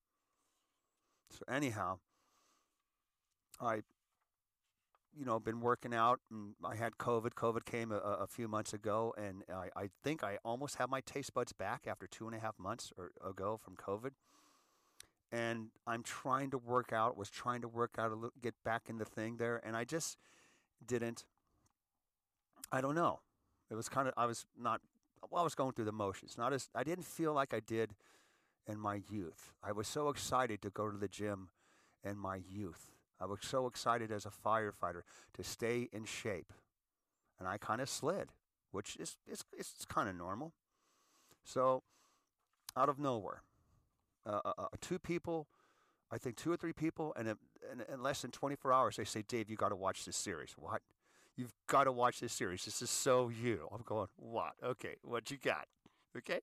So 1.30 1.44
anyhow, 1.48 1.98
I 3.60 3.80
you 5.16 5.24
know, 5.24 5.38
been 5.38 5.60
working 5.60 5.94
out, 5.94 6.20
and 6.30 6.54
I 6.64 6.76
had 6.76 6.96
COVID. 6.98 7.34
COVID 7.34 7.64
came 7.64 7.92
a, 7.92 7.96
a 7.96 8.26
few 8.26 8.48
months 8.48 8.72
ago, 8.72 9.14
and 9.16 9.42
I, 9.52 9.68
I, 9.76 9.90
think 10.02 10.22
I 10.22 10.38
almost 10.44 10.76
have 10.76 10.88
my 10.88 11.00
taste 11.00 11.34
buds 11.34 11.52
back 11.52 11.86
after 11.86 12.06
two 12.06 12.26
and 12.26 12.34
a 12.34 12.38
half 12.38 12.58
months 12.58 12.92
or 12.96 13.10
ago 13.26 13.58
from 13.62 13.76
COVID. 13.76 14.10
And 15.32 15.68
I'm 15.86 16.02
trying 16.02 16.50
to 16.50 16.58
work 16.58 16.92
out. 16.92 17.16
Was 17.16 17.30
trying 17.30 17.60
to 17.62 17.68
work 17.68 17.96
out 17.98 18.10
a 18.10 18.14
little, 18.14 18.32
get 18.40 18.54
back 18.64 18.84
in 18.88 18.98
the 18.98 19.04
thing 19.04 19.36
there, 19.36 19.60
and 19.64 19.76
I 19.76 19.84
just 19.84 20.16
didn't. 20.84 21.24
I 22.72 22.80
don't 22.80 22.94
know. 22.94 23.20
It 23.70 23.74
was 23.74 23.88
kind 23.88 24.08
of 24.08 24.14
I 24.16 24.26
was 24.26 24.46
not. 24.58 24.80
Well, 25.30 25.40
I 25.40 25.44
was 25.44 25.54
going 25.54 25.72
through 25.72 25.84
the 25.84 25.92
motions. 25.92 26.36
Not 26.36 26.52
as 26.52 26.68
I 26.74 26.82
didn't 26.82 27.04
feel 27.04 27.32
like 27.32 27.54
I 27.54 27.60
did 27.60 27.94
in 28.66 28.78
my 28.78 29.02
youth. 29.08 29.52
I 29.62 29.70
was 29.70 29.86
so 29.86 30.08
excited 30.08 30.62
to 30.62 30.70
go 30.70 30.90
to 30.90 30.96
the 30.96 31.08
gym 31.08 31.50
in 32.02 32.18
my 32.18 32.36
youth 32.36 32.90
I 33.20 33.26
was 33.26 33.40
so 33.42 33.66
excited 33.66 34.10
as 34.10 34.24
a 34.24 34.30
firefighter 34.30 35.02
to 35.34 35.44
stay 35.44 35.88
in 35.92 36.04
shape. 36.04 36.52
And 37.38 37.48
I 37.48 37.58
kind 37.58 37.80
of 37.80 37.88
slid, 37.88 38.30
which 38.70 38.96
is 38.96 39.16
it's, 39.26 39.44
kind 39.88 40.08
of 40.08 40.16
normal. 40.16 40.52
So, 41.44 41.82
out 42.76 42.88
of 42.88 42.98
nowhere, 42.98 43.42
uh, 44.26 44.40
uh, 44.44 44.52
uh, 44.58 44.66
two 44.80 44.98
people, 44.98 45.48
I 46.10 46.18
think 46.18 46.36
two 46.36 46.52
or 46.52 46.56
three 46.56 46.72
people, 46.72 47.14
and 47.16 47.28
in, 47.28 47.36
in 47.92 48.02
less 48.02 48.22
than 48.22 48.30
24 48.30 48.72
hours, 48.72 48.96
they 48.96 49.04
say, 49.04 49.22
Dave, 49.26 49.48
you 49.48 49.56
got 49.56 49.70
to 49.70 49.76
watch 49.76 50.04
this 50.04 50.16
series. 50.16 50.54
What? 50.56 50.82
You've 51.36 51.54
got 51.66 51.84
to 51.84 51.92
watch 51.92 52.20
this 52.20 52.32
series. 52.32 52.64
This 52.64 52.82
is 52.82 52.90
so 52.90 53.30
you. 53.30 53.68
I'm 53.72 53.82
going, 53.84 54.08
what? 54.16 54.52
Okay, 54.62 54.96
what 55.02 55.30
you 55.30 55.38
got? 55.38 55.66
Okay, 56.16 56.40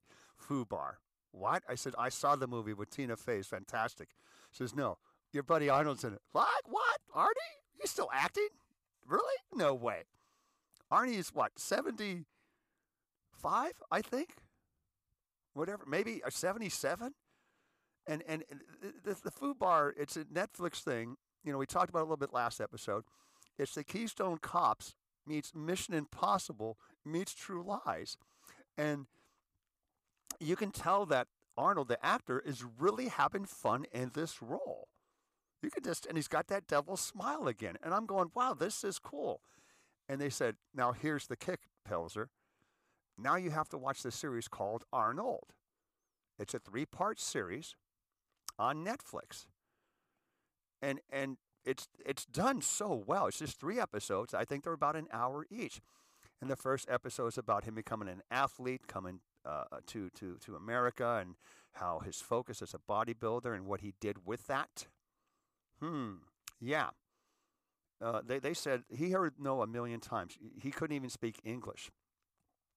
FUBAR. 0.50 0.96
What? 1.32 1.64
I 1.70 1.76
said, 1.76 1.94
I 1.98 2.10
saw 2.10 2.36
the 2.36 2.48
movie 2.48 2.74
with 2.74 2.90
Tina 2.90 3.16
Fey. 3.16 3.38
It's 3.38 3.48
fantastic. 3.48 4.10
She 4.52 4.64
Says, 4.64 4.76
no, 4.76 4.98
your 5.34 5.44
buddy 5.44 5.70
Arnold's 5.70 6.04
in 6.04 6.14
it. 6.14 6.22
What? 6.32 6.64
What? 6.66 7.00
Arnie? 7.16 7.32
He's 7.80 7.92
still 7.92 8.10
acting? 8.14 8.48
Really? 9.06 9.38
No 9.54 9.74
way. 9.74 10.04
Arnie 10.92 11.18
is 11.18 11.30
what? 11.34 11.60
75, 11.60 12.26
I 13.92 14.02
think? 14.02 14.36
Whatever. 15.54 15.84
Maybe 15.88 16.22
a 16.26 16.32
77? 16.32 17.14
And, 18.08 18.24
and 18.28 18.44
the, 19.04 19.16
the 19.22 19.32
FUBAR, 19.32 19.92
it's 19.98 20.16
a 20.16 20.24
Netflix 20.26 20.82
thing. 20.82 21.18
You 21.44 21.52
know, 21.52 21.58
we 21.58 21.66
talked 21.66 21.90
about 21.90 22.00
it 22.00 22.04
a 22.04 22.06
little 22.06 22.18
bit 22.18 22.34
last 22.34 22.62
episode. 22.62 23.04
It's 23.58 23.74
the 23.74 23.84
Keystone 23.84 24.38
Cops 24.38 24.96
meets 25.26 25.54
Mission 25.54 25.94
Impossible 25.94 26.78
meets 27.06 27.34
True 27.34 27.64
Lies. 27.64 28.18
And 28.78 29.08
you 30.40 30.56
can 30.56 30.72
tell 30.72 31.06
that 31.08 31.28
Arnold, 31.58 31.88
the 31.88 32.04
actor, 32.06 32.40
is 32.40 32.64
really 32.80 33.08
having 33.08 33.46
fun 33.46 33.86
in 33.92 34.12
this 34.14 34.42
role. 34.42 34.88
You 35.62 35.70
can 35.72 35.84
just, 35.84 36.06
and 36.06 36.18
he's 36.18 36.28
got 36.28 36.48
that 36.48 36.68
devil 36.68 36.98
smile 36.98 37.48
again. 37.48 37.78
And 37.84 37.94
I'm 37.94 38.06
going, 38.06 38.32
wow, 38.36 38.54
this 38.54 38.84
is 38.84 39.00
cool. 39.00 39.42
And 40.08 40.22
they 40.22 40.30
said, 40.30 40.56
now 40.74 40.92
here's 40.92 41.28
the 41.28 41.36
kick, 41.36 41.62
Pelzer. 41.90 42.28
Now 43.18 43.36
you 43.36 43.50
have 43.50 43.70
to 43.70 43.78
watch 43.78 44.04
the 44.04 44.12
series 44.12 44.48
called 44.48 44.84
Arnold. 44.94 45.54
It's 46.40 46.54
a 46.54 46.60
three 46.60 46.86
part 46.86 47.20
series 47.20 47.76
on 48.60 48.86
Netflix. 48.86 49.48
And, 50.82 51.00
and 51.10 51.38
it's, 51.66 51.88
it's 52.06 52.26
done 52.26 52.62
so 52.62 53.04
well. 53.06 53.28
It's 53.28 53.40
just 53.40 53.60
three 53.60 53.80
episodes. 53.80 54.34
I 54.34 54.46
think 54.46 54.64
they're 54.64 54.74
about 54.74 54.96
an 54.96 55.08
hour 55.12 55.46
each. 55.50 55.82
And 56.40 56.52
the 56.52 56.56
first 56.56 56.88
episode 56.88 57.28
is 57.28 57.38
about 57.40 57.64
him 57.64 57.74
becoming 57.74 58.08
an 58.08 58.22
athlete, 58.30 58.88
coming 58.88 59.22
uh, 59.44 59.64
to, 59.88 60.10
to, 60.12 60.38
to 60.46 60.56
America, 60.56 61.18
and 61.20 61.36
how 61.74 62.00
his 62.00 62.22
focus 62.22 62.62
as 62.62 62.76
a 62.76 62.80
bodybuilder 62.80 63.56
and 63.56 63.66
what 63.66 63.82
he 63.82 63.94
did 64.00 64.26
with 64.26 64.46
that. 64.46 64.86
Hmm. 65.80 66.14
Yeah. 66.60 66.90
Uh, 68.02 68.22
they, 68.26 68.40
they 68.40 68.54
said 68.54 68.84
he 68.90 69.12
heard 69.12 69.34
no 69.40 69.62
a 69.62 69.68
million 69.68 70.00
times. 70.00 70.38
He 70.62 70.72
couldn't 70.72 70.96
even 70.96 71.10
speak 71.10 71.40
English. 71.44 71.90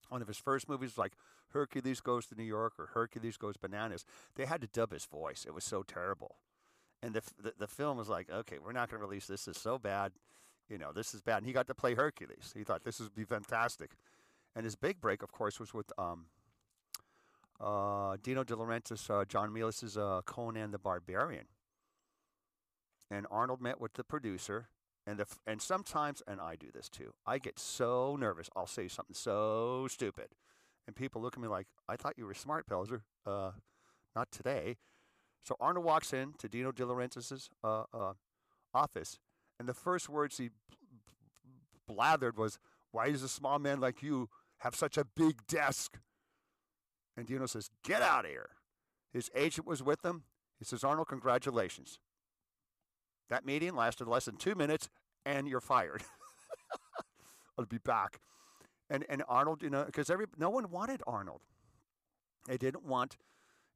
One 0.08 0.22
of 0.22 0.28
his 0.28 0.38
first 0.38 0.68
movies 0.68 0.90
was 0.90 0.98
like 0.98 1.12
Hercules 1.52 2.00
Goes 2.00 2.26
to 2.26 2.34
New 2.34 2.44
York 2.44 2.74
or 2.78 2.86
Hercules 2.94 3.36
Goes 3.36 3.56
Bananas. 3.56 4.04
They 4.34 4.46
had 4.46 4.60
to 4.62 4.66
dub 4.66 4.92
his 4.92 5.04
voice. 5.04 5.44
It 5.46 5.54
was 5.54 5.64
so 5.64 5.82
terrible. 5.82 6.36
And 7.02 7.14
the, 7.14 7.22
the, 7.42 7.54
the 7.58 7.66
film 7.66 7.98
was 7.98 8.08
like, 8.08 8.30
okay, 8.30 8.58
we're 8.58 8.72
not 8.72 8.90
going 8.90 9.00
to 9.00 9.06
release 9.06 9.26
this. 9.26 9.44
This 9.44 9.56
is 9.56 9.62
so 9.62 9.78
bad. 9.78 10.12
You 10.68 10.78
know, 10.78 10.92
this 10.92 11.14
is 11.14 11.20
bad. 11.20 11.38
And 11.38 11.46
he 11.46 11.52
got 11.52 11.66
to 11.66 11.74
play 11.74 11.94
Hercules. 11.94 12.52
He 12.56 12.64
thought 12.64 12.84
this 12.84 13.00
would 13.00 13.14
be 13.14 13.24
fantastic. 13.24 13.90
And 14.54 14.64
his 14.64 14.76
big 14.76 15.00
break, 15.00 15.22
of 15.22 15.32
course, 15.32 15.60
was 15.60 15.72
with 15.72 15.92
um, 15.98 16.26
uh, 17.60 18.16
Dino 18.22 18.44
De 18.44 18.54
Laurentiis, 18.54 19.10
uh, 19.10 19.24
John 19.24 19.50
Milius's 19.50 19.96
uh, 19.96 20.22
Conan 20.24 20.70
the 20.70 20.78
Barbarian. 20.78 21.46
And 23.10 23.26
Arnold 23.30 23.60
met 23.60 23.80
with 23.80 23.94
the 23.94 24.04
producer, 24.04 24.68
and 25.06 25.18
the, 25.18 25.26
and 25.46 25.60
sometimes, 25.60 26.22
and 26.26 26.40
I 26.40 26.56
do 26.56 26.68
this 26.72 26.88
too. 26.88 27.12
I 27.26 27.38
get 27.38 27.58
so 27.58 28.16
nervous. 28.18 28.48
I'll 28.54 28.66
say 28.66 28.86
something 28.88 29.14
so 29.14 29.88
stupid, 29.90 30.28
and 30.86 30.94
people 30.94 31.20
look 31.20 31.34
at 31.36 31.42
me 31.42 31.48
like, 31.48 31.66
"I 31.88 31.96
thought 31.96 32.14
you 32.16 32.26
were 32.26 32.34
smart, 32.34 32.68
Pelzer." 32.68 33.02
Uh, 33.26 33.52
not 34.14 34.30
today. 34.30 34.76
So 35.42 35.56
Arnold 35.58 35.84
walks 35.84 36.12
in 36.12 36.34
to 36.38 36.48
Dino 36.48 36.70
De 36.70 36.84
Laurentiis's 36.84 37.48
uh, 37.64 37.84
uh, 37.92 38.12
office, 38.72 39.18
and 39.58 39.68
the 39.68 39.74
first 39.74 40.08
words 40.08 40.38
he 40.38 40.50
blathered 41.90 42.36
was, 42.36 42.58
"Why 42.92 43.10
does 43.10 43.22
a 43.22 43.28
small 43.28 43.58
man 43.58 43.80
like 43.80 44.02
you 44.02 44.28
have 44.58 44.76
such 44.76 44.96
a 44.96 45.04
big 45.04 45.46
desk?" 45.48 45.98
And 47.20 47.26
Dino 47.26 47.44
says, 47.44 47.70
Get 47.84 48.00
out 48.00 48.24
of 48.24 48.30
here. 48.30 48.48
His 49.12 49.30
agent 49.34 49.66
was 49.66 49.82
with 49.82 50.00
them. 50.00 50.24
He 50.58 50.64
says, 50.64 50.82
Arnold, 50.82 51.08
congratulations. 51.08 51.98
That 53.30 53.46
meeting 53.46 53.74
lasted 53.74 54.06
less 54.06 54.26
than 54.26 54.36
two 54.36 54.54
minutes, 54.54 54.90
and 55.24 55.48
you're 55.48 55.60
fired. 55.60 56.02
I'll 57.58 57.64
be 57.64 57.78
back. 57.78 58.20
And 58.90 59.06
and 59.08 59.22
Arnold, 59.28 59.62
you 59.62 59.70
know, 59.70 59.84
because 59.84 60.10
every 60.10 60.26
no 60.36 60.50
one 60.50 60.70
wanted 60.70 61.02
Arnold. 61.06 61.40
They 62.46 62.56
didn't 62.56 62.84
want, 62.84 63.18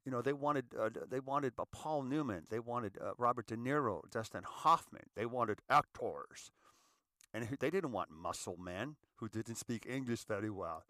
you 0.05 0.11
know, 0.11 0.21
they 0.21 0.33
wanted 0.33 0.65
uh, 0.77 0.89
they 1.09 1.19
wanted 1.19 1.53
uh, 1.57 1.65
Paul 1.71 2.03
Newman, 2.03 2.43
they 2.49 2.59
wanted 2.59 2.97
uh, 3.01 3.11
Robert 3.17 3.47
De 3.47 3.55
Niro, 3.55 4.01
Dustin 4.11 4.43
Hoffman, 4.43 5.03
they 5.15 5.25
wanted 5.25 5.59
actors, 5.69 6.51
and 7.33 7.47
they 7.59 7.69
didn't 7.69 7.91
want 7.91 8.09
muscle 8.11 8.57
men 8.57 8.97
who 9.15 9.29
didn't 9.29 9.55
speak 9.55 9.85
English 9.89 10.25
very 10.25 10.49
well. 10.49 10.83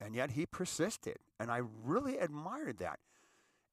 And 0.00 0.14
yet 0.14 0.32
he 0.32 0.46
persisted. 0.46 1.18
And 1.38 1.50
I 1.50 1.60
really 1.84 2.18
admired 2.18 2.78
that. 2.78 2.98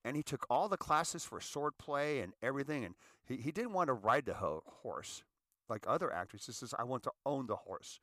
And 0.06 0.16
he 0.16 0.24
took 0.24 0.46
all 0.50 0.70
the 0.70 0.78
classes 0.78 1.26
for 1.26 1.40
swordplay 1.40 2.24
and 2.24 2.34
everything. 2.42 2.86
And 2.86 2.96
he, 3.26 3.38
he 3.38 3.52
didn't 3.52 3.74
want 3.74 3.88
to 3.88 3.94
ride 3.94 4.26
the 4.26 4.36
ho- 4.36 4.64
horse 4.66 5.24
like 5.70 5.84
other 5.88 6.14
actors. 6.14 6.46
He 6.46 6.54
says, 6.54 6.74
I 6.78 6.84
want 6.84 7.04
to 7.04 7.12
own 7.26 7.48
the 7.48 7.56
horse. 7.56 8.00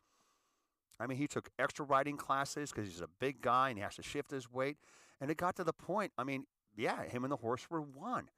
I 1.01 1.07
mean, 1.07 1.19
he 1.19 1.27
took 1.27 1.49
extra 1.59 1.85
riding 1.85 2.17
classes 2.17 2.71
because 2.71 2.89
he's 2.89 3.01
a 3.01 3.09
big 3.19 3.41
guy 3.41 3.71
and 3.71 3.79
he 3.79 3.83
has 3.83 3.97
to 3.97 4.03
shift 4.03 4.31
his 4.31 4.51
weight. 4.51 4.77
And 5.21 5.31
it 5.31 5.37
got 5.37 5.57
to 5.57 5.65
the 5.65 5.73
point, 5.73 6.13
I 6.19 6.25
mean, 6.25 6.47
yeah, 6.77 7.05
him 7.05 7.25
and 7.25 7.33
the 7.33 7.37
horse 7.37 7.69
were 7.71 7.81
one. 7.81 8.29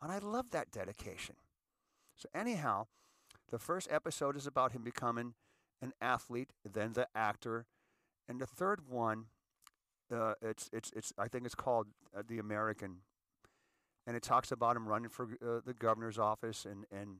And 0.00 0.12
I 0.12 0.18
love 0.18 0.50
that 0.50 0.70
dedication. 0.70 1.36
So, 2.16 2.28
anyhow, 2.34 2.86
the 3.50 3.58
first 3.58 3.88
episode 3.90 4.36
is 4.36 4.46
about 4.46 4.72
him 4.72 4.82
becoming 4.82 5.34
an 5.80 5.92
athlete, 6.00 6.50
then 6.64 6.92
the 6.92 7.08
actor, 7.14 7.66
and 8.28 8.40
the 8.40 8.46
third 8.46 8.88
one, 8.88 9.26
uh, 10.12 10.34
it's 10.42 10.70
it's 10.72 10.92
it's 10.94 11.12
I 11.18 11.28
think 11.28 11.46
it's 11.46 11.54
called 11.54 11.88
uh, 12.16 12.22
the 12.26 12.38
American, 12.38 12.98
and 14.06 14.16
it 14.16 14.22
talks 14.22 14.52
about 14.52 14.76
him 14.76 14.86
running 14.86 15.10
for 15.10 15.24
uh, 15.24 15.60
the 15.64 15.74
governor's 15.74 16.18
office, 16.18 16.64
and 16.64 16.84
and 16.90 17.18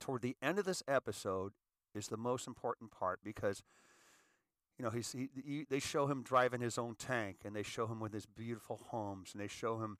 toward 0.00 0.22
the 0.22 0.36
end 0.42 0.58
of 0.58 0.64
this 0.64 0.82
episode 0.88 1.52
is 1.94 2.08
the 2.08 2.16
most 2.16 2.46
important 2.46 2.90
part 2.90 3.20
because 3.22 3.62
you 4.78 4.84
know 4.84 4.90
he's 4.90 5.12
he, 5.12 5.28
he, 5.34 5.66
they 5.68 5.78
show 5.78 6.06
him 6.06 6.22
driving 6.22 6.60
his 6.60 6.78
own 6.78 6.94
tank 6.96 7.38
and 7.44 7.54
they 7.54 7.62
show 7.62 7.86
him 7.86 8.00
with 8.00 8.12
his 8.12 8.26
beautiful 8.26 8.80
homes 8.88 9.30
and 9.32 9.40
they 9.40 9.48
show 9.48 9.78
him 9.78 9.98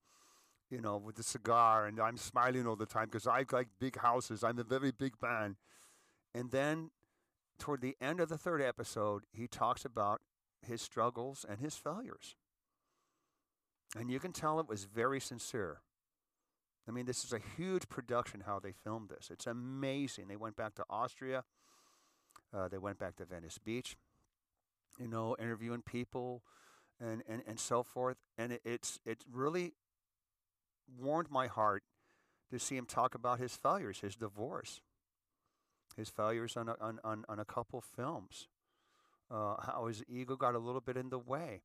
you 0.71 0.81
know 0.81 0.97
with 0.97 1.17
the 1.17 1.23
cigar 1.23 1.87
and 1.87 2.01
I'm 2.01 2.17
smiling 2.17 2.67
all 2.67 2.77
the 2.77 2.87
time 2.87 3.07
because 3.07 3.27
I 3.27 3.45
like 3.53 3.69
big 3.79 3.99
houses. 3.99 4.43
I'm 4.43 4.59
a 4.59 4.65
very 4.65 4.91
big 4.91 5.15
man. 5.23 5.57
And 6.35 6.51
then 6.51 6.91
toward 7.59 7.81
the 7.81 7.97
end 8.01 8.19
of 8.19 8.29
the 8.29 8.39
third 8.39 8.61
episode, 8.61 9.25
he 9.33 9.47
talks 9.47 9.85
about 9.85 10.21
his 10.65 10.83
struggles 10.83 11.45
and 11.49 11.59
his 11.61 11.77
failures. 11.77 12.37
And 13.97 14.11
you 14.11 14.19
can 14.19 14.33
tell 14.33 14.59
it 14.61 14.69
was 14.69 14.85
very 14.85 15.21
sincere. 15.21 15.81
I 16.89 16.91
mean, 16.91 17.07
this 17.07 17.25
is 17.25 17.33
a 17.33 17.41
huge 17.57 17.89
production 17.89 18.43
how 18.45 18.59
they 18.59 18.73
filmed 18.73 19.09
this. 19.09 19.31
It's 19.31 19.47
amazing. 19.47 20.29
They 20.29 20.37
went 20.37 20.57
back 20.57 20.75
to 20.77 20.85
Austria, 20.91 21.45
uh, 22.53 22.69
they 22.69 22.79
went 22.79 22.99
back 22.99 23.17
to 23.17 23.25
Venice 23.25 23.59
Beach, 23.59 23.97
you 24.99 25.09
know, 25.09 25.37
interviewing 25.39 25.83
people 25.83 26.43
and, 27.01 27.23
and, 27.29 27.43
and 27.47 27.59
so 27.59 27.83
forth. 27.83 28.17
And 28.39 28.53
it, 28.53 28.61
it's, 28.65 29.01
it 29.05 29.25
really 29.31 29.73
warmed 30.99 31.31
my 31.31 31.47
heart 31.47 31.83
to 32.51 32.59
see 32.59 32.77
him 32.77 32.87
talk 32.87 33.15
about 33.15 33.41
his 33.41 33.57
failures, 33.57 34.01
his 34.01 34.15
divorce, 34.15 34.81
his 35.97 36.09
failures 36.09 36.57
on 36.57 36.69
a, 36.69 36.77
on, 36.81 37.01
on, 37.03 37.25
on 37.29 37.39
a 37.39 37.45
couple 37.45 37.81
films, 37.81 38.49
uh, 39.31 39.57
how 39.63 39.87
his 39.87 40.03
ego 40.09 40.37
got 40.37 40.55
a 40.55 40.59
little 40.59 40.81
bit 40.81 40.97
in 40.97 41.11
the 41.11 41.19
way. 41.19 41.63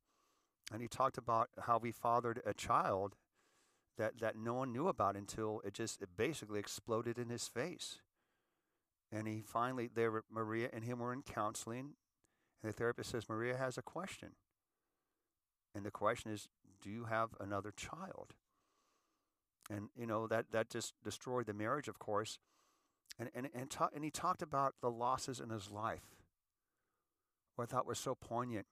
And 0.72 0.80
he 0.80 0.88
talked 0.88 1.18
about 1.18 1.50
how 1.62 1.80
he 1.80 1.90
fathered 1.90 2.40
a 2.46 2.54
child 2.54 3.16
that, 3.98 4.20
that 4.20 4.36
no 4.36 4.54
one 4.54 4.72
knew 4.72 4.88
about 4.88 5.16
until 5.16 5.60
it 5.64 5.74
just 5.74 6.00
it 6.00 6.10
basically 6.16 6.60
exploded 6.60 7.18
in 7.18 7.28
his 7.28 7.48
face. 7.48 7.98
And 9.12 9.26
he 9.26 9.42
finally, 9.44 9.90
there, 9.92 10.22
Maria 10.30 10.68
and 10.72 10.84
him 10.84 11.00
were 11.00 11.12
in 11.12 11.22
counseling, 11.22 11.94
and 12.62 12.72
the 12.72 12.72
therapist 12.72 13.10
says, 13.10 13.28
Maria 13.28 13.56
has 13.56 13.76
a 13.76 13.82
question. 13.82 14.30
And 15.74 15.84
the 15.84 15.90
question 15.90 16.30
is, 16.30 16.48
do 16.80 16.90
you 16.90 17.04
have 17.04 17.30
another 17.40 17.72
child? 17.72 18.34
And, 19.68 19.88
you 19.96 20.06
know, 20.06 20.26
that, 20.26 20.46
that 20.52 20.70
just 20.70 20.94
destroyed 21.04 21.46
the 21.46 21.54
marriage, 21.54 21.88
of 21.88 21.98
course. 21.98 22.38
And, 23.18 23.30
and, 23.34 23.48
and, 23.54 23.70
ta- 23.70 23.90
and 23.94 24.04
he 24.04 24.10
talked 24.10 24.42
about 24.42 24.74
the 24.80 24.90
losses 24.90 25.40
in 25.40 25.50
his 25.50 25.70
life, 25.70 26.02
what 27.56 27.70
I 27.70 27.74
thought 27.74 27.86
was 27.86 27.98
so 27.98 28.14
poignant. 28.14 28.66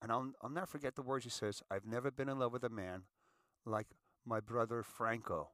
And 0.00 0.12
I'll, 0.12 0.32
I'll 0.42 0.50
never 0.50 0.66
forget 0.66 0.94
the 0.94 1.02
words 1.02 1.24
he 1.24 1.30
says 1.30 1.62
I've 1.70 1.86
never 1.86 2.10
been 2.10 2.28
in 2.28 2.38
love 2.38 2.52
with 2.52 2.64
a 2.64 2.68
man 2.68 3.02
like 3.66 3.88
my 4.24 4.40
brother 4.40 4.82
Franco. 4.82 5.50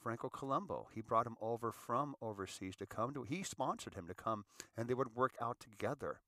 Franco 0.00 0.30
Columbu. 0.30 0.86
He 0.94 1.00
brought 1.00 1.26
him 1.26 1.36
over 1.40 1.72
from 1.72 2.14
overseas 2.22 2.76
to 2.76 2.86
come 2.86 3.12
to. 3.14 3.24
He 3.24 3.42
sponsored 3.42 3.94
him 3.94 4.06
to 4.06 4.14
come, 4.14 4.44
and 4.76 4.88
they 4.88 4.94
would 4.94 5.16
work 5.16 5.34
out 5.40 5.58
together. 5.60 6.20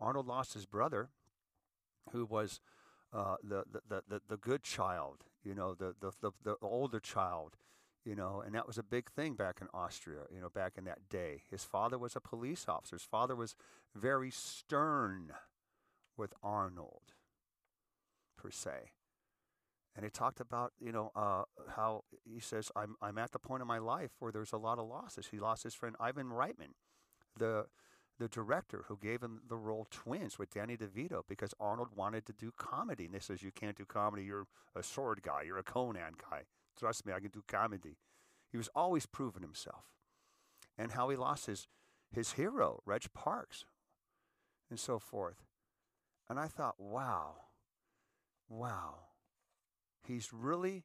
Arnold 0.00 0.26
lost 0.26 0.54
his 0.54 0.66
brother, 0.66 1.10
who 2.10 2.26
was 2.26 2.60
uh, 3.12 3.36
the, 3.42 3.64
the, 3.88 4.02
the, 4.08 4.20
the 4.28 4.36
good 4.36 4.62
child, 4.62 5.18
you 5.44 5.54
know, 5.54 5.74
the, 5.74 5.94
the, 6.00 6.10
the, 6.20 6.32
the 6.42 6.56
older 6.60 6.98
child 6.98 7.56
you 8.04 8.14
know, 8.14 8.42
and 8.44 8.54
that 8.54 8.66
was 8.66 8.76
a 8.76 8.82
big 8.82 9.10
thing 9.10 9.34
back 9.34 9.58
in 9.60 9.68
Austria, 9.72 10.22
you 10.32 10.40
know, 10.40 10.50
back 10.50 10.74
in 10.76 10.84
that 10.84 11.08
day. 11.08 11.42
His 11.50 11.64
father 11.64 11.98
was 11.98 12.14
a 12.14 12.20
police 12.20 12.66
officer. 12.68 12.96
His 12.96 13.02
father 13.02 13.34
was 13.34 13.56
very 13.94 14.30
stern 14.30 15.32
with 16.16 16.34
Arnold, 16.42 17.14
per 18.36 18.50
se. 18.50 18.92
And 19.96 20.04
he 20.04 20.10
talked 20.10 20.40
about, 20.40 20.72
you 20.80 20.92
know, 20.92 21.12
uh, 21.14 21.44
how 21.76 22.02
he 22.24 22.40
says, 22.40 22.70
I'm, 22.74 22.96
I'm 23.00 23.16
at 23.16 23.32
the 23.32 23.38
point 23.38 23.62
in 23.62 23.68
my 23.68 23.78
life 23.78 24.10
where 24.18 24.32
there's 24.32 24.52
a 24.52 24.58
lot 24.58 24.78
of 24.78 24.88
losses. 24.88 25.28
He 25.30 25.38
lost 25.38 25.62
his 25.62 25.74
friend 25.74 25.94
Ivan 26.00 26.30
Reitman, 26.30 26.74
the, 27.38 27.66
the 28.18 28.28
director 28.28 28.84
who 28.88 28.98
gave 29.00 29.22
him 29.22 29.42
the 29.48 29.56
role 29.56 29.86
Twins 29.90 30.38
with 30.38 30.52
Danny 30.52 30.76
DeVito 30.76 31.22
because 31.28 31.54
Arnold 31.60 31.90
wanted 31.94 32.26
to 32.26 32.32
do 32.32 32.52
comedy. 32.56 33.04
And 33.04 33.14
they 33.14 33.20
says, 33.20 33.42
You 33.42 33.52
can't 33.52 33.76
do 33.76 33.84
comedy. 33.84 34.24
You're 34.24 34.48
a 34.74 34.82
sword 34.82 35.22
guy. 35.22 35.42
You're 35.46 35.58
a 35.58 35.62
Conan 35.62 36.14
guy. 36.30 36.42
Trust 36.78 37.06
me, 37.06 37.12
I 37.12 37.20
can 37.20 37.30
do 37.30 37.42
comedy. 37.46 37.98
He 38.50 38.56
was 38.56 38.68
always 38.74 39.06
proving 39.06 39.42
himself. 39.42 39.84
and 40.76 40.92
how 40.92 41.08
he 41.08 41.16
lost 41.16 41.46
his, 41.46 41.68
his 42.10 42.32
hero, 42.32 42.82
Reg 42.84 43.06
Parks, 43.14 43.64
and 44.70 44.78
so 44.78 44.98
forth. 44.98 45.44
And 46.28 46.38
I 46.38 46.46
thought, 46.48 46.76
wow, 46.78 47.34
wow, 48.48 48.94
he's 50.02 50.32
really 50.32 50.84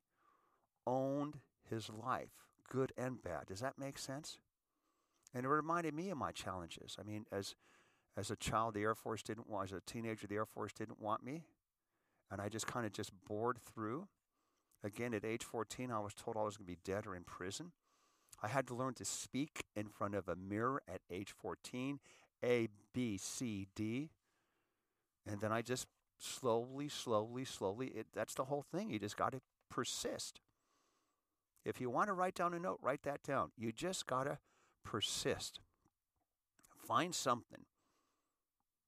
owned 0.86 1.40
his 1.70 1.90
life, 1.90 2.32
good 2.70 2.92
and 2.98 3.22
bad. 3.22 3.48
Does 3.48 3.62
that 3.62 3.78
make 3.78 3.98
sense? 3.98 4.40
And 5.34 5.46
it 5.46 5.50
reminded 5.50 5.94
me 5.94 6.10
of 6.10 6.18
my 6.18 6.32
challenges. 6.32 6.98
I 7.00 7.04
mean, 7.04 7.26
as 7.32 7.56
as 8.18 8.32
a 8.32 8.36
child, 8.36 8.74
the 8.74 8.82
Air 8.82 8.96
Force 8.96 9.24
didn't 9.24 9.48
want, 9.50 9.72
as 9.72 9.78
a 9.78 9.82
teenager, 9.86 10.28
the 10.28 10.36
Air 10.36 10.46
Force 10.46 10.74
didn't 10.74 11.00
want 11.00 11.24
me. 11.24 11.46
And 12.30 12.42
I 12.42 12.50
just 12.50 12.68
kind 12.68 12.86
of 12.86 12.92
just 12.92 13.12
bored 13.28 13.58
through. 13.60 14.08
Again, 14.84 15.14
at 15.14 15.26
age 15.26 15.44
14, 15.44 15.92
I 15.92 16.00
was 16.00 16.14
told 16.14 16.38
I 16.38 16.44
was 16.44 16.58
going 16.58 16.68
to 16.68 16.72
be 16.72 16.80
dead 16.84 17.06
or 17.06 17.16
in 17.16 17.24
prison. 17.24 17.72
I 18.42 18.48
had 18.48 18.68
to 18.68 18.76
learn 18.76 18.94
to 18.96 19.06
speak 19.06 19.66
in 19.76 19.88
front 19.88 20.16
of 20.16 20.28
a 20.28 20.36
mirror 20.36 20.82
at 20.88 21.02
age 21.12 21.34
14, 21.42 22.00
A, 22.44 22.70
B, 22.94 23.18
C, 23.18 23.68
D. 23.76 24.12
And 25.28 25.42
then 25.42 25.52
I 25.52 25.62
just 25.62 25.88
slowly, 26.18 26.88
slowly, 26.88 27.46
slowly, 27.46 27.88
it, 27.88 28.08
that's 28.14 28.34
the 28.36 28.46
whole 28.46 28.62
thing. 28.62 28.90
You 28.90 29.00
just 29.00 29.18
got 29.18 29.34
to 29.34 29.42
persist. 29.70 30.40
If 31.66 31.82
you 31.82 31.90
want 31.90 32.08
to 32.08 32.14
write 32.14 32.36
down 32.36 32.54
a 32.54 32.60
note, 32.60 32.80
write 32.82 33.04
that 33.04 33.24
down. 33.24 33.52
You 33.58 33.72
just 33.72 34.08
got 34.08 34.24
to 34.24 34.38
persist. 34.86 35.60
Find 36.88 37.14
something 37.14 37.66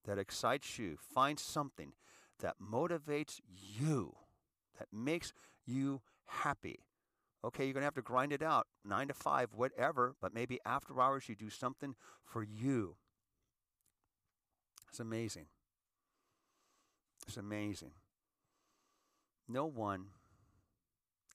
that 0.06 0.18
excites 0.18 0.80
you. 0.80 0.98
Find 0.98 1.38
something 1.38 1.94
that 2.40 2.56
motivates 2.62 3.40
you, 3.54 4.16
that 4.80 4.88
makes 4.92 5.34
you 5.66 6.02
happy. 6.26 6.80
Okay, 7.44 7.66
you're 7.66 7.74
going 7.74 7.82
to 7.82 7.86
have 7.86 7.96
to 7.96 8.02
grind 8.02 8.32
it 8.32 8.44
out, 8.44 8.68
nine 8.86 9.08
to 9.08 9.14
five, 9.14 9.50
whatever, 9.56 10.16
but 10.22 10.34
maybe 10.34 10.60
after 10.66 11.00
hours 11.02 11.28
you 11.28 11.36
do 11.36 11.50
something 11.50 11.96
for 12.24 12.44
you. 12.44 12.96
It's 14.90 15.00
amazing. 15.00 15.48
It's 17.28 17.38
amazing. 17.38 17.92
No 19.48 19.66
one 19.66 20.08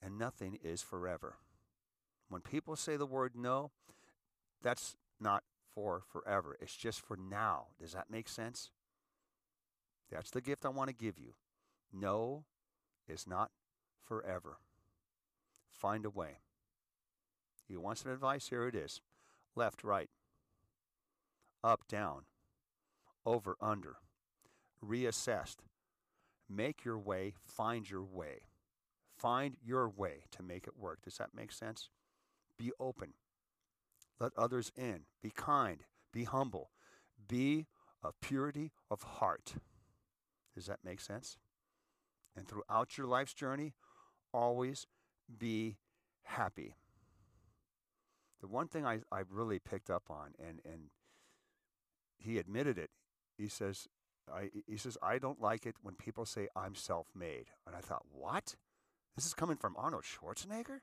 and 0.03 0.19
nothing 0.19 0.59
is 0.63 0.83
forever. 0.83 1.37
When 2.29 2.41
people 2.41 2.77
say 2.77 2.97
the 2.97 3.07
word 3.07 3.33
no, 3.35 3.73
that's 4.63 4.97
not 5.21 5.43
for 5.75 6.03
forever. 6.13 6.57
It's 6.61 6.77
just 6.77 7.01
for 7.01 7.17
now. 7.17 7.67
Does 7.81 7.93
that 7.93 8.11
make 8.11 8.29
sense? 8.29 8.71
That's 10.11 10.31
the 10.31 10.41
gift 10.41 10.65
I 10.65 10.71
want 10.71 10.89
to 10.89 10.95
give 10.95 11.19
you. 11.19 11.35
No 11.93 12.45
is 13.09 13.27
not 13.27 13.51
forever. 14.07 14.59
Find 15.71 16.07
a 16.07 16.11
way. 16.11 16.39
You 17.69 17.81
want 17.81 17.99
some 17.99 18.13
advice? 18.13 18.49
Here 18.49 18.67
it 18.69 18.75
is 18.75 19.01
left, 19.57 19.83
right, 19.83 20.11
up, 21.65 21.89
down, 21.89 22.23
over, 23.25 23.57
under, 23.61 23.97
reassessed. 24.85 25.57
Make 26.49 26.85
your 26.85 26.99
way, 26.99 27.35
find 27.45 27.89
your 27.91 28.05
way. 28.05 28.43
Find 29.17 29.57
your 29.65 29.89
way 29.89 30.25
to 30.33 30.43
make 30.43 30.67
it 30.67 30.79
work. 30.79 31.01
Does 31.03 31.17
that 31.17 31.35
make 31.35 31.51
sense? 31.51 31.89
Be 32.59 32.71
open. 32.79 33.15
Let 34.21 34.33
others 34.37 34.71
in. 34.77 35.01
Be 35.23 35.31
kind. 35.31 35.85
Be 36.13 36.25
humble. 36.25 36.71
Be 37.27 37.67
of 38.03 38.21
purity 38.21 38.73
of 38.91 39.03
heart. 39.03 39.55
Does 40.55 40.67
that 40.67 40.81
make 40.85 41.01
sense? 41.01 41.39
And 42.37 42.47
throughout 42.47 42.99
your 42.99 43.07
life's 43.07 43.35
journey, 43.35 43.75
always 44.33 44.87
be 45.39 45.77
happy. 46.25 46.75
The 48.41 48.49
one 48.49 48.69
thing 48.69 48.85
I, 48.85 49.01
I 49.11 49.23
really 49.31 49.59
picked 49.59 49.91
up 49.91 50.05
on, 50.11 50.35
and, 50.39 50.61
and 50.65 50.91
he 52.19 52.39
admitted 52.39 52.79
it, 52.79 52.91
he 53.37 53.49
says, 53.49 53.89
I, 54.33 54.51
he 54.67 54.77
says, 54.77 54.99
I 55.03 55.19
don't 55.19 55.41
like 55.41 55.67
it 55.67 55.77
when 55.83 55.95
people 55.95 56.27
say 56.27 56.49
I'm 56.57 56.75
self 56.75 57.09
made. 57.15 57.47
And 57.67 57.77
I 57.77 57.81
thought, 57.81 58.05
what? 58.11 58.57
This 59.15 59.27
is 59.27 59.35
coming 59.35 59.57
from 59.57 59.75
Arnold 59.77 60.05
Schwarzenegger? 60.05 60.81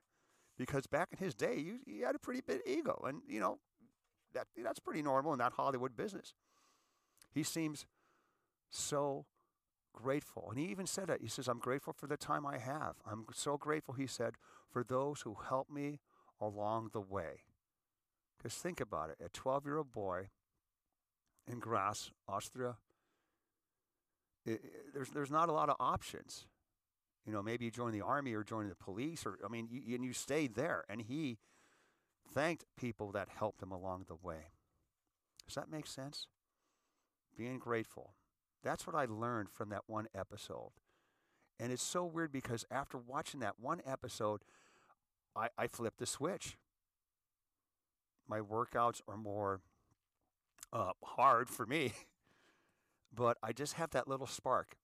Because 0.57 0.87
back 0.87 1.09
in 1.11 1.17
his 1.17 1.33
day, 1.35 1.57
you, 1.57 1.79
he 1.85 2.01
had 2.01 2.15
a 2.15 2.19
pretty 2.19 2.41
big 2.41 2.61
ego. 2.65 3.03
And, 3.07 3.21
you 3.27 3.39
know, 3.39 3.59
that, 4.33 4.47
that's 4.63 4.79
pretty 4.79 5.01
normal 5.01 5.33
in 5.33 5.39
that 5.39 5.53
Hollywood 5.53 5.95
business. 5.95 6.33
He 7.33 7.43
seems 7.43 7.85
so 8.69 9.25
grateful. 9.93 10.47
And 10.49 10.59
he 10.59 10.65
even 10.65 10.85
said 10.85 11.09
it. 11.09 11.21
He 11.21 11.27
says, 11.27 11.47
I'm 11.47 11.59
grateful 11.59 11.93
for 11.93 12.07
the 12.07 12.17
time 12.17 12.45
I 12.45 12.57
have. 12.57 12.95
I'm 13.09 13.25
so 13.33 13.57
grateful, 13.57 13.93
he 13.93 14.07
said, 14.07 14.33
for 14.71 14.83
those 14.83 15.21
who 15.21 15.37
helped 15.47 15.71
me 15.71 15.99
along 16.41 16.89
the 16.93 17.01
way. 17.01 17.43
Because 18.37 18.55
think 18.55 18.81
about 18.81 19.09
it 19.09 19.17
a 19.23 19.29
12 19.29 19.65
year 19.65 19.77
old 19.77 19.91
boy 19.91 20.29
in 21.47 21.59
Graz, 21.59 22.11
Austria, 22.27 22.77
it, 24.45 24.51
it, 24.51 24.93
there's, 24.93 25.09
there's 25.09 25.31
not 25.31 25.49
a 25.49 25.53
lot 25.53 25.69
of 25.69 25.75
options. 25.79 26.45
You 27.25 27.31
know, 27.31 27.41
maybe 27.41 27.65
you 27.65 27.71
join 27.71 27.93
the 27.93 28.01
army 28.01 28.33
or 28.33 28.43
join 28.43 28.67
the 28.67 28.75
police, 28.75 29.25
or 29.25 29.37
I 29.45 29.47
mean, 29.47 29.69
you, 29.71 29.95
and 29.95 30.03
you 30.03 30.11
stayed 30.11 30.55
there. 30.55 30.83
And 30.89 31.01
he 31.01 31.37
thanked 32.33 32.65
people 32.77 33.11
that 33.13 33.29
helped 33.29 33.63
him 33.63 33.71
along 33.71 34.05
the 34.07 34.15
way. 34.15 34.51
Does 35.47 35.55
that 35.55 35.71
make 35.71 35.87
sense? 35.87 36.27
Being 37.37 37.59
grateful. 37.59 38.13
That's 38.63 38.87
what 38.87 38.95
I 38.95 39.05
learned 39.05 39.49
from 39.49 39.69
that 39.69 39.83
one 39.87 40.07
episode. 40.15 40.71
And 41.59 41.71
it's 41.71 41.83
so 41.83 42.05
weird 42.05 42.31
because 42.31 42.65
after 42.71 42.97
watching 42.97 43.41
that 43.41 43.59
one 43.59 43.81
episode, 43.85 44.41
I, 45.35 45.49
I 45.57 45.67
flipped 45.67 45.99
the 45.99 46.05
switch. 46.05 46.57
My 48.27 48.39
workouts 48.39 49.01
are 49.07 49.17
more 49.17 49.61
uh, 50.71 50.91
hard 51.03 51.49
for 51.49 51.65
me, 51.65 51.93
but 53.13 53.37
I 53.43 53.51
just 53.51 53.73
have 53.73 53.91
that 53.91 54.07
little 54.07 54.27
spark, 54.27 54.75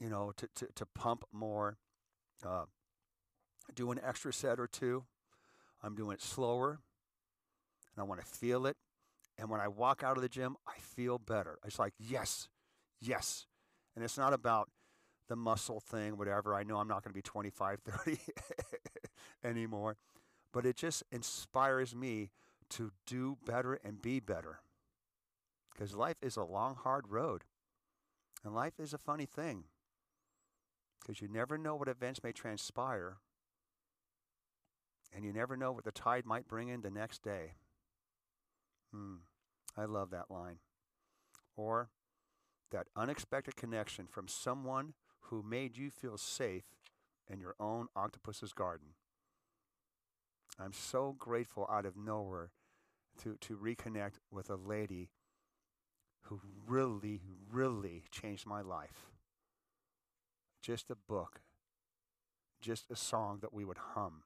you 0.00 0.10
know, 0.10 0.32
to, 0.36 0.48
to, 0.56 0.68
to 0.74 0.86
pump 0.86 1.24
more, 1.32 1.78
uh, 2.44 2.64
do 3.74 3.90
an 3.92 4.00
extra 4.04 4.32
set 4.32 4.58
or 4.58 4.66
two. 4.66 5.04
I'm 5.82 5.94
doing 5.94 6.14
it 6.14 6.22
slower, 6.22 6.80
and 7.94 8.02
I 8.02 8.02
want 8.02 8.20
to 8.20 8.26
feel 8.26 8.66
it. 8.66 8.76
And 9.38 9.50
when 9.50 9.60
I 9.60 9.68
walk 9.68 10.02
out 10.02 10.16
of 10.16 10.22
the 10.22 10.28
gym, 10.28 10.56
I 10.66 10.78
feel 10.78 11.18
better. 11.18 11.58
It's 11.64 11.78
like, 11.78 11.92
yes, 11.98 12.48
yes. 13.00 13.46
And 13.94 14.04
it's 14.04 14.16
not 14.16 14.32
about 14.32 14.70
the 15.28 15.36
muscle 15.36 15.80
thing, 15.80 16.16
whatever. 16.16 16.54
I 16.54 16.62
know 16.62 16.78
I'm 16.78 16.88
not 16.88 17.02
going 17.02 17.10
to 17.10 17.14
be 17.14 17.22
25, 17.22 17.80
30 17.84 18.18
anymore. 19.44 19.96
But 20.52 20.64
it 20.64 20.76
just 20.76 21.02
inspires 21.10 21.94
me 21.94 22.30
to 22.70 22.92
do 23.06 23.36
better 23.44 23.74
and 23.84 24.00
be 24.00 24.20
better. 24.20 24.60
Because 25.72 25.94
life 25.94 26.16
is 26.22 26.36
a 26.36 26.44
long, 26.44 26.74
hard 26.74 27.08
road. 27.08 27.44
And 28.44 28.54
life 28.54 28.74
is 28.78 28.94
a 28.94 28.98
funny 28.98 29.26
thing. 29.26 29.64
Because 31.00 31.20
you 31.20 31.28
never 31.28 31.58
know 31.58 31.76
what 31.76 31.88
events 31.88 32.22
may 32.22 32.32
transpire. 32.32 33.18
And 35.14 35.24
you 35.24 35.32
never 35.32 35.56
know 35.56 35.72
what 35.72 35.84
the 35.84 35.92
tide 35.92 36.24
might 36.24 36.48
bring 36.48 36.68
in 36.68 36.80
the 36.80 36.90
next 36.90 37.22
day. 37.22 37.52
Hmm, 38.92 39.16
I 39.76 39.84
love 39.84 40.10
that 40.10 40.30
line. 40.30 40.58
Or 41.56 41.90
that 42.70 42.86
unexpected 42.96 43.56
connection 43.56 44.06
from 44.06 44.28
someone 44.28 44.94
who 45.22 45.42
made 45.42 45.76
you 45.76 45.90
feel 45.90 46.16
safe 46.16 46.64
in 47.28 47.40
your 47.40 47.54
own 47.58 47.88
octopus's 47.96 48.52
garden. 48.52 48.88
I'm 50.58 50.72
so 50.72 51.14
grateful 51.18 51.68
out 51.70 51.84
of 51.84 51.96
nowhere 51.96 52.50
to, 53.22 53.36
to 53.40 53.56
reconnect 53.56 54.14
with 54.30 54.50
a 54.50 54.56
lady 54.56 55.10
who 56.22 56.40
really, 56.66 57.20
really 57.50 58.04
changed 58.10 58.46
my 58.46 58.60
life. 58.60 59.10
Just 60.62 60.90
a 60.90 60.96
book, 60.96 61.40
just 62.60 62.90
a 62.90 62.96
song 62.96 63.38
that 63.42 63.52
we 63.54 63.64
would 63.64 63.78
hum, 63.94 64.22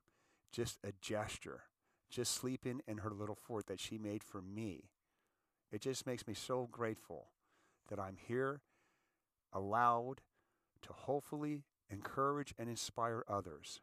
just 0.52 0.78
a 0.84 0.92
gesture 1.00 1.64
just 2.10 2.32
sleeping 2.32 2.80
in 2.86 2.98
her 2.98 3.10
little 3.10 3.34
fort 3.34 3.66
that 3.66 3.80
she 3.80 3.98
made 3.98 4.22
for 4.22 4.42
me. 4.42 4.90
It 5.72 5.80
just 5.80 6.06
makes 6.06 6.26
me 6.26 6.34
so 6.34 6.68
grateful 6.70 7.28
that 7.88 8.00
I'm 8.00 8.16
here, 8.16 8.60
allowed 9.52 10.20
to 10.82 10.92
hopefully 10.92 11.64
encourage 11.88 12.54
and 12.58 12.68
inspire 12.68 13.24
others. 13.28 13.80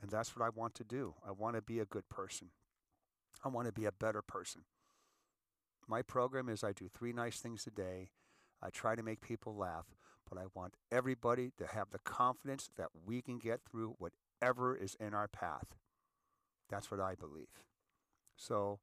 And 0.00 0.10
that's 0.10 0.36
what 0.36 0.44
I 0.44 0.48
want 0.48 0.74
to 0.74 0.84
do. 0.84 1.14
I 1.26 1.30
want 1.30 1.56
to 1.56 1.62
be 1.62 1.78
a 1.78 1.84
good 1.84 2.08
person. 2.08 2.48
I 3.44 3.48
want 3.48 3.66
to 3.66 3.72
be 3.72 3.86
a 3.86 3.92
better 3.92 4.22
person. 4.22 4.62
My 5.88 6.02
program 6.02 6.48
is 6.48 6.62
I 6.62 6.72
do 6.72 6.88
three 6.88 7.12
nice 7.12 7.40
things 7.40 7.66
a 7.66 7.70
day. 7.70 8.10
I 8.62 8.70
try 8.70 8.94
to 8.94 9.02
make 9.02 9.20
people 9.20 9.56
laugh, 9.56 9.86
but 10.28 10.38
I 10.38 10.44
want 10.54 10.74
everybody 10.90 11.52
to 11.58 11.66
have 11.66 11.90
the 11.90 11.98
confidence 11.98 12.70
that 12.76 12.88
we 13.04 13.20
can 13.20 13.38
get 13.38 13.60
through 13.68 13.96
whatever 13.98 14.76
is 14.76 14.96
in 15.00 15.14
our 15.14 15.28
path. 15.28 15.76
That's 16.68 16.90
what 16.90 17.00
I 17.00 17.14
believe. 17.14 17.64
So, 18.36 18.80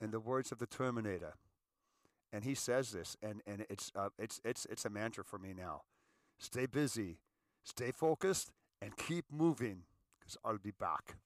in 0.00 0.10
the 0.10 0.20
words 0.20 0.52
of 0.52 0.58
the 0.58 0.66
Terminator, 0.66 1.34
and 2.32 2.44
he 2.44 2.54
says 2.54 2.92
this, 2.92 3.16
and, 3.22 3.42
and 3.46 3.66
it's, 3.68 3.92
uh, 3.94 4.08
it's, 4.18 4.40
it's, 4.44 4.66
it's 4.70 4.84
a 4.84 4.90
mantra 4.90 5.24
for 5.24 5.38
me 5.38 5.52
now 5.56 5.82
stay 6.38 6.66
busy, 6.66 7.18
stay 7.62 7.92
focused, 7.92 8.50
and 8.80 8.96
keep 8.96 9.24
moving, 9.30 9.82
because 10.18 10.36
I'll 10.44 10.58
be 10.58 10.72
back. 10.72 11.16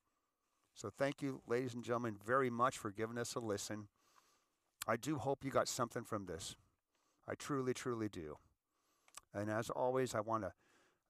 So 0.75 0.91
thank 0.91 1.23
you, 1.23 1.41
ladies 1.47 1.73
and 1.73 1.83
gentlemen, 1.83 2.17
very 2.23 2.51
much 2.51 2.77
for 2.77 2.91
giving 2.91 3.17
us 3.17 3.35
a 3.35 3.41
listen. 3.41 3.89
I 4.87 4.97
do 4.97 5.17
hope 5.17 5.43
you 5.43 5.51
got 5.51 5.69
something 5.69 6.05
from 6.05 6.27
this. 6.27 6.55
I 7.27 7.35
truly, 7.35 7.73
truly 7.73 8.11
do. 8.11 8.37
And 9.33 9.51
as 9.51 9.71
always, 9.71 10.15
I 10.15 10.21
want 10.21 10.45
to 10.45 10.53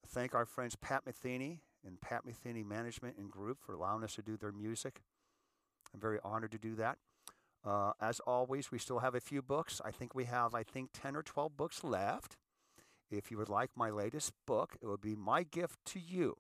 thank 0.07 0.35
our 0.35 0.47
friends 0.47 0.77
Pat 0.77 1.03
Metheny 1.05 1.59
and 1.85 2.01
Pat 2.01 2.23
Metheny 2.27 2.65
Management 2.65 3.17
and 3.19 3.31
Group 3.31 3.59
for 3.61 3.73
allowing 3.73 4.05
us 4.05 4.15
to 4.15 4.23
do 4.23 4.37
their 4.37 4.53
music. 4.53 5.03
I'm 5.93 6.01
very 6.01 6.19
honored 6.25 6.53
to 6.53 6.59
do 6.59 6.75
that. 6.77 6.99
Uh, 7.65 7.93
as 8.01 8.21
always, 8.21 8.71
we 8.71 8.79
still 8.79 9.01
have 9.01 9.15
a 9.15 9.21
few 9.21 9.43
books. 9.43 9.81
I 9.85 9.91
think 9.91 10.15
we 10.15 10.25
have, 10.25 10.55
I 10.55 10.63
think, 10.63 10.91
10 10.93 11.17
or 11.17 11.23
12 11.23 11.57
books 11.57 11.83
left. 11.83 12.37
If 13.11 13.31
you 13.31 13.39
would 13.39 13.49
like 13.49 13.71
my 13.77 13.91
latest 13.91 14.33
book, 14.47 14.77
it 14.81 14.87
would 14.87 15.01
be 15.01 15.15
My 15.15 15.43
Gift 15.43 15.79
to 15.87 16.01
You. 16.01 16.37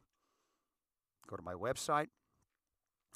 Go 1.28 1.36
to 1.36 1.42
my 1.42 1.54
website, 1.54 2.08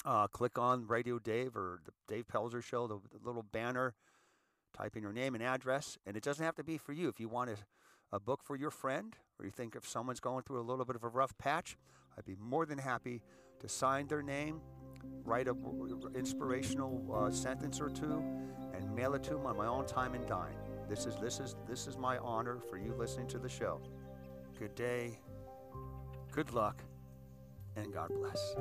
uh, 0.05 0.27
click 0.27 0.57
on 0.57 0.87
Radio 0.87 1.19
Dave 1.19 1.55
or 1.55 1.79
the 1.85 1.91
Dave 2.07 2.27
Pelzer 2.27 2.63
Show, 2.63 2.87
the, 2.87 2.99
the, 3.11 3.25
little 3.25 3.43
banner, 3.43 3.93
type 4.75 4.95
in 4.95 5.03
your 5.03 5.13
name 5.13 5.35
and 5.35 5.43
address, 5.43 5.97
and 6.05 6.17
it 6.17 6.23
doesn't 6.23 6.43
have 6.43 6.55
to 6.55 6.63
be 6.63 6.77
for 6.77 6.93
you. 6.93 7.07
If 7.07 7.19
you 7.19 7.29
want 7.29 7.51
a, 7.51 7.55
a 8.11 8.19
book 8.19 8.41
for 8.43 8.55
your 8.55 8.71
friend, 8.71 9.15
or 9.39 9.45
you 9.45 9.51
think 9.51 9.75
if 9.75 9.87
someone's 9.87 10.19
going 10.19 10.43
through 10.43 10.59
a 10.59 10.63
little 10.63 10.85
bit 10.85 10.95
of 10.95 11.03
a 11.03 11.09
rough 11.09 11.37
patch, 11.37 11.77
I'd 12.17 12.25
be 12.25 12.35
more 12.39 12.65
than 12.65 12.77
happy 12.77 13.21
to 13.59 13.69
sign 13.69 14.07
their 14.07 14.21
name, 14.21 14.61
write 15.23 15.47
a 15.47 15.55
inspirational 16.15 17.05
uh, 17.13 17.31
sentence 17.31 17.79
or 17.79 17.89
two, 17.89 18.23
and 18.73 18.95
mail 18.95 19.13
it 19.13 19.23
to 19.23 19.31
them 19.31 19.45
on 19.45 19.57
my 19.57 19.67
own 19.67 19.85
time 19.85 20.13
and 20.13 20.25
dime. 20.25 20.55
This 20.89 21.05
is 21.05 21.15
this 21.17 21.39
is 21.39 21.55
this 21.67 21.87
is 21.87 21.97
my 21.97 22.17
honor 22.17 22.59
for 22.69 22.77
you 22.77 22.93
listening 22.97 23.27
to 23.27 23.39
the 23.39 23.49
show. 23.49 23.81
Good 24.59 24.75
day, 24.75 25.19
good 26.31 26.53
luck, 26.53 26.83
and 27.75 27.93
God 27.93 28.11
bless. 28.13 28.55